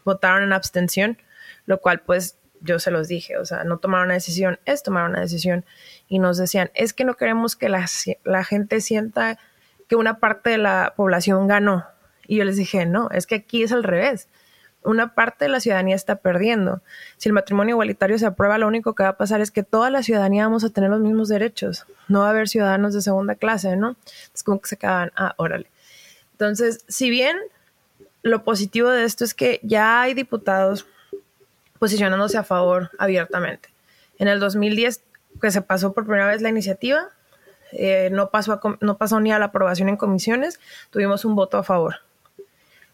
votaron 0.05 0.43
en 0.43 0.53
abstención, 0.53 1.17
lo 1.65 1.79
cual 1.79 2.01
pues 2.01 2.37
yo 2.61 2.79
se 2.79 2.91
los 2.91 3.07
dije, 3.07 3.37
o 3.37 3.45
sea, 3.45 3.63
no 3.63 3.77
tomaron 3.77 4.05
una 4.07 4.13
decisión, 4.15 4.59
es 4.65 4.83
tomar 4.83 5.09
una 5.09 5.19
decisión. 5.19 5.65
Y 6.07 6.19
nos 6.19 6.37
decían, 6.37 6.71
es 6.73 6.93
que 6.93 7.03
no 7.03 7.15
queremos 7.15 7.55
que 7.55 7.69
la, 7.69 7.85
la 8.23 8.43
gente 8.43 8.81
sienta 8.81 9.37
que 9.87 9.95
una 9.95 10.19
parte 10.19 10.51
de 10.51 10.57
la 10.57 10.93
población 10.95 11.47
ganó. 11.47 11.85
Y 12.25 12.37
yo 12.37 12.45
les 12.45 12.55
dije, 12.55 12.85
no, 12.85 13.09
es 13.11 13.27
que 13.27 13.35
aquí 13.35 13.63
es 13.63 13.73
al 13.73 13.83
revés. 13.83 14.29
Una 14.83 15.13
parte 15.15 15.45
de 15.45 15.49
la 15.49 15.59
ciudadanía 15.59 15.95
está 15.95 16.17
perdiendo. 16.17 16.81
Si 17.17 17.29
el 17.29 17.33
matrimonio 17.33 17.73
igualitario 17.73 18.17
se 18.17 18.25
aprueba, 18.25 18.57
lo 18.57 18.67
único 18.67 18.95
que 18.95 19.03
va 19.03 19.09
a 19.09 19.17
pasar 19.17 19.41
es 19.41 19.51
que 19.51 19.63
toda 19.63 19.89
la 19.89 20.03
ciudadanía 20.03 20.45
vamos 20.45 20.63
a 20.63 20.69
tener 20.69 20.89
los 20.89 20.99
mismos 20.99 21.29
derechos. 21.29 21.85
No 22.07 22.19
va 22.21 22.27
a 22.27 22.29
haber 22.31 22.49
ciudadanos 22.49 22.93
de 22.93 23.01
segunda 23.01 23.35
clase, 23.35 23.75
¿no? 23.75 23.95
Es 24.33 24.43
como 24.43 24.59
que 24.61 24.69
se 24.69 24.75
acaban, 24.75 25.11
ah, 25.15 25.33
órale. 25.37 25.69
Entonces, 26.33 26.83
si 26.87 27.09
bien 27.09 27.37
lo 28.23 28.43
positivo 28.43 28.89
de 28.89 29.03
esto 29.03 29.23
es 29.23 29.33
que 29.33 29.59
ya 29.63 30.01
hay 30.01 30.13
diputados 30.13 30.87
posicionándose 31.79 32.37
a 32.37 32.43
favor 32.43 32.91
abiertamente. 32.97 33.69
En 34.17 34.27
el 34.27 34.39
2010, 34.39 35.03
que 35.41 35.51
se 35.51 35.61
pasó 35.61 35.93
por 35.93 36.05
primera 36.05 36.27
vez 36.27 36.41
la 36.41 36.49
iniciativa, 36.49 37.09
eh, 37.73 38.09
no, 38.11 38.29
pasó 38.29 38.59
no 38.79 38.97
pasó 38.97 39.19
ni 39.19 39.31
a 39.31 39.39
la 39.39 39.45
aprobación 39.45 39.89
en 39.89 39.97
comisiones, 39.97 40.59
tuvimos 40.91 41.25
un 41.25 41.35
voto 41.35 41.57
a 41.57 41.63
favor. 41.63 41.95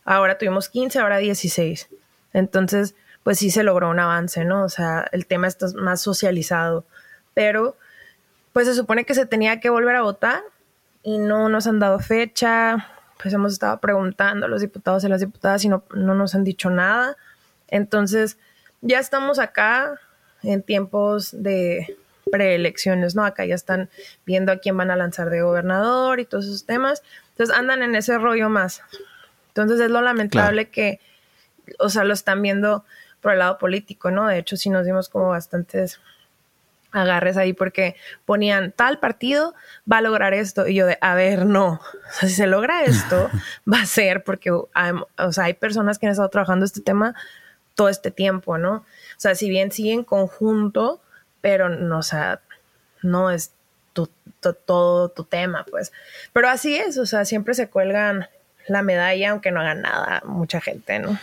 Ahora 0.06 0.38
tuvimos 0.38 0.70
15, 0.70 1.00
ahora 1.00 1.18
16. 1.18 1.90
Entonces, 2.34 2.96
pues 3.24 3.40
sí 3.40 3.52
se 3.52 3.64
logró 3.64 3.90
un 3.90 4.00
avance, 4.00 4.46
¿no? 4.46 4.64
O 4.64 4.70
sea, 4.70 5.08
el 5.12 5.26
tema 5.26 5.48
está 5.48 5.68
más 5.76 6.02
socializado, 6.02 6.86
pero 7.34 7.76
pues 8.54 8.68
se 8.68 8.74
supone 8.74 9.06
que 9.06 9.14
se 9.14 9.26
tenía 9.26 9.60
que 9.60 9.70
volver 9.70 9.96
a 9.96 10.02
votar 10.02 10.42
y 11.04 11.18
no 11.18 11.50
nos 11.50 11.68
han 11.68 11.80
dado 11.80 12.00
fecha, 12.00 12.88
pues 13.22 13.34
hemos 13.34 13.54
estado 13.54 13.80
preguntando 13.80 14.46
a 14.46 14.50
los 14.50 14.62
diputados 14.62 15.04
y 15.04 15.10
las 15.10 15.22
diputadas 15.22 15.64
y 15.64 15.70
no, 15.70 15.84
no 15.94 16.16
nos 16.16 16.36
han 16.36 16.44
dicho 16.44 16.70
nada. 16.70 17.18
Entonces, 17.68 18.38
ya 18.82 19.00
estamos 19.00 19.40
acá 19.40 20.00
en 20.44 20.64
tiempos 20.64 21.32
de 21.44 21.98
preelecciones, 22.32 23.16
¿no? 23.16 23.26
Acá 23.26 23.46
ya 23.46 23.56
están 23.56 23.90
viendo 24.26 24.52
a 24.52 24.58
quién 24.58 24.78
van 24.78 24.92
a 24.92 24.96
lanzar 24.96 25.30
de 25.30 25.42
gobernador 25.42 26.20
y 26.20 26.26
todos 26.26 26.46
esos 26.46 26.66
temas. 26.66 27.04
Entonces 27.32 27.56
andan 27.56 27.84
en 27.84 27.96
ese 27.96 28.18
rollo 28.18 28.50
más. 28.50 28.82
Entonces 29.50 29.80
es 29.80 29.92
lo 29.92 30.02
lamentable 30.02 30.70
que, 30.70 31.00
o 31.78 31.90
sea, 31.90 32.04
lo 32.04 32.14
están 32.14 32.42
viendo 32.42 32.86
por 33.22 33.34
el 33.34 33.40
lado 33.40 33.58
político, 33.58 34.12
¿no? 34.12 34.28
De 34.28 34.38
hecho, 34.38 34.56
sí 34.58 34.70
nos 34.70 34.86
dimos 34.86 35.10
como 35.10 35.30
bastantes 35.30 36.00
agarres 36.92 37.38
ahí 37.38 37.54
porque 37.54 37.96
ponían 38.26 38.72
tal 38.72 39.00
partido 39.00 39.54
va 39.92 39.98
a 39.98 40.02
lograr 40.02 40.34
esto 40.34 40.68
y 40.68 40.76
yo 40.76 40.88
de 40.88 40.98
a 41.02 41.14
ver 41.14 41.46
no 41.46 41.74
o 42.10 42.12
sea 42.12 42.30
si 42.30 42.36
se 42.36 42.48
logra 42.48 42.84
esto 42.84 43.30
va 43.72 43.82
a 43.82 43.86
ser 43.86 44.24
porque 44.24 44.52
hay, 44.74 44.94
o 45.18 45.32
sea 45.32 45.46
hay 45.46 45.54
personas 45.54 46.00
que 46.00 46.08
han 46.08 46.14
estado 46.14 46.30
trabajando 46.30 46.66
este 46.66 46.82
tema 46.82 47.14
todo 47.76 47.90
este 47.90 48.12
tiempo 48.12 48.58
no 48.58 48.74
o 48.78 48.86
sea 49.18 49.36
si 49.36 49.50
bien 49.50 49.72
sigue 49.72 49.94
en 49.94 50.04
conjunto 50.04 51.00
pero 51.42 51.70
no 51.70 52.00
o 52.00 52.04
sea 52.04 52.42
no 53.04 53.30
es 53.30 53.52
todo 54.66 55.10
tu 55.10 55.24
tema 55.26 55.66
pues 55.70 55.92
pero 56.34 56.50
así 56.50 56.76
es 56.76 56.98
o 56.98 57.06
sea 57.06 57.26
siempre 57.26 57.54
se 57.54 57.70
cuelgan 57.70 58.28
la 58.70 58.82
medalla 58.82 59.32
aunque 59.32 59.52
no 59.52 59.62
hagan 59.62 59.82
nada 59.82 60.22
mucha 60.26 60.62
gente 60.62 61.00
no 61.00 61.18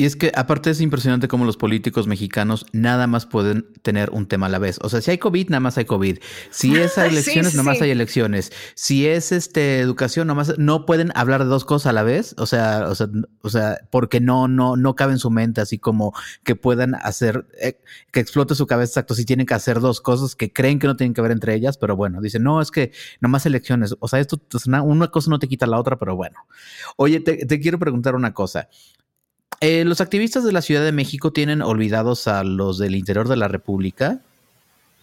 y 0.00 0.06
es 0.06 0.16
que 0.16 0.32
aparte 0.34 0.70
es 0.70 0.80
impresionante 0.80 1.28
cómo 1.28 1.44
los 1.44 1.58
políticos 1.58 2.06
mexicanos 2.06 2.64
nada 2.72 3.06
más 3.06 3.26
pueden 3.26 3.66
tener 3.82 4.08
un 4.08 4.24
tema 4.26 4.46
a 4.46 4.48
la 4.48 4.58
vez. 4.58 4.78
O 4.80 4.88
sea, 4.88 5.02
si 5.02 5.10
hay 5.10 5.18
COVID, 5.18 5.50
nada 5.50 5.60
más 5.60 5.76
hay 5.76 5.84
COVID. 5.84 6.20
Si 6.48 6.74
es 6.80 6.96
elecciones, 6.96 7.52
nada 7.52 7.64
más 7.64 7.82
hay 7.82 7.90
elecciones. 7.90 8.50
Si 8.74 9.06
es 9.06 9.30
este 9.30 9.80
educación, 9.80 10.28
nada 10.28 10.36
más 10.36 10.58
no 10.58 10.86
pueden 10.86 11.12
hablar 11.14 11.44
de 11.44 11.50
dos 11.50 11.66
cosas 11.66 11.90
a 11.90 11.92
la 11.92 12.02
vez. 12.02 12.34
O 12.38 12.46
sea, 12.46 12.86
o 12.88 12.94
sea, 12.94 13.08
o 13.42 13.50
sea, 13.50 13.76
porque 13.90 14.20
no, 14.22 14.48
no, 14.48 14.74
no 14.74 14.96
cabe 14.96 15.12
en 15.12 15.18
su 15.18 15.30
mente 15.30 15.60
así 15.60 15.78
como 15.78 16.14
que 16.44 16.56
puedan 16.56 16.94
hacer, 16.94 17.46
eh, 17.60 17.78
que 18.10 18.20
explote 18.20 18.54
su 18.54 18.66
cabeza 18.66 18.92
exacto. 18.92 19.14
Si 19.14 19.26
tienen 19.26 19.44
que 19.44 19.52
hacer 19.52 19.80
dos 19.80 20.00
cosas 20.00 20.34
que 20.34 20.50
creen 20.50 20.78
que 20.78 20.86
no 20.86 20.96
tienen 20.96 21.12
que 21.12 21.20
ver 21.20 21.32
entre 21.32 21.54
ellas, 21.54 21.76
pero 21.76 21.94
bueno, 21.94 22.22
dicen, 22.22 22.42
no, 22.42 22.62
es 22.62 22.70
que 22.70 22.92
nada 23.20 23.32
más 23.32 23.44
elecciones. 23.44 23.94
O 24.00 24.08
sea, 24.08 24.18
esto, 24.18 24.40
una 24.82 25.08
cosa 25.08 25.28
no 25.28 25.38
te 25.38 25.46
quita 25.46 25.66
la 25.66 25.78
otra, 25.78 25.98
pero 25.98 26.16
bueno. 26.16 26.38
Oye, 26.96 27.20
te, 27.20 27.44
te 27.44 27.60
quiero 27.60 27.78
preguntar 27.78 28.14
una 28.14 28.32
cosa. 28.32 28.70
Eh, 29.60 29.84
los 29.84 30.00
activistas 30.00 30.42
de 30.44 30.52
la 30.52 30.62
Ciudad 30.62 30.82
de 30.82 30.92
México 30.92 31.32
tienen 31.32 31.60
olvidados 31.60 32.26
a 32.28 32.44
los 32.44 32.78
del 32.78 32.94
interior 32.94 33.28
de 33.28 33.36
la 33.36 33.46
República. 33.46 34.18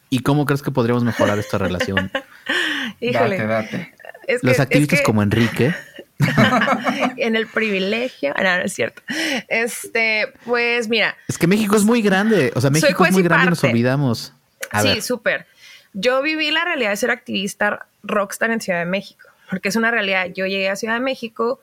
¿Y 0.09 0.19
cómo 0.19 0.45
crees 0.45 0.63
que 0.63 0.71
podríamos 0.71 1.03
mejorar 1.03 1.37
esta 1.37 1.57
relación? 1.59 2.11
Híjole. 2.99 3.37
Date, 3.37 3.93
date. 4.27 4.39
los 4.41 4.59
activistas 4.59 5.01
como 5.01 5.21
Enrique. 5.21 5.75
en 7.17 7.35
el 7.35 7.45
privilegio. 7.47 8.33
No, 8.35 8.43
no 8.57 8.63
es 8.63 8.73
cierto. 8.73 9.03
Este, 9.47 10.33
pues 10.45 10.87
mira. 10.87 11.15
Es 11.27 11.37
que 11.37 11.45
México 11.45 11.75
es 11.75 11.83
muy 11.83 12.01
grande. 12.01 12.51
O 12.55 12.61
sea, 12.61 12.71
México 12.71 13.05
es 13.05 13.11
muy 13.11 13.23
grande 13.23 13.47
y 13.47 13.49
nos 13.49 13.63
olvidamos. 13.63 14.33
sí, 14.81 15.01
súper. 15.01 15.45
Yo 15.93 16.21
viví 16.21 16.51
la 16.51 16.65
realidad 16.65 16.91
de 16.91 16.97
ser 16.97 17.11
activista 17.11 17.85
rockstar 18.03 18.51
en 18.51 18.61
Ciudad 18.61 18.79
de 18.79 18.85
México, 18.85 19.29
porque 19.49 19.69
es 19.69 19.75
una 19.75 19.91
realidad. 19.91 20.27
Yo 20.33 20.45
llegué 20.45 20.69
a 20.69 20.75
Ciudad 20.75 20.95
de 20.95 20.99
México 20.99 21.59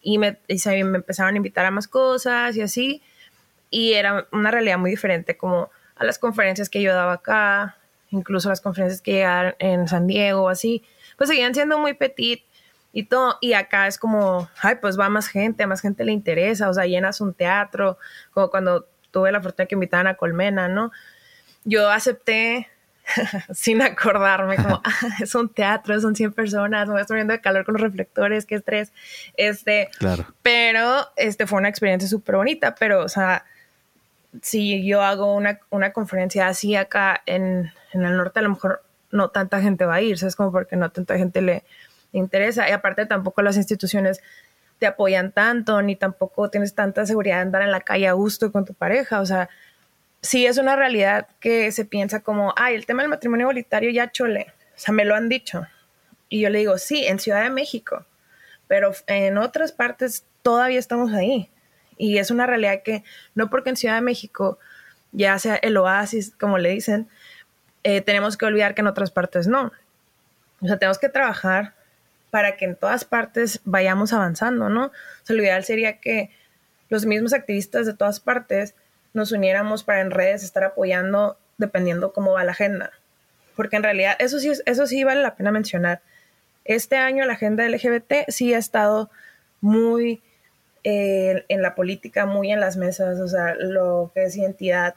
y 0.00 0.18
me, 0.18 0.38
me 0.48 0.96
empezaron 0.96 1.34
a 1.34 1.36
invitar 1.36 1.66
a 1.66 1.70
más 1.70 1.88
cosas 1.88 2.56
y 2.56 2.62
así. 2.62 3.02
Y 3.70 3.94
era 3.94 4.26
una 4.32 4.50
realidad 4.50 4.78
muy 4.78 4.90
diferente 4.90 5.36
como 5.36 5.70
a 5.96 6.04
las 6.04 6.18
conferencias 6.18 6.68
que 6.68 6.82
yo 6.82 6.94
daba 6.94 7.14
acá, 7.14 7.76
incluso 8.10 8.48
las 8.48 8.60
conferencias 8.60 9.00
que 9.00 9.12
llegaban 9.12 9.54
en 9.58 9.88
San 9.88 10.06
Diego 10.06 10.48
así, 10.48 10.82
pues 11.16 11.30
seguían 11.30 11.54
siendo 11.54 11.78
muy 11.78 11.94
petit 11.94 12.42
y 12.92 13.04
todo. 13.04 13.38
Y 13.40 13.54
acá 13.54 13.86
es 13.86 13.98
como, 13.98 14.48
ay, 14.60 14.76
pues 14.80 14.98
va 14.98 15.08
más 15.08 15.28
gente, 15.28 15.62
a 15.62 15.66
más 15.66 15.80
gente 15.80 16.04
le 16.04 16.12
interesa, 16.12 16.68
o 16.68 16.74
sea, 16.74 16.86
llenas 16.86 17.20
un 17.20 17.34
teatro, 17.34 17.98
como 18.32 18.50
cuando 18.50 18.86
tuve 19.10 19.32
la 19.32 19.40
fortuna 19.40 19.66
que 19.66 19.74
invitaban 19.74 20.06
a 20.06 20.14
Colmena, 20.14 20.68
¿no? 20.68 20.90
Yo 21.64 21.88
acepté 21.90 22.68
sin 23.54 23.82
acordarme, 23.82 24.56
como, 24.56 24.80
ah, 24.84 25.08
es 25.20 25.34
un 25.34 25.48
teatro, 25.48 25.98
son 26.00 26.14
100 26.14 26.32
personas, 26.32 26.88
me 26.88 27.00
estoy 27.00 27.16
viendo 27.16 27.32
de 27.32 27.40
calor 27.40 27.64
con 27.64 27.74
los 27.74 27.82
reflectores, 27.82 28.46
qué 28.46 28.56
estrés. 28.56 28.92
Este, 29.36 29.90
claro. 29.98 30.26
Pero 30.42 31.08
este 31.16 31.46
fue 31.46 31.58
una 31.58 31.68
experiencia 31.68 32.08
súper 32.08 32.36
bonita, 32.36 32.74
pero, 32.74 33.04
o 33.04 33.08
sea, 33.08 33.44
si 34.40 34.86
yo 34.86 35.02
hago 35.02 35.34
una, 35.34 35.60
una 35.70 35.92
conferencia 35.92 36.48
así 36.48 36.74
acá 36.76 37.22
en, 37.26 37.72
en, 37.92 38.04
el 38.04 38.16
norte, 38.16 38.38
a 38.38 38.42
lo 38.42 38.50
mejor 38.50 38.82
no 39.10 39.28
tanta 39.28 39.60
gente 39.60 39.84
va 39.84 39.96
a 39.96 40.00
ir, 40.00 40.18
¿sabes? 40.18 40.36
Como 40.36 40.52
porque 40.52 40.76
no 40.76 40.90
tanta 40.90 41.18
gente 41.18 41.42
le 41.42 41.64
interesa. 42.12 42.68
Y 42.68 42.72
aparte 42.72 43.04
tampoco 43.04 43.42
las 43.42 43.56
instituciones 43.56 44.22
te 44.78 44.86
apoyan 44.86 45.32
tanto, 45.32 45.80
ni 45.82 45.96
tampoco 45.96 46.50
tienes 46.50 46.74
tanta 46.74 47.06
seguridad 47.06 47.36
de 47.36 47.42
andar 47.42 47.62
en 47.62 47.70
la 47.70 47.80
calle 47.80 48.08
a 48.08 48.14
gusto 48.14 48.50
con 48.50 48.64
tu 48.64 48.74
pareja, 48.74 49.20
o 49.20 49.26
sea, 49.26 49.48
sí 50.22 50.46
es 50.46 50.56
una 50.58 50.76
realidad 50.76 51.26
que 51.40 51.70
se 51.72 51.84
piensa 51.84 52.20
como, 52.20 52.54
ay, 52.56 52.74
el 52.74 52.86
tema 52.86 53.02
del 53.02 53.10
matrimonio 53.10 53.44
igualitario 53.44 53.90
ya 53.90 54.10
chole. 54.10 54.46
O 54.74 54.78
sea, 54.78 54.94
me 54.94 55.04
lo 55.04 55.14
han 55.14 55.28
dicho. 55.28 55.66
Y 56.28 56.40
yo 56.40 56.48
le 56.48 56.60
digo, 56.60 56.78
sí, 56.78 57.04
en 57.06 57.18
Ciudad 57.18 57.42
de 57.42 57.50
México, 57.50 58.06
pero 58.68 58.92
en 59.06 59.36
otras 59.36 59.72
partes 59.72 60.24
todavía 60.42 60.78
estamos 60.78 61.12
ahí. 61.12 61.50
Y 61.98 62.18
es 62.18 62.30
una 62.30 62.46
realidad 62.46 62.82
que 62.82 63.04
no 63.34 63.50
porque 63.50 63.70
en 63.70 63.76
Ciudad 63.76 63.96
de 63.96 64.00
México 64.00 64.58
ya 65.12 65.38
sea 65.38 65.56
el 65.56 65.76
oasis, 65.76 66.34
como 66.40 66.56
le 66.56 66.70
dicen, 66.70 67.08
eh, 67.84 68.00
tenemos 68.00 68.36
que 68.36 68.46
olvidar 68.46 68.74
que 68.74 68.80
en 68.80 68.86
otras 68.86 69.10
partes 69.10 69.46
no. 69.46 69.72
O 70.60 70.66
sea, 70.66 70.78
tenemos 70.78 70.98
que 70.98 71.08
trabajar 71.08 71.74
para 72.30 72.56
que 72.56 72.64
en 72.64 72.76
todas 72.76 73.04
partes 73.04 73.60
vayamos 73.64 74.12
avanzando, 74.12 74.70
¿no? 74.70 74.86
O 74.86 74.90
sea, 75.22 75.36
lo 75.36 75.42
ideal 75.42 75.64
sería 75.64 75.98
que 75.98 76.30
los 76.88 77.04
mismos 77.04 77.34
activistas 77.34 77.84
de 77.84 77.94
todas 77.94 78.20
partes 78.20 78.74
nos 79.14 79.32
uniéramos 79.32 79.84
para 79.84 80.00
en 80.00 80.10
redes 80.10 80.42
estar 80.42 80.64
apoyando 80.64 81.36
dependiendo 81.58 82.12
cómo 82.12 82.32
va 82.32 82.44
la 82.44 82.52
agenda. 82.52 82.90
Porque 83.56 83.76
en 83.76 83.82
realidad, 83.82 84.16
eso 84.18 84.38
sí, 84.38 84.52
eso 84.64 84.86
sí 84.86 85.04
vale 85.04 85.22
la 85.22 85.36
pena 85.36 85.50
mencionar. 85.50 86.00
Este 86.64 86.96
año 86.96 87.24
la 87.24 87.34
agenda 87.34 87.68
LGBT 87.68 88.28
sí 88.28 88.54
ha 88.54 88.58
estado 88.58 89.10
muy 89.60 90.22
eh, 90.84 91.44
en 91.48 91.62
la 91.62 91.74
política, 91.74 92.26
muy 92.26 92.50
en 92.50 92.60
las 92.60 92.76
mesas, 92.76 93.20
o 93.20 93.28
sea, 93.28 93.54
lo 93.54 94.10
que 94.14 94.24
es 94.24 94.36
identidad 94.36 94.94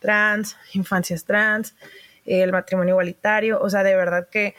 trans, 0.00 0.56
infancias 0.72 1.24
trans, 1.24 1.74
el 2.24 2.52
matrimonio 2.52 2.94
igualitario, 2.94 3.60
o 3.60 3.68
sea, 3.68 3.82
de 3.82 3.96
verdad 3.96 4.28
que 4.30 4.54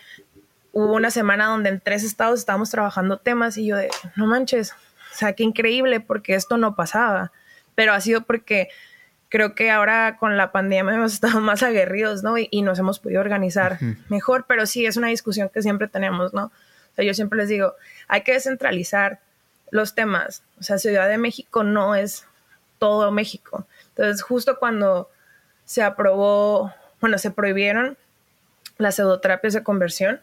hubo 0.71 0.93
una 0.93 1.09
semana 1.09 1.47
donde 1.47 1.69
en 1.69 1.79
tres 1.79 2.03
estados 2.03 2.39
estábamos 2.39 2.69
trabajando 2.69 3.17
temas 3.17 3.57
y 3.57 3.67
yo 3.67 3.75
de, 3.75 3.89
no 4.15 4.27
manches, 4.27 4.71
o 4.71 5.15
sea, 5.15 5.33
qué 5.33 5.43
increíble 5.43 5.99
porque 5.99 6.35
esto 6.35 6.57
no 6.57 6.75
pasaba, 6.75 7.31
pero 7.73 7.93
ha 7.93 8.01
sido 8.01 8.21
porque 8.21 8.69
creo 9.29 9.55
que 9.55 9.71
ahora 9.71 10.17
con 10.17 10.37
la 10.37 10.51
pandemia 10.51 10.93
hemos 10.93 11.13
estado 11.13 11.39
más 11.41 11.63
aguerridos, 11.63 12.23
¿no? 12.23 12.37
Y, 12.37 12.61
nos 12.61 12.79
hemos 12.79 12.99
podido 12.99 13.21
organizar 13.21 13.79
mejor, 14.09 14.45
pero 14.47 14.65
sí 14.65 14.85
es 14.85 14.97
una 14.97 15.07
discusión 15.07 15.49
que 15.49 15.61
siempre 15.61 15.87
tenemos, 15.87 16.33
¿no? 16.33 16.45
O 16.45 16.95
sea, 16.95 17.05
yo 17.05 17.13
siempre 17.13 17.37
les 17.37 17.49
digo, 17.49 17.73
hay 18.07 18.21
que 18.23 18.33
descentralizar 18.33 19.19
los 19.69 19.95
temas. 19.95 20.43
O 20.59 20.63
sea, 20.63 20.77
Ciudad 20.77 21.07
de 21.07 21.17
México 21.17 21.63
no 21.63 21.95
es 21.95 22.25
todo 22.79 23.11
México. 23.11 23.67
Entonces, 23.89 24.21
justo 24.21 24.57
cuando 24.59 25.09
se 25.65 25.83
aprobó, 25.83 26.73
bueno, 26.99 27.17
se 27.17 27.31
prohibieron 27.31 27.97
las 28.77 28.95
pseudoterapias 28.95 29.53
de 29.53 29.63
conversión, 29.63 30.21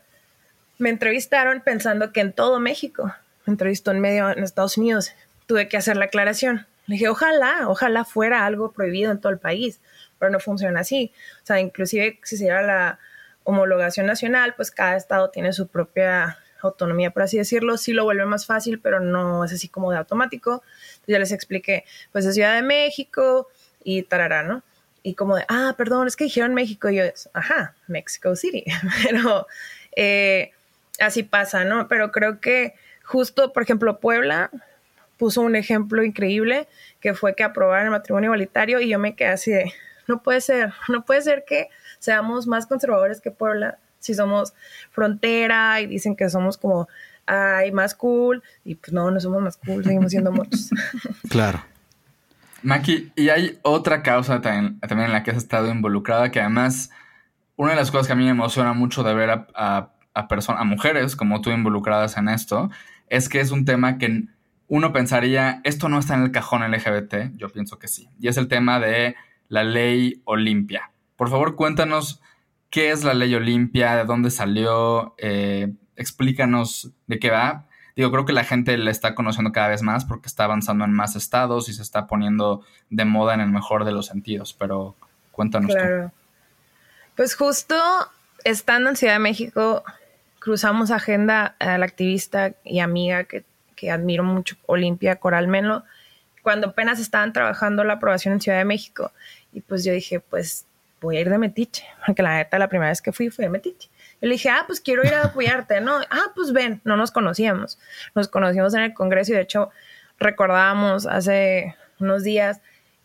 me 0.78 0.90
entrevistaron 0.90 1.60
pensando 1.60 2.12
que 2.12 2.20
en 2.20 2.32
todo 2.32 2.58
México, 2.60 3.14
me 3.46 3.52
entrevistó 3.52 3.90
en 3.90 4.00
medio 4.00 4.30
en 4.30 4.42
Estados 4.42 4.76
Unidos, 4.76 5.12
tuve 5.46 5.68
que 5.68 5.76
hacer 5.76 5.96
la 5.96 6.06
aclaración 6.06 6.66
le 6.86 6.94
dije, 6.94 7.08
ojalá, 7.08 7.68
ojalá 7.68 8.04
fuera 8.04 8.44
algo 8.44 8.72
prohibido 8.72 9.10
en 9.10 9.20
todo 9.20 9.32
el 9.32 9.38
país, 9.38 9.80
pero 10.18 10.30
no 10.30 10.40
funciona 10.40 10.80
así. 10.80 11.12
O 11.42 11.46
sea, 11.46 11.60
inclusive 11.60 12.20
si 12.22 12.36
se 12.36 12.44
lleva 12.44 12.62
la 12.62 12.98
homologación 13.44 14.06
nacional, 14.06 14.54
pues 14.54 14.70
cada 14.70 14.96
estado 14.96 15.30
tiene 15.30 15.52
su 15.52 15.68
propia 15.68 16.38
autonomía, 16.62 17.10
por 17.10 17.22
así 17.22 17.36
decirlo, 17.36 17.76
sí 17.76 17.92
lo 17.92 18.04
vuelve 18.04 18.24
más 18.24 18.46
fácil, 18.46 18.80
pero 18.80 19.00
no 19.00 19.44
es 19.44 19.52
así 19.52 19.68
como 19.68 19.90
de 19.90 19.98
automático. 19.98 20.62
Entonces 20.86 21.06
ya 21.06 21.18
les 21.18 21.32
expliqué, 21.32 21.84
pues 22.12 22.24
de 22.24 22.32
Ciudad 22.32 22.54
de 22.54 22.62
México 22.62 23.48
y 23.82 24.02
tarará, 24.02 24.42
¿no? 24.42 24.62
Y 25.02 25.14
como 25.14 25.36
de, 25.36 25.44
ah, 25.48 25.74
perdón, 25.76 26.06
es 26.06 26.16
que 26.16 26.24
dijeron 26.24 26.54
México 26.54 26.88
y 26.88 26.96
yo, 26.96 27.04
ajá, 27.34 27.74
Mexico 27.86 28.34
City, 28.36 28.64
pero 29.04 29.46
eh, 29.94 30.52
así 30.98 31.22
pasa, 31.22 31.64
¿no? 31.64 31.88
Pero 31.88 32.10
creo 32.10 32.40
que 32.40 32.74
justo, 33.02 33.52
por 33.52 33.62
ejemplo, 33.62 34.00
Puebla 34.00 34.50
puso 35.24 35.40
un 35.40 35.56
ejemplo 35.56 36.04
increíble 36.04 36.68
que 37.00 37.14
fue 37.14 37.34
que 37.34 37.44
aprobaron 37.44 37.86
el 37.86 37.90
matrimonio 37.92 38.26
igualitario 38.26 38.78
y 38.82 38.90
yo 38.90 38.98
me 38.98 39.16
quedé 39.16 39.30
así 39.30 39.50
de, 39.50 39.72
no 40.06 40.22
puede 40.22 40.42
ser, 40.42 40.74
no 40.90 41.06
puede 41.06 41.22
ser 41.22 41.46
que 41.48 41.70
seamos 41.98 42.46
más 42.46 42.66
conservadores 42.66 43.22
que 43.22 43.30
Puebla 43.30 43.78
si 44.00 44.12
somos 44.12 44.52
frontera 44.90 45.80
y 45.80 45.86
dicen 45.86 46.14
que 46.14 46.28
somos 46.28 46.58
como, 46.58 46.88
ay, 47.24 47.72
más 47.72 47.94
cool 47.94 48.42
y 48.66 48.74
pues 48.74 48.92
no, 48.92 49.10
no 49.10 49.18
somos 49.18 49.40
más 49.40 49.56
cool, 49.56 49.82
seguimos 49.82 50.10
siendo 50.10 50.30
muchos. 50.30 50.68
claro. 51.30 51.64
Maki, 52.62 53.10
y 53.16 53.30
hay 53.30 53.58
otra 53.62 54.02
causa 54.02 54.42
también, 54.42 54.78
también 54.80 55.06
en 55.06 55.12
la 55.12 55.22
que 55.22 55.30
has 55.30 55.38
estado 55.38 55.70
involucrada 55.70 56.30
que 56.30 56.40
además 56.42 56.90
una 57.56 57.70
de 57.70 57.76
las 57.76 57.90
cosas 57.90 58.08
que 58.08 58.12
a 58.12 58.16
mí 58.16 58.24
me 58.24 58.30
emociona 58.30 58.74
mucho 58.74 59.02
de 59.02 59.14
ver 59.14 59.30
a, 59.30 59.46
a, 59.54 59.90
a, 60.12 60.28
a 60.28 60.64
mujeres 60.64 61.16
como 61.16 61.40
tú 61.40 61.48
involucradas 61.48 62.18
en 62.18 62.28
esto, 62.28 62.68
es 63.08 63.30
que 63.30 63.40
es 63.40 63.52
un 63.52 63.64
tema 63.64 63.96
que 63.96 64.33
uno 64.68 64.92
pensaría, 64.92 65.60
esto 65.64 65.88
no 65.88 65.98
está 65.98 66.14
en 66.14 66.22
el 66.22 66.32
cajón 66.32 66.62
LGBT, 66.70 67.36
yo 67.36 67.48
pienso 67.50 67.78
que 67.78 67.88
sí, 67.88 68.08
y 68.18 68.28
es 68.28 68.36
el 68.36 68.48
tema 68.48 68.80
de 68.80 69.16
la 69.48 69.64
ley 69.64 70.22
Olimpia. 70.24 70.90
Por 71.16 71.30
favor, 71.30 71.54
cuéntanos 71.54 72.20
qué 72.70 72.90
es 72.90 73.04
la 73.04 73.14
ley 73.14 73.34
Olimpia, 73.34 73.94
de 73.94 74.04
dónde 74.04 74.30
salió, 74.30 75.14
eh, 75.18 75.72
explícanos 75.96 76.90
de 77.06 77.18
qué 77.18 77.30
va. 77.30 77.66
Digo, 77.94 78.10
creo 78.10 78.24
que 78.24 78.32
la 78.32 78.42
gente 78.42 78.76
la 78.76 78.90
está 78.90 79.14
conociendo 79.14 79.52
cada 79.52 79.68
vez 79.68 79.82
más 79.82 80.04
porque 80.04 80.26
está 80.26 80.44
avanzando 80.44 80.84
en 80.84 80.92
más 80.92 81.14
estados 81.14 81.68
y 81.68 81.72
se 81.72 81.82
está 81.82 82.08
poniendo 82.08 82.62
de 82.90 83.04
moda 83.04 83.34
en 83.34 83.40
el 83.40 83.50
mejor 83.50 83.84
de 83.84 83.92
los 83.92 84.06
sentidos, 84.06 84.56
pero 84.58 84.96
cuéntanos. 85.30 85.72
Claro. 85.72 86.10
Pues 87.14 87.36
justo 87.36 87.76
estando 88.42 88.90
en 88.90 88.96
Ciudad 88.96 89.14
de 89.14 89.20
México, 89.20 89.84
cruzamos 90.40 90.90
agenda 90.90 91.54
a 91.60 91.78
la 91.78 91.86
activista 91.86 92.54
y 92.64 92.80
amiga 92.80 93.24
que, 93.24 93.44
admiro 93.90 94.24
mucho, 94.24 94.56
Olimpia 94.66 95.16
Coral 95.16 95.48
Menlo, 95.48 95.84
cuando 96.42 96.68
apenas 96.68 97.00
estaban 97.00 97.32
trabajando 97.32 97.84
la 97.84 97.94
aprobación 97.94 98.34
en 98.34 98.40
Ciudad 98.40 98.58
de 98.58 98.64
México. 98.64 99.12
Y 99.52 99.60
pues 99.60 99.84
yo 99.84 99.92
dije, 99.92 100.20
pues 100.20 100.66
voy 101.00 101.18
a 101.18 101.20
ir 101.20 101.30
de 101.30 101.38
metiche, 101.38 101.84
porque 102.06 102.22
la 102.22 102.36
neta 102.36 102.58
la 102.58 102.68
primera 102.68 102.90
vez 102.90 103.02
que 103.02 103.12
fui 103.12 103.30
fui 103.30 103.44
de 103.44 103.50
metiche. 103.50 103.88
Yo 104.20 104.28
le 104.28 104.34
dije, 104.34 104.48
ah, 104.48 104.64
pues 104.66 104.80
quiero 104.80 105.04
ir 105.04 105.14
a 105.14 105.24
apoyarte, 105.24 105.80
¿no? 105.80 105.98
Ah, 106.10 106.32
pues 106.34 106.52
ven, 106.52 106.80
no 106.84 106.96
nos 106.96 107.10
conocíamos. 107.10 107.78
Nos 108.14 108.28
conocimos 108.28 108.74
en 108.74 108.82
el 108.82 108.94
Congreso 108.94 109.32
y 109.32 109.36
de 109.36 109.42
hecho 109.42 109.70
recordábamos 110.18 111.06
hace 111.06 111.76
unos 111.98 112.22
días 112.22 112.60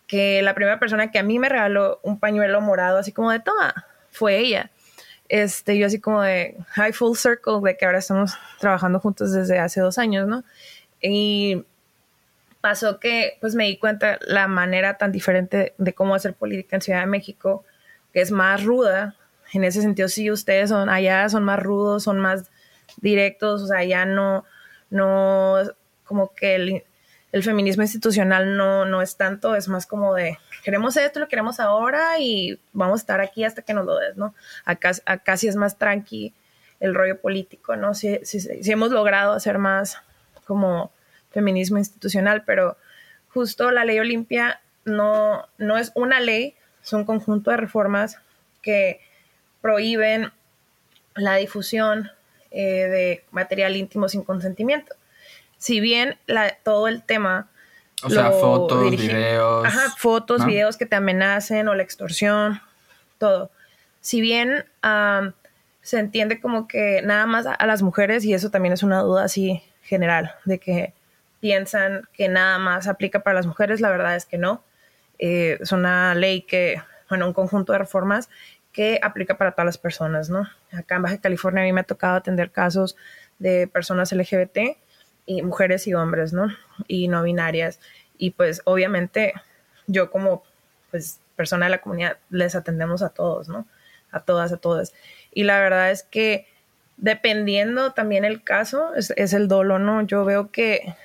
que 0.07 0.41
la 0.41 0.55
primera 0.55 0.80
persona 0.80 1.11
que 1.11 1.20
a 1.20 1.24
mí 1.24 1.39
me 1.39 1.49
regaló 1.49 1.99
un 2.03 2.20
pañuelo 2.20 2.61
morado, 2.61 2.97
así 2.97 3.11
como 3.11 3.32
de 3.32 3.39
toma, 3.39 3.86
fue 4.09 4.38
ella. 4.38 4.72
Este, 5.30 5.77
yo 5.77 5.86
así 5.86 5.99
como 5.99 6.23
de 6.23 6.57
high 6.69 6.91
full 6.91 7.15
circle, 7.15 7.59
de 7.63 7.77
que 7.77 7.86
ahora 7.86 7.99
estamos 7.99 8.34
trabajando 8.59 8.99
juntos 8.99 9.32
desde 9.32 9.59
hace 9.59 9.80
dos 9.80 9.99
años, 9.99 10.27
¿no? 10.27 10.43
Y 11.01 11.63
pasó 12.61 12.99
que 12.99 13.38
pues 13.39 13.55
me 13.55 13.65
di 13.65 13.77
cuenta 13.77 14.19
la 14.21 14.47
manera 14.47 14.97
tan 14.97 15.11
diferente 15.11 15.73
de 15.77 15.93
cómo 15.93 16.15
hacer 16.15 16.34
política 16.34 16.75
en 16.75 16.82
Ciudad 16.82 17.01
de 17.01 17.05
México, 17.05 17.63
que 18.11 18.21
es 18.21 18.32
más 18.32 18.63
ruda. 18.63 19.15
En 19.53 19.63
ese 19.63 19.82
sentido, 19.82 20.09
sí, 20.09 20.30
ustedes 20.32 20.69
son 20.69 20.89
allá, 20.89 21.30
son 21.30 21.43
más 21.43 21.59
rudos, 21.59 22.03
son 22.03 22.19
más 22.19 22.49
directos, 22.97 23.61
o 23.61 23.67
sea, 23.67 23.84
ya 23.84 24.05
no, 24.05 24.45
no, 24.89 25.57
como 26.03 26.34
que 26.34 26.55
el, 26.55 26.84
el 27.32 27.43
feminismo 27.43 27.84
institucional 27.84 28.57
no, 28.57 28.86
no 28.86 29.01
es 29.01 29.15
tanto, 29.15 29.55
es 29.55 29.67
más 29.67 29.86
como 29.86 30.15
de 30.15 30.38
queremos 30.63 30.97
esto, 30.97 31.19
lo 31.19 31.27
queremos 31.27 31.59
ahora 31.59 32.19
y 32.19 32.59
vamos 32.73 32.99
a 32.99 33.01
estar 33.01 33.21
aquí 33.21 33.43
hasta 33.43 33.61
que 33.61 33.73
nos 33.73 33.86
lo 33.86 33.97
des, 33.97 34.17
¿no? 34.17 34.34
Acá, 34.65 34.91
acá 35.05 35.38
sí 35.38 35.47
es 35.47 35.55
más 35.55 35.77
tranqui 35.77 36.34
el 36.80 36.95
rollo 36.95 37.19
político, 37.19 37.75
¿no? 37.75 37.93
Sí, 37.93 38.19
hemos 38.65 38.91
logrado 38.91 39.34
hacer 39.34 39.57
más 39.57 39.97
como 40.45 40.91
feminismo 41.32 41.77
institucional, 41.77 42.43
pero 42.45 42.77
justo 43.30 43.71
la 43.71 43.86
ley 43.86 43.99
Olimpia 43.99 44.61
no, 44.86 45.47
no 45.57 45.77
es 45.77 45.91
una 45.95 46.19
ley, 46.19 46.55
es 46.82 46.93
un 46.93 47.05
conjunto 47.05 47.51
de 47.51 47.57
reformas 47.57 48.17
que 48.61 49.01
prohíben 49.61 50.32
la 51.15 51.36
difusión 51.36 52.11
eh, 52.51 52.88
de 52.88 53.23
material 53.32 53.75
íntimo 53.75 54.09
sin 54.09 54.23
consentimiento. 54.23 54.95
Si 55.60 55.80
bien 55.80 56.18
la, 56.26 56.55
todo 56.64 56.88
el 56.88 57.03
tema 57.03 57.49
o 58.03 58.10
sea, 58.10 58.32
fotos, 58.32 58.91
videos. 58.91 59.66
Ajá, 59.66 59.93
fotos, 59.97 60.45
videos 60.45 60.78
que 60.78 60.86
te 60.86 60.95
amenacen 60.95 61.68
o 61.68 61.76
la 61.76 61.84
extorsión, 61.84 62.62
todo. 63.18 63.51
Si 63.99 64.22
bien 64.22 64.66
se 65.82 65.99
entiende 65.99 66.39
como 66.39 66.68
que 66.68 67.01
nada 67.03 67.26
más 67.26 67.45
a, 67.45 67.66
las 67.66 67.82
mujeres, 67.82 68.24
y 68.24 68.34
eso 68.34 68.49
también 68.49 68.74
es 68.74 68.84
una 68.84 69.01
duda 69.01 69.26
así 69.26 69.62
general, 69.84 70.34
de 70.45 70.60
que 70.60 70.93
piensan 71.41 72.07
que 72.14 72.30
nada 72.30 72.57
más 72.57 72.88
aplica 72.88 73.22
para 73.22 73.36
las 73.36 73.45
mujeres, 73.45 73.82
la 73.82 73.89
verdad 73.89 74.16
es 74.16 74.26
que 74.26 74.38
no. 74.38 74.64
Eh, 75.18 75.57
es 75.60 75.72
una 75.74 76.16
ley 76.16 76.41
que, 76.41 76.82
bueno, 77.10 77.28
un 77.28 77.34
conjunto 77.34 77.74
de 77.74 77.80
reformas 77.80 78.30
que 78.72 78.99
aplica 79.03 79.38
para 79.38 79.51
todas 79.51 79.66
las 79.66 79.78
personas, 79.78 80.30
¿no? 80.30 80.47
Acá 80.72 80.95
en 80.95 81.01
Baja 81.01 81.18
California 81.18 81.64
a 81.64 81.66
mí 81.66 81.74
me 81.74 81.82
ha 81.82 81.86
tocado 81.86 82.16
atender 82.16 82.51
casos 82.51 82.95
de 83.39 83.68
personas 83.68 84.14
LGBT 84.14 84.78
y 85.30 85.43
mujeres 85.43 85.86
y 85.86 85.93
hombres, 85.93 86.34
¿no? 86.34 86.47
Y 86.88 87.07
no 87.07 87.21
binarias. 87.21 87.80
Y 88.17 88.32
pues 88.32 88.63
obviamente 88.65 89.34
yo 89.86 90.09
como 90.09 90.43
pues 90.89 91.19
persona 91.36 91.67
de 91.67 91.69
la 91.69 91.82
comunidad 91.82 92.17
les 92.32 92.55
atendemos 92.55 93.03
a 93.03 93.09
todos, 93.09 93.47
¿no? 93.47 93.67
A 94.11 94.21
todas, 94.21 94.51
a 94.51 94.57
todas. 94.57 94.91
Y 95.32 95.43
la 95.43 95.59
verdad 95.59 95.91
es 95.91 96.01
que 96.01 96.47
dependiendo 96.97 97.93
también 97.93 98.25
el 98.25 98.43
caso, 98.43 98.95
es, 98.95 99.11
el 99.34 99.47
dolo, 99.47 99.77
¿no? 99.77 100.01
Yo 100.01 100.25
veo 100.25 100.49
que 100.49 100.95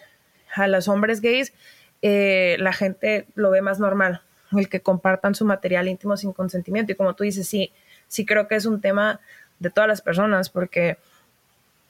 a 0.55 0.69
los 0.69 0.89
hombres 0.89 1.21
gays 1.21 1.53
eh, 2.01 2.57
la 2.61 2.73
gente 2.73 3.27
lo 3.35 3.51
ve 3.51 3.61
más 3.61 3.79
normal, 3.79 4.23
el 4.57 4.71
que 4.71 4.81
compartan 4.81 5.35
su 5.35 5.45
material 5.45 5.87
íntimo 5.87 6.17
sin 6.17 6.33
consentimiento. 6.33 6.93
Y 6.93 6.95
como 6.95 7.15
tú 7.15 7.25
dices, 7.25 7.47
sí, 7.47 7.73
sí 8.09 8.25
creo 8.25 8.49
que 8.49 8.55
es 8.55 8.65
un 8.65 8.81
tema 8.81 9.21
de 9.59 9.69
todas 9.69 9.87
las 9.87 10.01
personas 10.01 10.49
porque 10.49 10.97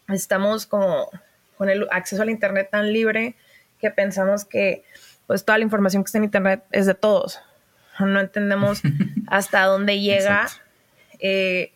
estamos 0.09 0.67
como 0.67 1.09
con 1.57 1.69
el 1.71 1.87
acceso 1.91 2.23
al 2.23 2.31
Internet 2.31 2.69
tan 2.71 2.93
libre 2.93 3.35
que 3.81 3.91
pensamos 3.91 4.45
que 4.45 4.85
pues 5.27 5.45
toda 5.45 5.59
la 5.59 5.65
información 5.65 6.03
que 6.03 6.09
está 6.09 6.19
en 6.19 6.25
Internet 6.25 6.65
es 6.71 6.87
de 6.87 6.95
todos. 6.95 7.41
No 7.99 8.21
entendemos 8.21 8.83
hasta 9.29 9.65
dónde 9.65 10.01
llega 10.01 10.49
eh, 11.21 11.73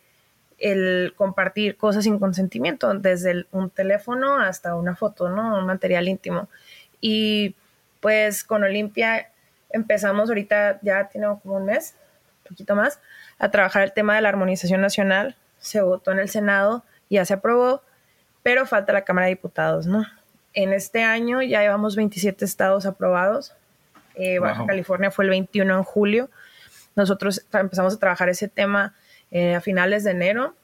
el 0.57 1.13
compartir 1.15 1.77
cosas 1.77 2.03
sin 2.03 2.19
consentimiento, 2.19 2.93
desde 2.93 3.45
un 3.51 3.69
teléfono 3.69 4.39
hasta 4.39 4.75
una 4.75 4.95
foto, 4.95 5.29
¿no? 5.29 5.57
Un 5.57 5.65
material 5.65 6.07
íntimo. 6.07 6.49
Y 7.01 7.55
pues 8.01 8.43
con 8.43 8.63
Olimpia 8.63 9.29
empezamos 9.69 10.29
ahorita, 10.29 10.79
ya 10.81 11.07
tiene 11.07 11.27
como 11.41 11.55
un 11.55 11.65
mes, 11.65 11.95
un 12.43 12.49
poquito 12.49 12.75
más, 12.75 12.99
a 13.37 13.49
trabajar 13.51 13.83
el 13.83 13.93
tema 13.93 14.15
de 14.15 14.21
la 14.21 14.29
armonización 14.29 14.81
nacional. 14.81 15.35
Se 15.59 15.81
votó 15.81 16.11
en 16.11 16.19
el 16.19 16.29
Senado, 16.29 16.83
ya 17.09 17.25
se 17.25 17.33
aprobó 17.33 17.81
pero 18.43 18.65
falta 18.65 18.93
la 18.93 19.03
Cámara 19.03 19.25
de 19.25 19.31
Diputados, 19.33 19.87
¿no? 19.87 20.05
En 20.53 20.73
este 20.73 21.03
año 21.03 21.41
ya 21.41 21.61
llevamos 21.61 21.95
27 21.95 22.43
estados 22.43 22.85
aprobados. 22.85 23.53
Eh, 24.15 24.39
Baja 24.39 24.65
California 24.65 25.11
fue 25.11 25.25
el 25.25 25.29
21 25.31 25.77
en 25.77 25.83
julio. 25.83 26.29
Nosotros 26.95 27.45
empezamos 27.53 27.95
a 27.95 27.99
trabajar 27.99 28.29
ese 28.29 28.47
tema 28.47 28.93
eh, 29.31 29.55
a 29.55 29.61
finales 29.61 30.03
de 30.03 30.11
enero 30.11 30.55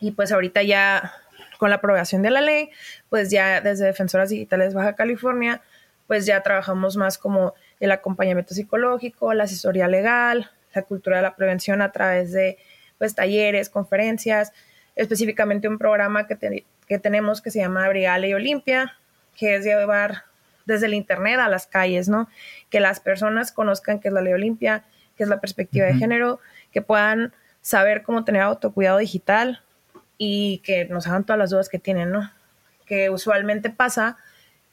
y 0.00 0.12
pues 0.12 0.32
ahorita 0.32 0.62
ya 0.62 1.12
con 1.58 1.70
la 1.70 1.76
aprobación 1.76 2.22
de 2.22 2.30
la 2.30 2.40
ley, 2.40 2.70
pues 3.08 3.30
ya 3.30 3.60
desde 3.60 3.86
Defensoras 3.86 4.30
Digitales 4.30 4.74
Baja 4.74 4.94
California, 4.94 5.62
pues 6.06 6.26
ya 6.26 6.42
trabajamos 6.42 6.96
más 6.96 7.18
como 7.18 7.54
el 7.80 7.90
acompañamiento 7.90 8.54
psicológico, 8.54 9.34
la 9.34 9.44
asesoría 9.44 9.88
legal, 9.88 10.50
la 10.74 10.82
cultura 10.82 11.16
de 11.16 11.22
la 11.22 11.36
prevención 11.36 11.82
a 11.82 11.92
través 11.92 12.32
de 12.32 12.58
pues 12.98 13.14
talleres, 13.14 13.68
conferencias, 13.68 14.52
específicamente 14.96 15.68
un 15.68 15.78
programa 15.78 16.26
que, 16.26 16.64
que 16.88 16.98
tenemos 16.98 17.42
que 17.42 17.50
se 17.50 17.60
llama 17.60 17.88
Brigale 17.88 18.28
y 18.30 18.34
Olimpia, 18.34 18.96
que 19.36 19.56
es 19.56 19.64
llevar 19.64 20.24
desde 20.64 20.86
el 20.86 20.94
Internet 20.94 21.38
a 21.38 21.48
las 21.48 21.66
calles, 21.66 22.08
¿no? 22.08 22.28
Que 22.70 22.80
las 22.80 22.98
personas 22.98 23.52
conozcan 23.52 24.00
qué 24.00 24.08
es 24.08 24.14
la 24.14 24.22
ley 24.22 24.32
Olimpia, 24.32 24.84
qué 25.16 25.22
es 25.22 25.28
la 25.28 25.40
perspectiva 25.40 25.86
de 25.86 25.94
género, 25.94 26.40
que 26.72 26.82
puedan 26.82 27.32
saber 27.60 28.02
cómo 28.02 28.24
tener 28.24 28.42
autocuidado 28.42 28.98
digital 28.98 29.62
y 30.18 30.58
que 30.58 30.86
nos 30.86 31.06
hagan 31.06 31.24
todas 31.24 31.38
las 31.38 31.50
dudas 31.50 31.68
que 31.68 31.78
tienen, 31.78 32.10
¿no? 32.10 32.30
Que 32.86 33.10
usualmente 33.10 33.70
pasa 33.70 34.16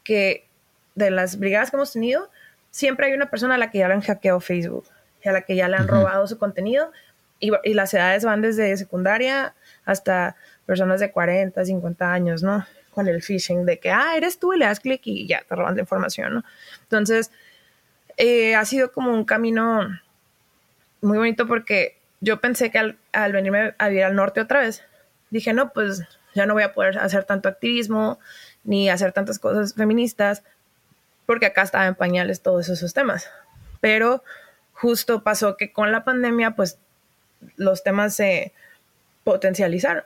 que 0.03 0.47
de 0.95 1.11
las 1.11 1.37
brigadas 1.37 1.69
que 1.69 1.77
hemos 1.77 1.93
tenido, 1.93 2.29
siempre 2.71 3.07
hay 3.07 3.13
una 3.13 3.29
persona 3.29 3.55
a 3.55 3.57
la 3.57 3.71
que 3.71 3.79
ya 3.79 3.87
le 3.87 3.93
han 3.93 4.01
hackeado 4.01 4.39
Facebook, 4.39 4.85
a 5.25 5.31
la 5.31 5.41
que 5.41 5.55
ya 5.55 5.67
le 5.67 5.77
han 5.77 5.87
robado 5.87 6.27
su 6.27 6.37
contenido 6.37 6.91
y, 7.39 7.51
y 7.63 7.73
las 7.73 7.93
edades 7.93 8.25
van 8.25 8.41
desde 8.41 8.75
secundaria 8.77 9.53
hasta 9.85 10.35
personas 10.65 10.99
de 10.99 11.11
40, 11.11 11.63
50 11.65 12.13
años, 12.13 12.43
¿no? 12.43 12.65
Con 12.91 13.07
el 13.07 13.21
phishing 13.21 13.65
de 13.65 13.79
que, 13.79 13.91
ah, 13.91 14.15
eres 14.15 14.39
tú 14.39 14.53
y 14.53 14.59
le 14.59 14.65
das 14.65 14.79
clic 14.79 15.01
y 15.05 15.27
ya 15.27 15.43
te 15.47 15.55
roban 15.55 15.75
la 15.75 15.81
información, 15.81 16.35
¿no? 16.35 16.43
Entonces, 16.83 17.31
eh, 18.17 18.55
ha 18.55 18.65
sido 18.65 18.91
como 18.91 19.11
un 19.11 19.25
camino 19.25 19.99
muy 21.01 21.17
bonito 21.17 21.47
porque 21.47 21.97
yo 22.21 22.39
pensé 22.39 22.71
que 22.71 22.79
al, 22.79 22.97
al, 23.11 23.33
venirme 23.33 23.75
a 23.77 23.89
vivir 23.89 24.03
al 24.03 24.15
norte 24.15 24.39
otra 24.39 24.61
vez, 24.61 24.83
dije, 25.29 25.53
no, 25.53 25.73
pues 25.73 26.03
ya 26.33 26.45
no 26.45 26.53
voy 26.53 26.63
a 26.63 26.73
poder 26.73 26.97
hacer 26.99 27.25
tanto 27.25 27.49
activismo 27.49 28.19
ni 28.63 28.89
hacer 28.89 29.11
tantas 29.11 29.39
cosas 29.39 29.73
feministas 29.73 30.43
porque 31.25 31.47
acá 31.47 31.61
estaba 31.63 31.87
en 31.87 31.95
pañales 31.95 32.41
todos 32.41 32.69
esos 32.69 32.93
temas. 32.93 33.29
Pero 33.81 34.23
justo 34.73 35.23
pasó 35.23 35.57
que 35.57 35.71
con 35.71 35.91
la 35.91 36.03
pandemia, 36.03 36.51
pues 36.51 36.77
los 37.55 37.83
temas 37.83 38.15
se 38.15 38.53
potencializaron. 39.23 40.03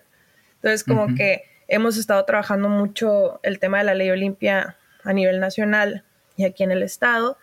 Entonces, 0.55 0.83
como 0.83 1.15
que 1.15 1.43
hemos 1.67 1.97
estado 1.97 2.23
trabajando 2.25 2.69
mucho 2.69 3.39
el 3.43 3.59
tema 3.59 3.79
de 3.79 3.83
la 3.83 3.93
ley 3.93 4.09
Olimpia 4.09 4.77
a 5.03 5.13
nivel 5.13 5.39
nacional 5.39 6.03
y 6.35 6.45
aquí 6.45 6.63
en 6.63 6.71
el 6.71 6.83
estado. 6.83 7.37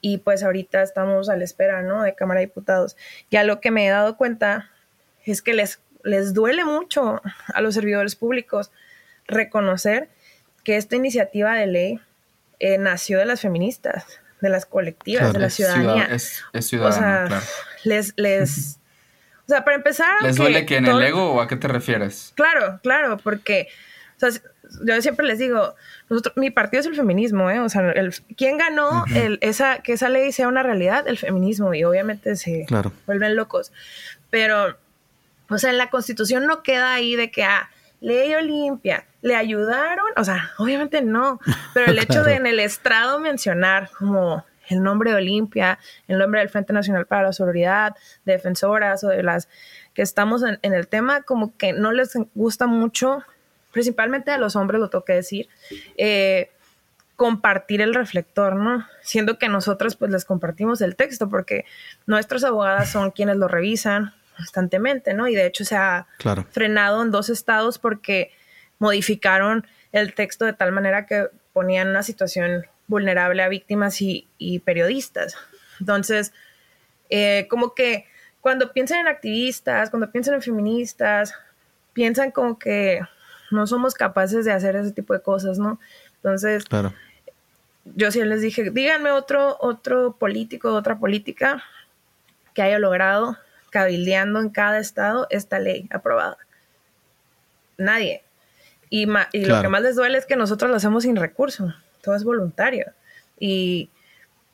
Y 0.00 0.18
pues 0.18 0.42
ahorita 0.42 0.82
estamos 0.82 1.28
a 1.28 1.36
la 1.36 1.44
espera, 1.44 1.82
¿no? 1.82 2.02
De 2.02 2.14
Cámara 2.14 2.40
de 2.40 2.46
Diputados. 2.46 2.96
Ya 3.30 3.44
lo 3.44 3.60
que 3.60 3.70
me 3.70 3.86
he 3.86 3.90
dado 3.90 4.16
cuenta 4.16 4.70
es 5.24 5.42
que 5.42 5.52
les, 5.52 5.80
les 6.04 6.32
duele 6.32 6.64
mucho 6.64 7.20
a 7.52 7.60
los 7.60 7.74
servidores 7.74 8.16
públicos 8.16 8.70
reconocer 9.26 10.08
que 10.64 10.76
esta 10.76 10.96
iniciativa 10.96 11.54
de 11.54 11.66
ley 11.66 12.00
eh, 12.58 12.78
nació 12.78 13.18
de 13.18 13.26
las 13.26 13.40
feministas, 13.40 14.04
de 14.40 14.48
las 14.48 14.66
colectivas, 14.66 15.32
de 15.32 15.38
la 15.38 15.50
ciudadanía. 15.50 16.04
es, 16.06 16.42
ciudadana, 16.60 17.26
claro. 17.26 17.44
Les, 17.84 18.14
les, 18.16 18.79
o 19.50 19.52
sea, 19.52 19.64
para 19.64 19.76
empezar... 19.76 20.22
¿Les 20.22 20.36
duele 20.36 20.64
que 20.64 20.76
en 20.76 20.86
el 20.86 21.02
ego 21.02 21.32
o 21.32 21.40
a 21.40 21.48
qué 21.48 21.56
te 21.56 21.66
refieres? 21.66 22.32
Claro, 22.36 22.78
claro, 22.82 23.18
porque 23.18 23.66
o 24.22 24.30
sea, 24.30 24.40
yo 24.84 25.02
siempre 25.02 25.26
les 25.26 25.38
digo, 25.38 25.74
nosotros, 26.08 26.36
mi 26.36 26.50
partido 26.50 26.80
es 26.82 26.86
el 26.86 26.94
feminismo, 26.94 27.50
¿eh? 27.50 27.58
O 27.58 27.68
sea, 27.68 27.90
el, 27.90 28.14
¿quién 28.36 28.58
ganó 28.58 29.04
el, 29.14 29.38
esa, 29.40 29.78
que 29.78 29.94
esa 29.94 30.08
ley 30.08 30.30
sea 30.30 30.46
una 30.46 30.62
realidad? 30.62 31.08
El 31.08 31.18
feminismo, 31.18 31.74
y 31.74 31.84
obviamente 31.84 32.36
se 32.36 32.66
vuelven 33.06 33.34
locos. 33.34 33.72
Pero, 34.28 34.76
o 35.48 35.58
sea, 35.58 35.70
en 35.70 35.78
la 35.78 35.90
constitución 35.90 36.46
no 36.46 36.62
queda 36.62 36.92
ahí 36.92 37.16
de 37.16 37.30
que, 37.30 37.42
ah, 37.42 37.70
ley 38.00 38.32
Olimpia, 38.34 39.06
¿le 39.22 39.34
ayudaron? 39.34 40.06
O 40.16 40.24
sea, 40.24 40.50
obviamente 40.58 41.02
no, 41.02 41.40
pero 41.74 41.90
el 41.90 41.98
hecho 41.98 42.22
de 42.22 42.34
en 42.34 42.46
el 42.46 42.60
estrado 42.60 43.18
mencionar 43.18 43.90
como 43.98 44.44
el 44.70 44.82
nombre 44.82 45.10
de 45.10 45.16
Olimpia, 45.16 45.78
el 46.08 46.18
nombre 46.18 46.40
del 46.40 46.48
Frente 46.48 46.72
Nacional 46.72 47.06
para 47.06 47.24
la 47.24 47.32
Sororidad, 47.32 47.96
defensoras 48.24 49.04
o 49.04 49.08
de 49.08 49.22
las 49.22 49.48
que 49.94 50.02
estamos 50.02 50.42
en, 50.42 50.58
el 50.62 50.88
tema, 50.88 51.22
como 51.22 51.56
que 51.56 51.72
no 51.72 51.92
les 51.92 52.12
gusta 52.34 52.66
mucho, 52.66 53.24
principalmente 53.72 54.30
a 54.30 54.38
los 54.38 54.56
hombres, 54.56 54.80
lo 54.80 54.88
tengo 54.88 55.04
que 55.04 55.14
decir, 55.14 55.48
eh, 55.96 56.50
compartir 57.16 57.82
el 57.82 57.94
reflector, 57.94 58.56
¿no? 58.56 58.86
Siendo 59.02 59.38
que 59.38 59.48
nosotros 59.48 59.96
pues 59.96 60.10
les 60.10 60.24
compartimos 60.24 60.80
el 60.80 60.96
texto 60.96 61.28
porque 61.28 61.66
nuestras 62.06 62.44
abogadas 62.44 62.90
son 62.90 63.10
quienes 63.10 63.36
lo 63.36 63.46
revisan 63.46 64.14
constantemente, 64.36 65.12
¿no? 65.12 65.28
Y 65.28 65.34
de 65.34 65.46
hecho 65.46 65.64
se 65.64 65.76
ha 65.76 66.06
frenado 66.50 67.02
en 67.02 67.10
dos 67.10 67.28
estados 67.28 67.78
porque 67.78 68.32
modificaron 68.78 69.66
el 69.92 70.14
texto 70.14 70.46
de 70.46 70.54
tal 70.54 70.72
manera 70.72 71.04
que 71.04 71.28
ponían 71.52 71.88
una 71.88 72.02
situación 72.02 72.64
vulnerable 72.90 73.40
a 73.42 73.48
víctimas 73.48 74.02
y, 74.02 74.58
periodistas. 74.64 75.36
Entonces, 75.78 76.32
eh, 77.08 77.46
como 77.48 77.74
que 77.74 78.06
cuando 78.40 78.72
piensan 78.72 78.98
en 78.98 79.06
activistas, 79.06 79.90
cuando 79.90 80.10
piensan 80.10 80.34
en 80.34 80.42
feministas, 80.42 81.32
piensan 81.92 82.32
como 82.32 82.58
que 82.58 83.00
no 83.50 83.66
somos 83.66 83.94
capaces 83.94 84.44
de 84.44 84.52
hacer 84.52 84.76
ese 84.76 84.92
tipo 84.92 85.14
de 85.14 85.22
cosas, 85.22 85.58
¿no? 85.58 85.78
Entonces, 86.16 86.64
yo 87.84 88.10
sí 88.10 88.22
les 88.24 88.42
dije, 88.42 88.70
díganme 88.70 89.12
otro, 89.12 89.56
otro 89.60 90.16
político, 90.18 90.74
otra 90.74 90.98
política 90.98 91.62
que 92.54 92.62
haya 92.62 92.78
logrado 92.78 93.38
cabildeando 93.70 94.40
en 94.40 94.50
cada 94.50 94.80
estado 94.80 95.28
esta 95.30 95.60
ley 95.60 95.88
aprobada. 95.92 96.38
Nadie. 97.78 98.24
Y, 98.90 99.06
y 99.32 99.44
lo 99.44 99.62
que 99.62 99.68
más 99.68 99.82
les 99.82 99.94
duele 99.94 100.18
es 100.18 100.26
que 100.26 100.34
nosotros 100.34 100.68
lo 100.70 100.76
hacemos 100.76 101.04
sin 101.04 101.14
recurso 101.14 101.72
todo 102.02 102.14
es 102.14 102.24
voluntario. 102.24 102.92
Y 103.38 103.90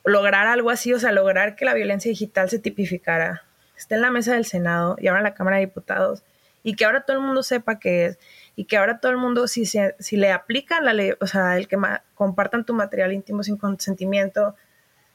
lograr 0.07 0.47
algo 0.47 0.69
así, 0.69 0.93
o 0.93 0.99
sea, 0.99 1.11
lograr 1.11 1.55
que 1.55 1.65
la 1.65 1.73
violencia 1.73 2.09
digital 2.09 2.49
se 2.49 2.59
tipificara, 2.59 3.43
esté 3.77 3.95
en 3.95 4.01
la 4.01 4.11
mesa 4.11 4.33
del 4.33 4.45
Senado 4.45 4.95
y 4.99 5.07
ahora 5.07 5.19
en 5.19 5.25
la 5.25 5.33
Cámara 5.33 5.57
de 5.57 5.65
Diputados, 5.65 6.23
y 6.63 6.75
que 6.75 6.85
ahora 6.85 7.01
todo 7.01 7.17
el 7.17 7.23
mundo 7.23 7.43
sepa 7.43 7.79
qué 7.79 8.05
es, 8.05 8.19
y 8.55 8.65
que 8.65 8.77
ahora 8.77 8.99
todo 8.99 9.11
el 9.11 9.17
mundo, 9.17 9.47
si, 9.47 9.65
se, 9.65 9.95
si 9.99 10.17
le 10.17 10.31
aplican 10.31 10.85
la 10.85 10.93
ley, 10.93 11.13
o 11.19 11.27
sea, 11.27 11.57
el 11.57 11.67
que 11.67 11.77
compartan 12.15 12.65
tu 12.65 12.73
material 12.73 13.13
íntimo 13.13 13.43
sin 13.43 13.57
consentimiento, 13.57 14.55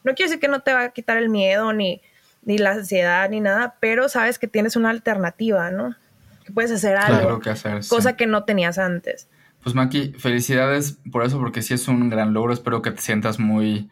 no 0.05 0.15
quiere 0.15 0.31
decir 0.31 0.41
que 0.41 0.49
no 0.49 0.61
te 0.61 0.73
va 0.73 0.83
a 0.83 0.89
quitar 0.91 1.17
el 1.17 1.29
miedo, 1.29 1.73
ni, 1.73 2.03
ni 2.43 2.59
la 2.59 2.73
ansiedad, 2.73 3.29
ni 3.31 3.41
nada, 3.41 3.77
pero 3.81 4.09
sabes 4.09 4.39
que 4.39 4.47
tienes 4.47 4.77
una 4.77 4.91
alternativa, 4.91 5.71
¿no? 5.71 5.97
Que 6.45 6.53
puedes 6.53 6.71
hacer 6.71 6.97
algo, 6.97 7.41
que 7.41 7.51
hacer, 7.51 7.81
cosa 7.89 8.17
que 8.17 8.27
no 8.27 8.45
tenías 8.45 8.79
antes. 8.79 9.29
Pues 9.63 9.75
Maki, 9.75 10.15
felicidades 10.19 10.99
por 11.11 11.25
eso, 11.25 11.39
porque 11.39 11.63
sí 11.63 11.75
es 11.75 11.87
un 11.89 12.11
gran 12.11 12.35
logro. 12.35 12.53
Espero 12.53 12.83
que 12.83 12.91
te 12.91 13.01
sientas 13.01 13.39
muy 13.39 13.89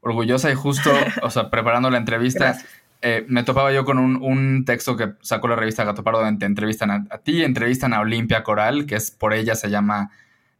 orgullosa 0.00 0.50
y 0.50 0.54
justo, 0.54 0.90
o 1.22 1.30
sea, 1.30 1.50
preparando 1.50 1.90
la 1.90 1.98
entrevista, 1.98 2.58
eh, 3.00 3.24
me 3.28 3.42
topaba 3.42 3.72
yo 3.72 3.84
con 3.84 3.98
un, 3.98 4.64
texto 4.64 4.96
que 4.96 5.14
sacó 5.20 5.48
la 5.48 5.56
revista 5.56 5.84
Gato 5.84 6.04
Pardo, 6.04 6.22
donde 6.22 6.38
te 6.38 6.46
entrevistan 6.46 6.90
a, 6.90 7.18
ti, 7.18 7.42
entrevistan 7.42 7.94
a 7.94 8.00
Olimpia 8.00 8.42
Coral, 8.42 8.86
que 8.86 8.96
es 8.96 9.10
por 9.10 9.32
ella 9.32 9.54
se 9.54 9.70
llama 9.70 10.10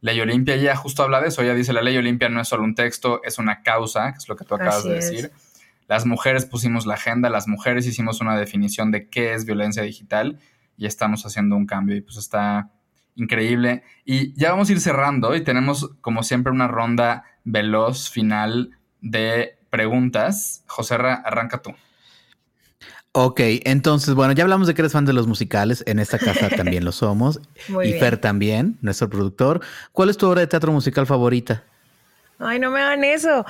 Ley 0.01 0.19
Olimpia, 0.19 0.55
y 0.55 0.61
ella 0.61 0.75
justo 0.75 1.03
habla 1.03 1.21
de 1.21 1.29
eso. 1.29 1.41
Ella 1.41 1.53
dice, 1.53 1.73
la 1.73 1.81
Ley 1.81 1.97
Olimpia 1.97 2.29
no 2.29 2.41
es 2.41 2.47
solo 2.47 2.63
un 2.63 2.75
texto, 2.75 3.21
es 3.23 3.37
una 3.37 3.61
causa, 3.61 4.11
que 4.11 4.17
es 4.17 4.27
lo 4.27 4.35
que 4.35 4.45
tú 4.45 4.55
acabas 4.55 4.83
de 4.83 4.93
decir. 4.93 5.31
Las 5.87 6.05
mujeres 6.07 6.45
pusimos 6.45 6.87
la 6.87 6.95
agenda, 6.95 7.29
las 7.29 7.47
mujeres 7.47 7.85
hicimos 7.85 8.19
una 8.19 8.35
definición 8.37 8.91
de 8.91 9.07
qué 9.09 9.33
es 9.33 9.45
violencia 9.45 9.83
digital 9.83 10.39
y 10.77 10.87
estamos 10.87 11.25
haciendo 11.25 11.55
un 11.55 11.67
cambio 11.67 11.95
y 11.95 12.01
pues 12.01 12.17
está 12.17 12.69
increíble. 13.15 13.83
Y 14.05 14.33
ya 14.39 14.51
vamos 14.51 14.69
a 14.69 14.73
ir 14.73 14.79
cerrando 14.79 15.35
y 15.35 15.43
tenemos 15.43 15.91
como 16.01 16.23
siempre 16.23 16.51
una 16.51 16.67
ronda 16.67 17.23
veloz 17.43 18.09
final 18.09 18.77
de 19.01 19.57
preguntas. 19.69 20.63
José, 20.67 20.95
arranca 20.95 21.61
tú. 21.61 21.73
Ok, 23.17 23.39
entonces, 23.63 24.13
bueno, 24.13 24.33
ya 24.33 24.43
hablamos 24.43 24.67
de 24.67 24.73
que 24.73 24.81
eres 24.81 24.91
fan 24.91 25.05
de 25.05 25.13
los 25.13 25.25
musicales. 25.25 25.83
En 25.87 25.99
esta 25.99 26.19
casa 26.19 26.49
también 26.49 26.83
lo 26.83 26.91
somos. 26.91 27.39
y 27.83 27.93
Fer 27.93 28.17
también, 28.17 28.77
nuestro 28.81 29.09
productor. 29.09 29.61
¿Cuál 29.93 30.09
es 30.09 30.17
tu 30.17 30.27
obra 30.27 30.41
de 30.41 30.47
teatro 30.47 30.73
musical 30.73 31.05
favorita? 31.05 31.63
Ay, 32.39 32.59
no 32.59 32.71
me 32.71 32.81
hagan 32.81 33.03
eso. 33.03 33.45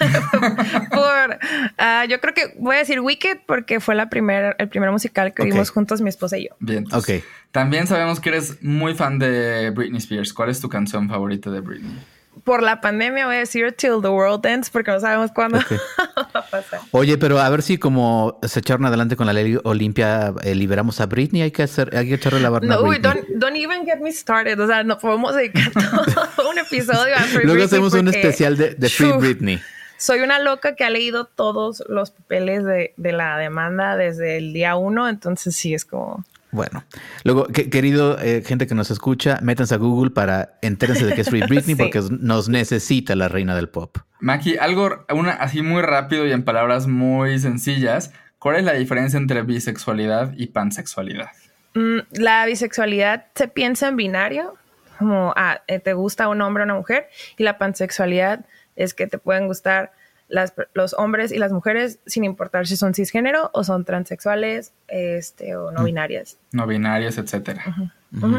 Por, 0.90 1.38
ah, 1.78 2.04
yo 2.08 2.20
creo 2.20 2.34
que 2.34 2.54
voy 2.58 2.76
a 2.76 2.78
decir 2.80 3.00
Wicked 3.00 3.38
porque 3.46 3.80
fue 3.80 3.94
la 3.94 4.08
primer, 4.08 4.56
el 4.58 4.68
primer 4.68 4.90
musical 4.90 5.32
que 5.32 5.44
vimos 5.44 5.70
juntos 5.70 6.00
mi 6.00 6.08
esposa 6.08 6.36
y 6.38 6.48
yo. 6.48 6.56
Bien. 6.58 6.84
Ok. 6.92 7.10
También 7.52 7.86
sabemos 7.86 8.20
que 8.20 8.30
eres 8.30 8.62
muy 8.62 8.94
fan 8.94 9.18
de 9.18 9.70
Britney 9.70 9.98
Spears. 9.98 10.32
¿Cuál 10.32 10.50
es 10.50 10.60
tu 10.60 10.68
canción 10.68 11.08
favorita 11.08 11.50
de 11.50 11.60
Britney? 11.60 11.98
Por 12.46 12.62
la 12.62 12.80
pandemia 12.80 13.26
voy 13.26 13.34
a 13.34 13.38
decir 13.40 13.72
Till 13.72 14.00
the 14.00 14.08
World 14.08 14.46
Ends 14.46 14.70
porque 14.70 14.92
no 14.92 15.00
sabemos 15.00 15.32
cuándo 15.32 15.58
va 16.16 16.40
a 16.40 16.46
pasar. 16.46 16.80
Oye, 16.92 17.18
pero 17.18 17.40
a 17.40 17.48
ver 17.50 17.60
si 17.60 17.76
como 17.76 18.38
se 18.46 18.60
echaron 18.60 18.86
adelante 18.86 19.16
con 19.16 19.26
la 19.26 19.32
ley 19.32 19.58
Olimpia 19.64 20.32
eh, 20.44 20.54
liberamos 20.54 21.00
a 21.00 21.06
Britney, 21.06 21.42
hay 21.42 21.50
que 21.50 21.64
hacer, 21.64 21.94
hay 21.96 22.06
que 22.08 22.14
echarle 22.14 22.38
la 22.38 22.50
barra. 22.50 22.68
No, 22.68 22.82
uy, 22.82 22.98
don't, 23.00 23.26
don't, 23.34 23.56
even 23.56 23.84
get 23.84 23.98
me 23.98 24.12
started. 24.12 24.60
O 24.60 24.66
sea, 24.68 24.84
no 24.84 24.96
podemos 24.96 25.34
dedicar 25.34 25.72
todo 26.36 26.50
un 26.50 26.58
episodio 26.58 27.16
a 27.16 27.18
Free 27.18 27.44
Luego 27.44 27.64
hacemos 27.64 27.92
un 27.94 28.06
especial 28.08 28.56
de, 28.56 28.76
de 28.76 28.88
Free 28.88 29.12
Britney. 29.18 29.60
Soy 29.98 30.20
una 30.20 30.38
loca 30.38 30.76
que 30.76 30.84
ha 30.84 30.90
leído 30.90 31.24
todos 31.24 31.82
los 31.88 32.12
papeles 32.12 32.64
de, 32.64 32.94
de 32.96 33.12
la 33.12 33.38
demanda 33.38 33.96
desde 33.96 34.36
el 34.36 34.52
día 34.52 34.76
uno, 34.76 35.08
entonces 35.08 35.56
sí 35.56 35.74
es 35.74 35.84
como... 35.84 36.24
Bueno, 36.56 36.84
luego, 37.22 37.48
querido 37.48 38.18
eh, 38.18 38.42
gente 38.42 38.66
que 38.66 38.74
nos 38.74 38.90
escucha, 38.90 39.38
métanse 39.42 39.74
a 39.74 39.76
Google 39.76 40.10
para 40.10 40.58
entérense 40.62 41.04
de 41.04 41.14
que 41.14 41.20
es 41.20 41.28
Free 41.28 41.42
Britney 41.48 41.74
porque 41.74 42.00
nos 42.18 42.48
necesita 42.48 43.14
la 43.14 43.28
reina 43.28 43.54
del 43.54 43.68
pop. 43.68 43.98
Maki, 44.20 44.56
algo 44.56 45.04
una, 45.14 45.32
así 45.32 45.60
muy 45.60 45.82
rápido 45.82 46.26
y 46.26 46.32
en 46.32 46.44
palabras 46.44 46.86
muy 46.86 47.38
sencillas, 47.38 48.10
¿cuál 48.38 48.56
es 48.56 48.64
la 48.64 48.72
diferencia 48.72 49.18
entre 49.18 49.42
bisexualidad 49.42 50.32
y 50.34 50.46
pansexualidad? 50.46 51.28
Mm, 51.74 51.98
la 52.12 52.46
bisexualidad 52.46 53.26
se 53.34 53.48
piensa 53.48 53.88
en 53.88 53.96
binario, 53.96 54.54
como 54.98 55.34
ah, 55.36 55.60
eh, 55.66 55.78
te 55.78 55.92
gusta 55.92 56.28
un 56.28 56.40
hombre 56.40 56.62
o 56.62 56.64
una 56.64 56.74
mujer, 56.74 57.10
y 57.36 57.42
la 57.42 57.58
pansexualidad 57.58 58.46
es 58.76 58.94
que 58.94 59.06
te 59.06 59.18
pueden 59.18 59.46
gustar 59.46 59.92
los 60.28 60.94
hombres 60.94 61.30
y 61.32 61.38
las 61.38 61.52
mujeres, 61.52 62.00
sin 62.06 62.24
importar 62.24 62.66
si 62.66 62.76
son 62.76 62.94
cisgénero 62.94 63.50
o 63.52 63.64
son 63.64 63.84
transexuales 63.84 64.72
este, 64.88 65.56
o 65.56 65.70
no 65.70 65.84
binarias. 65.84 66.36
No 66.52 66.66
binarias, 66.66 67.18
etcétera. 67.18 67.64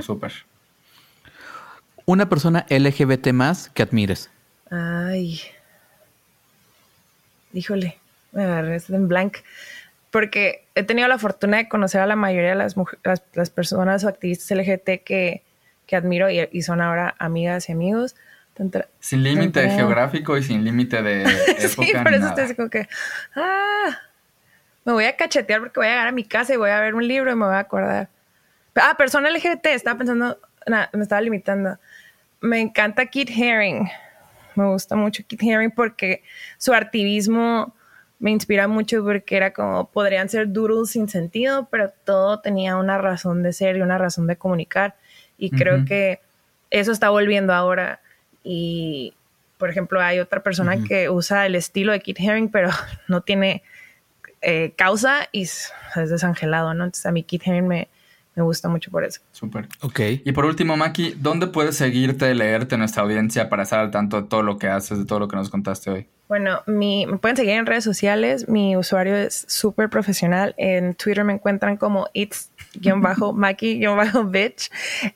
Súper. 0.02 0.34
Una 2.06 2.30
persona 2.30 2.66
LGBT 2.70 3.28
más 3.32 3.70
que 3.70 3.84
admires. 3.84 4.30
Ay. 4.70 5.42
Híjole, 7.54 7.98
me 8.32 8.44
agarré 8.44 8.82
en 8.90 9.08
blank. 9.08 9.38
porque 10.12 10.66
he 10.76 10.84
tenido 10.84 11.08
la 11.08 11.18
fortuna 11.18 11.58
de 11.58 11.70
conocer 11.70 12.02
a 12.02 12.08
la 12.08 12.16
mayoría 12.16 12.52
de 12.52 12.56
las, 12.56 12.76
las, 13.04 13.24
las, 13.34 13.50
personas 13.50 14.04
o 14.04 14.08
activistas 14.08 14.58
LGT 14.58 15.04
que, 15.04 15.44
que 15.86 15.96
admiro 15.96 16.30
y, 16.30 16.48
y, 16.52 16.62
son 16.62 16.82
ahora 16.82 17.16
amigas 17.20 17.70
y 17.70 17.74
amigos. 17.74 18.16
Sin 19.00 19.24
límite 19.24 19.70
geográfico 19.70 20.38
y 20.38 20.44
sin 20.44 20.64
límite 20.64 21.02
de 21.02 21.22
época. 21.48 21.68
sí, 21.68 21.94
por 22.04 22.14
eso 22.14 22.28
estoy 22.28 22.56
como 22.56 22.70
que, 22.70 22.88
ah, 23.36 23.98
me 24.86 24.94
voy 24.94 25.06
a 25.06 25.16
cachetear 25.16 25.60
porque 25.60 25.80
voy 25.80 25.88
a 25.88 25.92
llegar 25.92 26.08
a 26.08 26.12
mi 26.12 26.24
casa 26.24 26.54
y 26.54 26.58
voy 26.58 26.70
a 26.70 26.80
ver 26.80 26.96
un 26.96 27.08
libro 27.08 27.32
y 27.32 27.36
me 27.36 27.46
voy 27.46 27.56
a 27.56 27.60
acordar. 27.60 28.10
Ah, 28.76 28.96
persona 28.98 29.30
LGBT, 29.30 29.68
estaba 29.68 29.98
pensando, 29.98 30.40
nada, 30.66 30.90
me 30.94 31.04
estaba 31.04 31.22
limitando. 31.22 31.78
Me 32.42 32.60
encanta 32.60 33.06
Kit 33.06 33.30
Haring. 33.30 33.90
Me 34.56 34.66
gusta 34.66 34.96
mucho 34.96 35.24
Kit 35.26 35.42
Haring 35.42 35.72
porque 35.72 36.24
su 36.58 36.74
activismo 36.74 37.74
me 38.20 38.32
inspira 38.32 38.68
mucho 38.68 39.04
porque 39.04 39.38
era 39.38 39.54
como, 39.54 39.90
podrían 39.90 40.30
ser 40.30 40.52
doodles 40.52 40.92
sin 40.92 41.08
sentido, 41.08 41.68
pero 41.70 41.92
todo 42.04 42.40
tenía 42.40 42.76
una 42.78 42.98
razón 42.98 43.44
de 43.44 43.54
ser 43.54 43.78
y 43.78 43.82
una 43.82 43.98
razón 43.98 44.26
de 44.28 44.38
comunicar. 44.38 44.96
Y 45.38 45.52
creo 45.52 45.86
que 45.86 46.20
eso 46.72 46.92
está 46.92 47.10
volviendo 47.10 47.54
ahora. 47.54 48.02
Y, 48.50 49.14
por 49.58 49.70
ejemplo, 49.70 50.00
hay 50.00 50.20
otra 50.20 50.42
persona 50.42 50.78
que 50.88 51.10
usa 51.10 51.46
el 51.46 51.56
estilo 51.56 51.92
de 51.92 52.00
Kit 52.00 52.18
Haring, 52.20 52.50
pero 52.50 52.70
no 53.10 53.22
tiene 53.22 53.62
eh, 54.42 54.74
causa 54.78 55.28
y 55.32 55.44
es 55.44 55.72
desangelado, 55.96 56.74
¿no? 56.74 56.86
Entonces 56.86 57.06
a 57.06 57.12
mí 57.12 57.22
Kit 57.24 57.46
Haring 57.46 57.68
me, 57.68 57.90
me 58.36 58.44
gusta 58.44 58.70
mucho 58.70 58.90
por 58.92 59.04
eso. 59.04 59.20
Súper. 59.32 59.68
Ok. 59.82 60.00
Y 60.24 60.32
por 60.32 60.46
último, 60.46 60.78
Maki, 60.78 61.16
¿dónde 61.18 61.48
puedes 61.48 61.76
seguirte, 61.76 62.34
leerte 62.36 62.78
nuestra 62.78 63.04
audiencia 63.04 63.50
para 63.50 63.64
estar 63.64 63.80
al 63.80 63.92
tanto 63.92 64.22
de 64.22 64.28
todo 64.28 64.44
lo 64.44 64.60
que 64.60 64.68
haces, 64.68 65.00
de 65.00 65.06
todo 65.06 65.20
lo 65.20 65.28
que 65.28 65.36
nos 65.36 65.50
contaste 65.50 65.90
hoy? 65.90 66.08
Bueno, 66.28 66.62
mi, 66.68 67.08
me 67.08 67.18
pueden 67.18 67.36
seguir 67.36 67.54
en 67.54 67.66
redes 67.66 67.84
sociales. 67.84 68.48
Mi 68.48 68.78
usuario 68.78 69.16
es 69.16 69.46
súper 69.48 69.90
profesional. 69.90 70.54
En 70.58 70.94
Twitter 70.94 71.24
me 71.24 71.34
encuentran 71.34 71.78
como 71.78 72.10
it's-maki-bitch. 72.14 74.70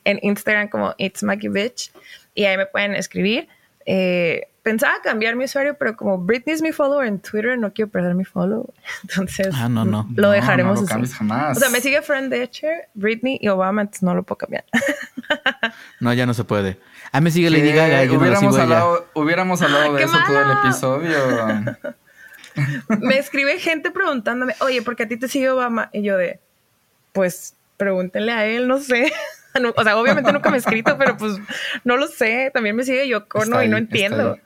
En 0.04 0.18
Instagram 0.22 0.68
como 0.68 0.94
it's 0.98 1.22
Maki 1.22 1.48
bitch. 1.48 1.92
Y 2.34 2.44
ahí 2.44 2.56
me 2.56 2.66
pueden 2.66 2.94
escribir. 2.94 3.48
Eh, 3.84 4.48
pensaba 4.62 4.94
cambiar 5.02 5.36
mi 5.36 5.44
usuario, 5.44 5.76
pero 5.78 5.96
como 5.96 6.18
Britney 6.18 6.54
es 6.54 6.62
mi 6.62 6.72
follower 6.72 7.06
en 7.06 7.18
Twitter, 7.20 7.58
no 7.58 7.72
quiero 7.72 7.90
perder 7.90 8.14
mi 8.14 8.24
follow. 8.24 8.72
Entonces, 9.02 9.48
ah, 9.54 9.68
no, 9.68 9.84
no. 9.84 10.08
lo 10.14 10.30
dejaremos 10.30 10.82
no, 10.82 10.88
no 10.88 11.02
lo 11.02 11.08
jamás. 11.08 11.56
O 11.56 11.60
sea, 11.60 11.70
me 11.70 11.80
sigue 11.80 12.02
Friend 12.02 12.32
Etcher, 12.32 12.88
Britney 12.94 13.38
y 13.40 13.48
Obama, 13.48 13.82
entonces 13.82 14.02
no 14.02 14.14
lo 14.14 14.22
puedo 14.22 14.38
cambiar. 14.38 14.64
no, 16.00 16.12
ya 16.12 16.26
no 16.26 16.34
se 16.34 16.44
puede. 16.44 16.78
Ah, 17.10 17.20
me 17.20 17.30
sigue 17.30 17.50
Lady 17.50 17.72
Gaga. 17.72 18.04
Yo 18.04 18.18
hubiéramos, 18.18 18.56
hablado, 18.56 19.08
hubiéramos 19.14 19.62
hablado 19.62 19.94
de 19.94 20.04
eso 20.04 20.16
todo 20.26 20.40
el 20.40 20.58
episodio. 20.58 21.18
me 23.00 23.18
escribe 23.18 23.58
gente 23.58 23.90
preguntándome, 23.90 24.54
oye, 24.60 24.82
¿por 24.82 24.96
qué 24.96 25.04
a 25.04 25.08
ti 25.08 25.16
te 25.16 25.28
sigue 25.28 25.50
Obama? 25.50 25.90
Y 25.92 26.02
yo 26.02 26.16
de, 26.16 26.40
pues, 27.12 27.54
pregúntenle 27.76 28.32
a 28.32 28.46
él, 28.46 28.68
no 28.68 28.78
sé. 28.78 29.12
o 29.76 29.84
sea, 29.84 29.96
obviamente 29.96 30.32
nunca 30.32 30.50
me 30.50 30.56
he 30.56 30.60
escrito, 30.60 30.96
pero 30.98 31.16
pues 31.16 31.34
no 31.84 31.96
lo 31.96 32.06
sé. 32.06 32.50
También 32.52 32.76
me 32.76 32.84
sigue 32.84 33.08
Yocono 33.08 33.62
y 33.62 33.68
no 33.68 33.76
entiendo. 33.76 34.38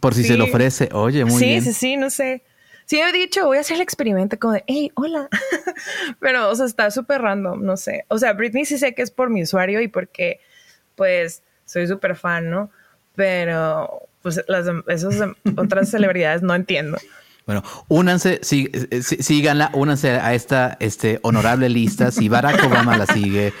Por 0.00 0.14
si 0.14 0.24
se 0.24 0.36
lo 0.36 0.44
ofrece. 0.44 0.88
Oye, 0.92 1.24
muy 1.24 1.42
bien. 1.42 1.62
Sí, 1.62 1.72
sí, 1.72 1.78
sí, 1.78 1.96
no 1.96 2.10
sé. 2.10 2.42
Sí, 2.88 2.98
he 2.98 3.12
dicho, 3.12 3.44
voy 3.44 3.58
a 3.58 3.60
hacer 3.60 3.76
el 3.76 3.82
experimento 3.82 4.38
como 4.38 4.54
de, 4.54 4.64
hey, 4.66 4.90
hola. 4.94 5.28
pero, 6.20 6.48
o 6.48 6.54
sea, 6.54 6.64
está 6.64 6.90
súper 6.90 7.20
random, 7.20 7.62
no 7.62 7.76
sé. 7.76 8.06
O 8.08 8.18
sea, 8.18 8.32
Britney 8.32 8.64
sí 8.64 8.78
sé 8.78 8.94
que 8.94 9.02
es 9.02 9.10
por 9.10 9.28
mi 9.28 9.42
usuario 9.42 9.82
y 9.82 9.88
porque, 9.88 10.40
pues, 10.94 11.42
soy 11.66 11.86
súper 11.86 12.16
fan, 12.16 12.48
¿no? 12.48 12.70
Pero, 13.14 14.08
pues, 14.22 14.42
las 14.48 14.66
esas 14.88 15.16
otras 15.56 15.90
celebridades 15.90 16.40
no 16.40 16.54
entiendo. 16.54 16.96
Bueno, 17.44 17.62
únanse, 17.88 18.40
sí, 18.42 18.70
síganla, 19.02 19.70
únanse 19.74 20.12
a 20.12 20.32
esta 20.32 20.78
este, 20.80 21.18
honorable 21.22 21.68
lista. 21.68 22.10
Si 22.10 22.30
Barack 22.30 22.64
Obama 22.64 22.96
la 22.96 23.06
sigue, 23.06 23.52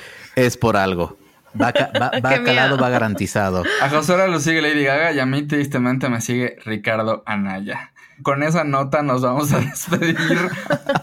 es 0.46 0.56
por 0.56 0.76
algo. 0.76 1.18
Va, 1.60 1.72
va, 2.00 2.10
calado, 2.44 2.78
va 2.78 2.88
garantizado. 2.88 3.64
A 3.80 3.88
José 3.88 4.16
lo 4.28 4.38
sigue 4.38 4.62
Lady 4.62 4.84
Gaga 4.84 5.12
y 5.12 5.18
a 5.18 5.26
mí 5.26 5.42
tristemente 5.42 6.08
me 6.08 6.20
sigue 6.20 6.56
Ricardo 6.64 7.22
Anaya. 7.26 7.92
Con 8.22 8.42
esa 8.42 8.64
nota 8.64 9.02
nos 9.02 9.22
vamos 9.22 9.52
a 9.52 9.60
despedir. 9.60 10.16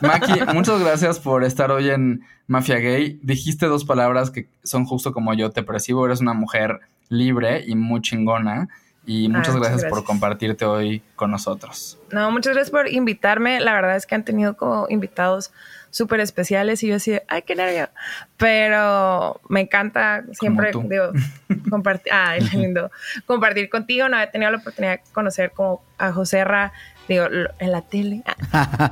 Maki, 0.01 0.33
muchas 0.53 0.81
gracias 0.81 1.19
por 1.19 1.43
estar 1.43 1.71
hoy 1.71 1.89
en 1.89 2.23
Mafia 2.47 2.77
Gay. 2.79 3.19
Dijiste 3.23 3.65
dos 3.67 3.85
palabras 3.85 4.31
que 4.31 4.47
son 4.63 4.85
justo 4.85 5.13
como 5.13 5.33
yo 5.33 5.49
te 5.51 5.63
percibo. 5.63 6.05
Eres 6.05 6.21
una 6.21 6.33
mujer 6.33 6.79
libre 7.09 7.63
y 7.65 7.75
muy 7.75 8.01
chingona. 8.01 8.67
Y 9.07 9.29
muchas, 9.29 9.55
gracias, 9.55 9.85
por 9.85 10.03
compartirte 10.03 10.65
hoy 10.65 11.03
con 11.15 11.29
nosotros. 11.29 11.99
No, 12.11 12.31
muchas 12.31 12.53
gracias 12.53 12.71
por 12.71 12.91
invitarme. 12.91 13.59
La 13.59 13.73
verdad 13.73 13.95
es 13.95 14.07
que 14.07 14.15
han 14.15 14.25
tenido 14.25 14.57
como 14.57 14.87
invitados 14.89 15.51
súper 15.95 16.19
especiales 16.19 16.83
y 16.83 16.89
yo 16.89 16.97
así, 16.97 17.17
ay, 17.29 17.43
qué 17.43 17.55
nervio. 17.55 17.87
Pero 18.35 19.39
me 19.47 19.61
encanta 19.61 20.25
siempre, 20.33 20.71
digo, 20.89 21.11
compartir, 21.69 22.11
ay, 22.11 22.41
lindo, 22.51 22.91
compartir 23.25 23.69
contigo. 23.69 24.09
No 24.09 24.19
he 24.19 24.27
tenido 24.27 24.51
la 24.51 24.57
oportunidad 24.57 24.97
de 24.97 25.01
conocer 25.13 25.51
como 25.51 25.81
a 25.97 26.11
José 26.11 26.43
Ra, 26.43 26.73
digo, 27.07 27.27
en 27.59 27.71
la 27.71 27.81
tele. 27.81 28.23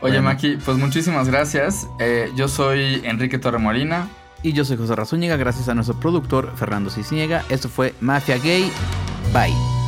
Oye, 0.00 0.20
Maki, 0.20 0.58
pues 0.64 0.76
muchísimas 0.76 1.28
gracias. 1.28 1.88
Eh, 1.98 2.30
yo 2.36 2.46
soy 2.46 3.02
Enrique 3.04 3.38
Torremolina. 3.38 4.08
Y 4.44 4.52
yo 4.52 4.64
soy 4.64 4.76
José 4.76 4.94
Razúñiga, 4.94 5.36
gracias 5.36 5.70
a 5.70 5.74
nuestro 5.74 5.98
productor 5.98 6.52
Fernando 6.54 6.90
Cisniega. 6.90 7.44
Esto 7.48 7.70
fue 7.70 7.94
Mafia 8.00 8.36
Gay. 8.36 8.70
Bye. 9.32 9.83